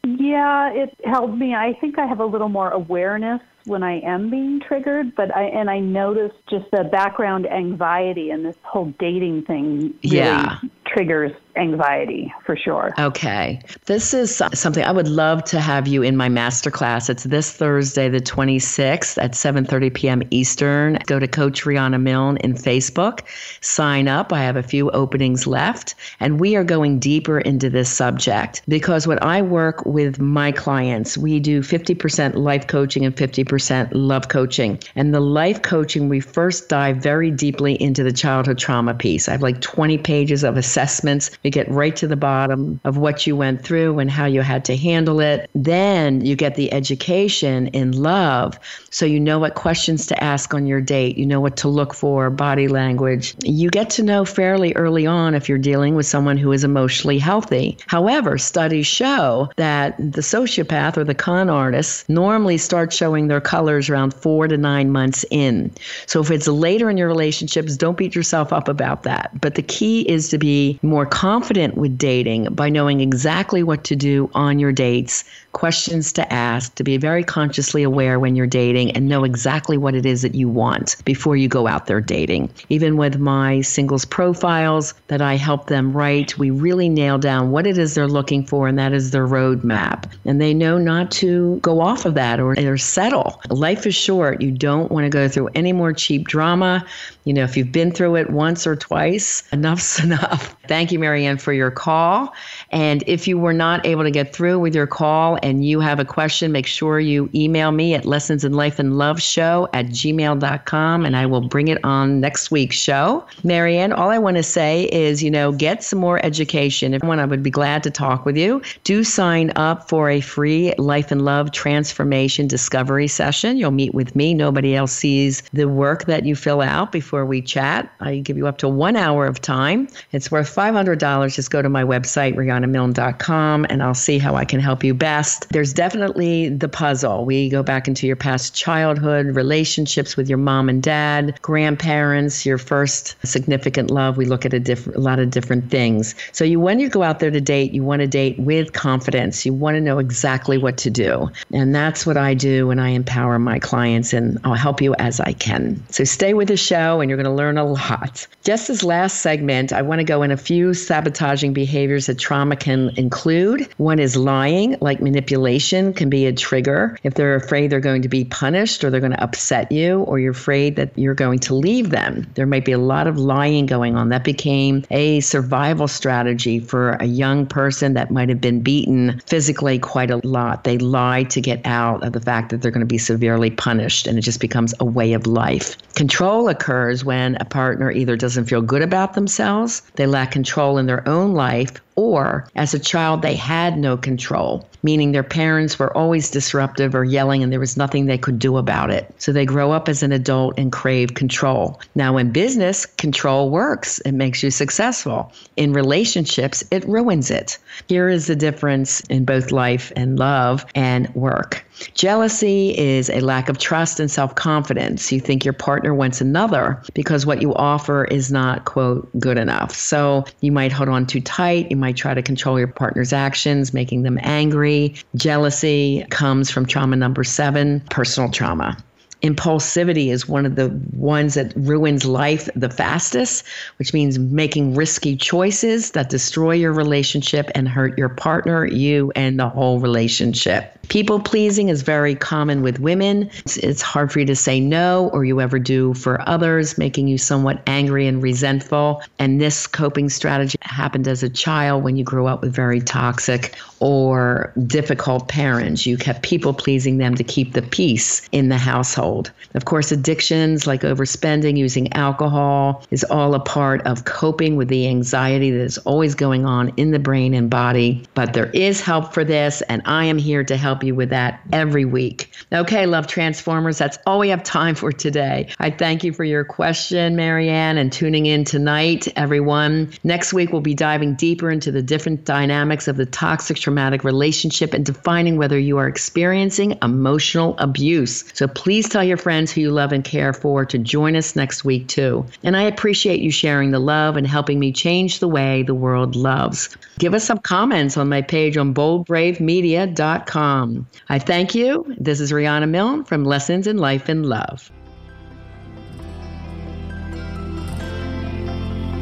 Yeah, 0.04 0.72
it 0.72 0.96
helped 1.04 1.34
me. 1.34 1.54
I 1.54 1.74
think 1.74 1.98
I 1.98 2.06
have 2.06 2.18
a 2.18 2.24
little 2.24 2.48
more 2.48 2.70
awareness 2.70 3.40
when 3.64 3.82
I 3.82 4.00
am 4.00 4.30
being 4.30 4.60
triggered, 4.60 5.14
but 5.14 5.34
I 5.34 5.44
and 5.44 5.70
I 5.70 5.78
notice 5.78 6.32
just 6.50 6.70
the 6.70 6.84
background 6.84 7.46
anxiety 7.46 8.30
and 8.30 8.44
this 8.44 8.56
whole 8.62 8.92
dating 8.98 9.44
thing 9.44 9.94
really 10.02 10.16
Yeah. 10.16 10.58
Triggers 10.92 11.32
anxiety 11.56 12.32
for 12.44 12.56
sure. 12.56 12.94
Okay. 12.98 13.60
This 13.84 14.14
is 14.14 14.34
something 14.34 14.84
I 14.84 14.92
would 14.92 15.08
love 15.08 15.44
to 15.44 15.60
have 15.60 15.86
you 15.86 16.02
in 16.02 16.16
my 16.16 16.28
masterclass. 16.28 17.10
It's 17.10 17.24
this 17.24 17.52
Thursday, 17.52 18.08
the 18.08 18.20
26th 18.20 19.22
at 19.22 19.32
7:30 19.32 19.94
p.m. 19.94 20.22
Eastern. 20.30 20.98
Go 21.06 21.18
to 21.18 21.28
Coach 21.28 21.64
Rihanna 21.64 22.00
Milne 22.00 22.38
in 22.38 22.54
Facebook. 22.54 23.20
Sign 23.60 24.08
up. 24.08 24.32
I 24.32 24.42
have 24.42 24.56
a 24.56 24.62
few 24.62 24.90
openings 24.90 25.46
left, 25.46 25.94
and 26.20 26.40
we 26.40 26.56
are 26.56 26.64
going 26.64 26.98
deeper 26.98 27.38
into 27.38 27.68
this 27.68 27.90
subject 27.90 28.62
because 28.68 29.06
when 29.06 29.18
I 29.22 29.42
work 29.42 29.84
with 29.84 30.20
my 30.20 30.52
clients, 30.52 31.18
we 31.18 31.40
do 31.40 31.60
50% 31.60 32.34
life 32.34 32.66
coaching 32.66 33.04
and 33.04 33.14
50% 33.14 33.90
love 33.92 34.28
coaching. 34.28 34.78
And 34.94 35.14
the 35.14 35.20
life 35.20 35.62
coaching, 35.62 36.08
we 36.08 36.20
first 36.20 36.68
dive 36.68 36.96
very 36.96 37.30
deeply 37.30 37.80
into 37.80 38.02
the 38.02 38.12
childhood 38.12 38.58
trauma 38.58 38.94
piece. 38.94 39.28
I 39.28 39.32
have 39.32 39.42
like 39.42 39.60
20 39.60 39.98
pages 39.98 40.44
of 40.44 40.56
assessments. 40.82 41.30
We 41.44 41.50
get 41.50 41.70
right 41.70 41.94
to 41.96 42.06
the 42.06 42.16
bottom 42.16 42.80
of 42.84 42.96
what 42.96 43.26
you 43.26 43.36
went 43.36 43.62
through 43.62 43.98
and 43.98 44.10
how 44.10 44.26
you 44.26 44.42
had 44.42 44.64
to 44.66 44.76
handle 44.76 45.20
it. 45.20 45.48
Then 45.54 46.24
you 46.24 46.36
get 46.36 46.56
the 46.56 46.72
education 46.72 47.68
in 47.68 47.92
love. 47.92 48.58
So 48.90 49.06
you 49.06 49.20
know 49.20 49.38
what 49.38 49.54
questions 49.54 50.06
to 50.06 50.22
ask 50.22 50.54
on 50.54 50.66
your 50.66 50.80
date, 50.80 51.16
you 51.16 51.26
know 51.26 51.40
what 51.40 51.56
to 51.58 51.68
look 51.68 51.94
for, 51.94 52.30
body 52.30 52.68
language. 52.68 53.34
You 53.42 53.70
get 53.70 53.90
to 53.90 54.02
know 54.02 54.24
fairly 54.24 54.72
early 54.74 55.06
on 55.06 55.34
if 55.34 55.48
you're 55.48 55.58
dealing 55.58 55.94
with 55.94 56.06
someone 56.06 56.36
who 56.36 56.52
is 56.52 56.64
emotionally 56.64 57.18
healthy. 57.18 57.78
However, 57.86 58.38
studies 58.38 58.86
show 58.86 59.50
that 59.56 59.96
the 59.98 60.20
sociopath 60.20 60.96
or 60.96 61.04
the 61.04 61.14
con 61.14 61.48
artist 61.48 62.08
normally 62.08 62.58
start 62.58 62.92
showing 62.92 63.28
their 63.28 63.40
colors 63.40 63.88
around 63.88 64.12
four 64.14 64.48
to 64.48 64.56
nine 64.56 64.90
months 64.90 65.24
in. 65.30 65.70
So 66.06 66.20
if 66.20 66.30
it's 66.30 66.48
later 66.48 66.90
in 66.90 66.96
your 66.96 67.08
relationships, 67.08 67.76
don't 67.76 67.96
beat 67.96 68.14
yourself 68.14 68.52
up 68.52 68.68
about 68.68 69.04
that. 69.04 69.30
But 69.40 69.54
the 69.54 69.62
key 69.62 70.02
is 70.08 70.28
to 70.30 70.38
be 70.38 70.71
more 70.82 71.06
confident 71.06 71.76
with 71.76 71.98
dating 71.98 72.44
by 72.54 72.68
knowing 72.68 73.00
exactly 73.00 73.62
what 73.62 73.84
to 73.84 73.96
do 73.96 74.30
on 74.34 74.58
your 74.58 74.72
dates, 74.72 75.24
questions 75.52 76.12
to 76.12 76.32
ask, 76.32 76.74
to 76.76 76.84
be 76.84 76.96
very 76.96 77.22
consciously 77.22 77.82
aware 77.82 78.18
when 78.18 78.36
you're 78.36 78.46
dating 78.46 78.90
and 78.92 79.08
know 79.08 79.24
exactly 79.24 79.76
what 79.76 79.94
it 79.94 80.06
is 80.06 80.22
that 80.22 80.34
you 80.34 80.48
want 80.48 80.96
before 81.04 81.36
you 81.36 81.48
go 81.48 81.66
out 81.66 81.86
there 81.86 82.00
dating. 82.00 82.50
Even 82.68 82.96
with 82.96 83.18
my 83.18 83.60
singles 83.60 84.04
profiles 84.04 84.94
that 85.08 85.22
I 85.22 85.36
help 85.36 85.66
them 85.66 85.92
write, 85.92 86.38
we 86.38 86.50
really 86.50 86.88
nail 86.88 87.18
down 87.18 87.50
what 87.50 87.66
it 87.66 87.78
is 87.78 87.94
they're 87.94 88.08
looking 88.08 88.44
for, 88.44 88.66
and 88.68 88.78
that 88.78 88.92
is 88.92 89.10
their 89.10 89.26
roadmap. 89.26 90.10
And 90.24 90.40
they 90.40 90.54
know 90.54 90.78
not 90.78 91.10
to 91.12 91.58
go 91.62 91.80
off 91.80 92.04
of 92.04 92.14
that 92.14 92.40
or, 92.40 92.58
or 92.58 92.78
settle. 92.78 93.40
Life 93.50 93.86
is 93.86 93.94
short. 93.94 94.40
You 94.40 94.50
don't 94.50 94.90
want 94.90 95.04
to 95.04 95.10
go 95.10 95.28
through 95.28 95.48
any 95.54 95.72
more 95.72 95.92
cheap 95.92 96.26
drama. 96.26 96.84
You 97.24 97.34
know, 97.34 97.44
if 97.44 97.56
you've 97.56 97.72
been 97.72 97.92
through 97.92 98.16
it 98.16 98.30
once 98.30 98.66
or 98.66 98.74
twice, 98.74 99.42
enough's 99.52 99.98
enough. 100.02 100.56
Thank 100.66 100.92
you, 100.92 100.98
Marianne, 100.98 101.38
for 101.38 101.52
your 101.52 101.70
call. 101.70 102.34
And 102.70 103.04
if 103.06 103.28
you 103.28 103.38
were 103.38 103.52
not 103.52 103.86
able 103.86 104.02
to 104.02 104.10
get 104.10 104.34
through 104.34 104.58
with 104.58 104.74
your 104.74 104.86
call 104.86 105.38
and 105.42 105.64
you 105.64 105.80
have 105.80 105.98
a 105.98 106.04
question, 106.04 106.52
make 106.52 106.66
sure 106.66 107.00
you 107.00 107.28
email 107.34 107.72
me 107.72 107.94
at 107.94 108.04
lessons 108.04 108.44
in 108.44 108.52
life 108.52 108.78
and 108.78 108.98
love 108.98 109.20
show 109.20 109.68
at 109.72 109.86
gmail.com 109.86 111.04
and 111.04 111.16
I 111.16 111.26
will 111.26 111.40
bring 111.48 111.68
it 111.68 111.82
on 111.84 112.20
next 112.20 112.50
week's 112.50 112.76
show. 112.76 113.24
Marianne, 113.44 113.92
all 113.92 114.10
I 114.10 114.18
want 114.18 114.36
to 114.36 114.42
say 114.42 114.84
is, 114.92 115.22
you 115.22 115.30
know, 115.30 115.52
get 115.52 115.82
some 115.82 115.98
more 115.98 116.24
education. 116.24 116.94
Everyone, 116.94 117.18
I 117.18 117.24
would 117.24 117.42
be 117.42 117.50
glad 117.50 117.82
to 117.84 117.90
talk 117.90 118.24
with 118.24 118.36
you. 118.36 118.62
Do 118.84 119.04
sign 119.04 119.52
up 119.56 119.88
for 119.88 120.10
a 120.10 120.20
free 120.20 120.74
life 120.78 121.10
and 121.10 121.24
love 121.24 121.52
transformation 121.52 122.46
discovery 122.46 123.08
session. 123.08 123.56
You'll 123.56 123.70
meet 123.70 123.94
with 123.94 124.14
me. 124.14 124.34
Nobody 124.34 124.76
else 124.76 124.92
sees 124.92 125.42
the 125.52 125.68
work 125.68 126.04
that 126.06 126.24
you 126.24 126.36
fill 126.36 126.60
out 126.60 126.92
before 126.92 127.24
we 127.24 127.40
chat. 127.42 127.92
I 128.00 128.18
give 128.18 128.36
you 128.36 128.46
up 128.46 128.58
to 128.58 128.68
one 128.68 128.96
hour 128.96 129.26
of 129.26 129.40
time. 129.40 129.88
It's 130.12 130.30
worth 130.30 130.54
$500 130.54 131.34
Just 131.34 131.50
go 131.50 131.62
to 131.62 131.68
my 131.68 131.84
website, 131.84 132.34
RihannaMilne.com, 132.34 133.66
and 133.68 133.82
I'll 133.82 133.94
see 133.94 134.18
how 134.18 134.34
I 134.34 134.44
can 134.44 134.60
help 134.60 134.84
you 134.84 134.94
best. 134.94 135.31
There's 135.50 135.72
definitely 135.72 136.48
the 136.48 136.68
puzzle. 136.68 137.24
We 137.24 137.48
go 137.48 137.62
back 137.62 137.88
into 137.88 138.06
your 138.06 138.16
past 138.16 138.54
childhood, 138.54 139.26
relationships 139.34 140.16
with 140.16 140.28
your 140.28 140.38
mom 140.38 140.68
and 140.68 140.82
dad, 140.82 141.38
grandparents, 141.42 142.46
your 142.46 142.58
first 142.58 143.16
significant 143.24 143.90
love. 143.90 144.16
We 144.16 144.24
look 144.24 144.44
at 144.44 144.54
a, 144.54 144.60
diff- 144.60 144.86
a 144.86 144.98
lot 144.98 145.18
of 145.18 145.30
different 145.30 145.70
things. 145.70 146.14
So 146.32 146.44
you 146.44 146.60
when 146.60 146.78
you 146.78 146.88
go 146.88 147.02
out 147.02 147.18
there 147.18 147.30
to 147.30 147.40
date, 147.40 147.72
you 147.72 147.82
want 147.82 148.00
to 148.00 148.06
date 148.06 148.38
with 148.38 148.72
confidence. 148.72 149.44
You 149.46 149.52
want 149.52 149.76
to 149.76 149.80
know 149.80 149.98
exactly 149.98 150.58
what 150.58 150.76
to 150.78 150.90
do. 150.90 151.30
And 151.52 151.74
that's 151.74 152.06
what 152.06 152.16
I 152.16 152.34
do 152.34 152.68
when 152.68 152.78
I 152.78 152.90
empower 152.90 153.38
my 153.38 153.58
clients 153.58 154.12
and 154.12 154.38
I'll 154.44 154.54
help 154.54 154.80
you 154.80 154.94
as 154.96 155.20
I 155.20 155.32
can. 155.32 155.82
So 155.90 156.04
stay 156.04 156.34
with 156.34 156.48
the 156.48 156.56
show 156.56 157.00
and 157.00 157.08
you're 157.08 157.16
going 157.16 157.24
to 157.24 157.32
learn 157.32 157.58
a 157.58 157.64
lot. 157.64 158.26
Just 158.44 158.70
as 158.70 158.82
last 158.82 159.20
segment, 159.22 159.72
I 159.72 159.82
want 159.82 160.00
to 160.00 160.04
go 160.04 160.22
in 160.22 160.30
a 160.30 160.36
few 160.36 160.74
sabotaging 160.74 161.52
behaviors 161.52 162.06
that 162.06 162.18
trauma 162.18 162.56
can 162.56 162.90
include. 162.96 163.68
One 163.78 163.98
is 163.98 164.16
lying, 164.16 164.76
like 164.80 165.00
manipulation 165.00 165.21
can 165.26 166.10
be 166.10 166.26
a 166.26 166.32
trigger. 166.32 166.98
If 167.02 167.14
they're 167.14 167.34
afraid 167.34 167.70
they're 167.70 167.80
going 167.80 168.02
to 168.02 168.08
be 168.08 168.24
punished 168.24 168.84
or 168.84 168.90
they're 168.90 169.00
going 169.00 169.12
to 169.12 169.22
upset 169.22 169.70
you 169.70 170.00
or 170.00 170.18
you're 170.18 170.32
afraid 170.32 170.76
that 170.76 170.96
you're 170.96 171.14
going 171.14 171.38
to 171.40 171.54
leave 171.54 171.90
them, 171.90 172.26
there 172.34 172.46
might 172.46 172.64
be 172.64 172.72
a 172.72 172.78
lot 172.78 173.06
of 173.06 173.18
lying 173.18 173.66
going 173.66 173.96
on. 173.96 174.08
That 174.08 174.24
became 174.24 174.84
a 174.90 175.20
survival 175.20 175.88
strategy 175.88 176.60
for 176.60 176.92
a 177.00 177.06
young 177.06 177.46
person 177.46 177.94
that 177.94 178.10
might 178.10 178.28
have 178.28 178.40
been 178.40 178.60
beaten 178.60 179.20
physically 179.26 179.78
quite 179.78 180.10
a 180.10 180.20
lot. 180.26 180.64
They 180.64 180.78
lie 180.78 181.24
to 181.24 181.40
get 181.40 181.60
out 181.64 182.04
of 182.04 182.12
the 182.12 182.20
fact 182.20 182.50
that 182.50 182.62
they're 182.62 182.70
going 182.70 182.80
to 182.80 182.86
be 182.86 182.98
severely 182.98 183.50
punished, 183.50 184.06
and 184.06 184.18
it 184.18 184.22
just 184.22 184.40
becomes 184.40 184.74
a 184.80 184.84
way 184.84 185.12
of 185.12 185.26
life. 185.26 185.76
Control 185.94 186.48
occurs 186.48 187.04
when 187.04 187.36
a 187.36 187.44
partner 187.44 187.90
either 187.90 188.16
doesn't 188.16 188.46
feel 188.46 188.62
good 188.62 188.82
about 188.82 189.14
themselves, 189.14 189.82
they 189.94 190.06
lack 190.06 190.32
control 190.32 190.78
in 190.78 190.86
their 190.86 191.06
own 191.08 191.32
life, 191.34 191.72
or 191.96 192.48
as 192.56 192.72
a 192.74 192.78
child, 192.78 193.22
they 193.22 193.34
had 193.34 193.76
no 193.76 193.96
control, 193.96 194.66
meaning 194.82 195.11
their 195.14 195.22
parents 195.22 195.78
were 195.78 195.96
always 195.96 196.30
disruptive 196.30 196.94
or 196.94 197.04
yelling 197.04 197.42
and 197.42 197.52
there 197.52 197.60
was 197.60 197.76
nothing 197.76 198.06
they 198.06 198.18
could 198.18 198.38
do 198.38 198.56
about 198.56 198.90
it. 198.90 199.12
So 199.18 199.32
they 199.32 199.46
grow 199.46 199.72
up 199.72 199.88
as 199.88 200.02
an 200.02 200.12
adult 200.12 200.58
and 200.58 200.72
crave 200.72 201.14
control. 201.14 201.80
Now, 201.94 202.16
in 202.16 202.32
business, 202.32 202.86
control 202.86 203.50
works, 203.50 203.98
it 204.00 204.12
makes 204.12 204.42
you 204.42 204.50
successful. 204.50 205.32
In 205.56 205.72
relationships, 205.72 206.64
it 206.70 206.86
ruins 206.88 207.30
it. 207.30 207.58
Here 207.88 208.08
is 208.08 208.26
the 208.26 208.36
difference 208.36 209.00
in 209.02 209.24
both 209.24 209.52
life 209.52 209.92
and 209.96 210.18
love 210.18 210.66
and 210.74 211.14
work. 211.14 211.64
Jealousy 211.94 212.76
is 212.76 213.10
a 213.10 213.20
lack 213.20 213.48
of 213.48 213.58
trust 213.58 213.98
and 214.00 214.10
self 214.10 214.34
confidence. 214.34 215.10
You 215.10 215.20
think 215.20 215.44
your 215.44 215.54
partner 215.54 215.94
wants 215.94 216.20
another 216.20 216.82
because 216.94 217.26
what 217.26 217.42
you 217.42 217.54
offer 217.54 218.04
is 218.04 218.30
not, 218.30 218.64
quote, 218.64 219.08
good 219.18 219.38
enough. 219.38 219.74
So 219.74 220.24
you 220.40 220.52
might 220.52 220.72
hold 220.72 220.88
on 220.88 221.06
too 221.06 221.20
tight. 221.20 221.70
You 221.70 221.76
might 221.76 221.96
try 221.96 222.14
to 222.14 222.22
control 222.22 222.58
your 222.58 222.68
partner's 222.68 223.12
actions, 223.12 223.72
making 223.72 224.02
them 224.02 224.18
angry. 224.22 224.94
Jealousy 225.16 226.04
comes 226.10 226.50
from 226.50 226.66
trauma 226.66 226.96
number 226.96 227.24
seven, 227.24 227.80
personal 227.90 228.30
trauma 228.30 228.76
impulsivity 229.22 230.08
is 230.08 230.28
one 230.28 230.44
of 230.44 230.56
the 230.56 230.68
ones 230.92 231.34
that 231.34 231.52
ruins 231.56 232.04
life 232.04 232.48
the 232.54 232.68
fastest, 232.68 233.44
which 233.78 233.94
means 233.94 234.18
making 234.18 234.74
risky 234.74 235.16
choices 235.16 235.92
that 235.92 236.10
destroy 236.10 236.52
your 236.52 236.72
relationship 236.72 237.50
and 237.54 237.68
hurt 237.68 237.96
your 237.96 238.08
partner, 238.08 238.66
you, 238.66 239.12
and 239.14 239.38
the 239.38 239.48
whole 239.48 239.80
relationship. 239.80 240.78
People 240.88 241.20
pleasing 241.20 241.68
is 241.68 241.82
very 241.82 242.14
common 242.14 242.62
with 242.62 242.80
women. 242.80 243.30
It's, 243.38 243.56
it's, 243.58 243.80
hard 243.80 244.12
for 244.12 244.18
you 244.20 244.26
to 244.26 244.36
say 244.36 244.60
no, 244.60 245.10
or 245.12 245.24
you 245.24 245.40
ever 245.40 245.58
do 245.58 245.94
for 245.94 246.26
others, 246.28 246.76
making 246.76 247.08
you 247.08 247.18
somewhat 247.18 247.62
angry 247.66 248.06
and 248.06 248.22
resentful. 248.22 249.02
And 249.18 249.40
this 249.40 249.66
coping 249.66 250.10
strategy 250.10 250.58
happened 250.62 251.08
as 251.08 251.22
a 251.22 251.30
child 251.30 251.84
when 251.84 251.96
you 251.96 252.04
grew 252.04 252.26
up 252.26 252.42
with 252.42 252.54
very 252.54 252.80
toxic 252.80 253.56
or 253.82 254.52
difficult 254.64 255.26
parents. 255.26 255.84
You 255.86 255.98
kept 255.98 256.22
people 256.22 256.54
pleasing 256.54 256.98
them 256.98 257.16
to 257.16 257.24
keep 257.24 257.52
the 257.52 257.62
peace 257.62 258.22
in 258.30 258.48
the 258.48 258.56
household. 258.56 259.32
Of 259.54 259.64
course, 259.64 259.90
addictions 259.90 260.68
like 260.68 260.82
overspending, 260.82 261.56
using 261.56 261.92
alcohol 261.92 262.86
is 262.92 263.02
all 263.02 263.34
a 263.34 263.40
part 263.40 263.82
of 263.82 264.04
coping 264.04 264.54
with 264.54 264.68
the 264.68 264.86
anxiety 264.86 265.50
that 265.50 265.64
is 265.64 265.78
always 265.78 266.14
going 266.14 266.46
on 266.46 266.72
in 266.76 266.92
the 266.92 267.00
brain 267.00 267.34
and 267.34 267.50
body. 267.50 268.04
But 268.14 268.34
there 268.34 268.50
is 268.50 268.80
help 268.80 269.12
for 269.12 269.24
this, 269.24 269.62
and 269.62 269.82
I 269.84 270.04
am 270.04 270.16
here 270.16 270.44
to 270.44 270.56
help 270.56 270.84
you 270.84 270.94
with 270.94 271.10
that 271.10 271.40
every 271.52 271.84
week. 271.84 272.30
Okay, 272.52 272.86
love 272.86 273.08
transformers, 273.08 273.78
that's 273.78 273.98
all 274.06 274.20
we 274.20 274.28
have 274.28 274.44
time 274.44 274.76
for 274.76 274.92
today. 274.92 275.48
I 275.58 275.70
thank 275.70 276.04
you 276.04 276.12
for 276.12 276.22
your 276.22 276.44
question, 276.44 277.16
Marianne, 277.16 277.78
and 277.78 277.92
tuning 277.92 278.26
in 278.26 278.44
tonight, 278.44 279.08
everyone. 279.16 279.92
Next 280.04 280.32
week, 280.32 280.52
we'll 280.52 280.60
be 280.60 280.74
diving 280.74 281.16
deeper 281.16 281.50
into 281.50 281.72
the 281.72 281.82
different 281.82 282.24
dynamics 282.24 282.86
of 282.86 282.96
the 282.96 283.06
toxic 283.06 283.56
traumatic 283.72 284.04
relationship 284.04 284.74
and 284.74 284.84
defining 284.84 285.38
whether 285.38 285.58
you 285.58 285.78
are 285.78 285.88
experiencing 285.88 286.78
emotional 286.82 287.56
abuse. 287.56 288.22
So 288.34 288.46
please 288.46 288.86
tell 288.86 289.02
your 289.02 289.16
friends 289.16 289.50
who 289.50 289.62
you 289.62 289.70
love 289.70 289.92
and 289.92 290.04
care 290.04 290.34
for 290.34 290.66
to 290.66 290.76
join 290.76 291.16
us 291.16 291.34
next 291.34 291.64
week, 291.64 291.88
too. 291.88 292.26
And 292.42 292.54
I 292.54 292.64
appreciate 292.64 293.20
you 293.20 293.30
sharing 293.30 293.70
the 293.70 293.78
love 293.78 294.18
and 294.18 294.26
helping 294.26 294.58
me 294.58 294.72
change 294.72 295.20
the 295.20 295.28
way 295.28 295.62
the 295.62 295.74
world 295.74 296.14
loves. 296.14 296.76
Give 296.98 297.14
us 297.14 297.24
some 297.24 297.38
comments 297.38 297.96
on 297.96 298.10
my 298.10 298.20
page 298.20 298.58
on 298.58 298.74
boldbravemedia.com. 298.74 300.86
I 301.08 301.18
thank 301.18 301.54
you. 301.54 301.94
This 301.96 302.20
is 302.20 302.30
Rihanna 302.30 302.68
Milne 302.68 303.04
from 303.04 303.24
Lessons 303.24 303.66
in 303.66 303.78
Life 303.78 304.10
and 304.10 304.26
Love. 304.26 304.70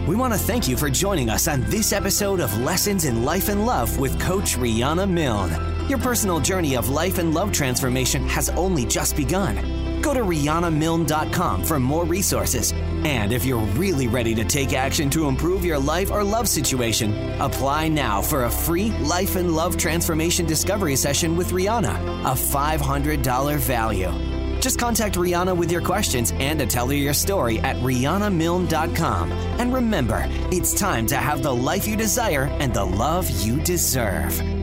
We 0.08 0.16
want 0.16 0.32
to 0.32 0.38
thank 0.38 0.66
you 0.66 0.76
for 0.76 0.88
joining 0.88 1.28
us 1.28 1.46
on 1.46 1.60
this 1.64 1.92
episode 1.92 2.40
of 2.40 2.58
Lessons 2.58 3.04
in 3.04 3.22
Life 3.22 3.48
and 3.48 3.66
Love 3.66 3.98
with 3.98 4.18
Coach 4.18 4.56
Rihanna 4.56 5.08
Milne. 5.08 5.88
Your 5.88 5.98
personal 5.98 6.40
journey 6.40 6.74
of 6.74 6.88
life 6.88 7.18
and 7.18 7.34
love 7.34 7.52
transformation 7.52 8.26
has 8.26 8.48
only 8.50 8.86
just 8.86 9.14
begun. 9.14 9.56
Go 10.00 10.14
to 10.14 10.20
RihannaMilne.com 10.20 11.64
for 11.64 11.78
more 11.78 12.06
resources. 12.06 12.72
And 13.04 13.30
if 13.32 13.44
you're 13.44 13.64
really 13.76 14.08
ready 14.08 14.34
to 14.34 14.44
take 14.44 14.72
action 14.72 15.10
to 15.10 15.28
improve 15.28 15.64
your 15.64 15.78
life 15.78 16.10
or 16.10 16.24
love 16.24 16.48
situation, 16.48 17.38
apply 17.40 17.88
now 17.88 18.22
for 18.22 18.44
a 18.44 18.50
free 18.50 18.90
life 19.00 19.36
and 19.36 19.54
love 19.54 19.76
transformation 19.76 20.46
discovery 20.46 20.96
session 20.96 21.36
with 21.36 21.50
Rihanna, 21.50 22.24
a 22.24 22.34
$500 22.34 23.58
value. 23.58 24.49
Just 24.60 24.78
contact 24.78 25.16
Rihanna 25.16 25.56
with 25.56 25.72
your 25.72 25.80
questions 25.80 26.32
and 26.38 26.58
to 26.60 26.66
tell 26.66 26.88
her 26.88 26.94
your 26.94 27.14
story 27.14 27.58
at 27.60 27.76
RihannaMilne.com. 27.76 29.32
And 29.32 29.72
remember, 29.72 30.26
it's 30.52 30.74
time 30.74 31.06
to 31.06 31.16
have 31.16 31.42
the 31.42 31.54
life 31.54 31.88
you 31.88 31.96
desire 31.96 32.44
and 32.60 32.72
the 32.74 32.84
love 32.84 33.28
you 33.44 33.60
deserve. 33.62 34.59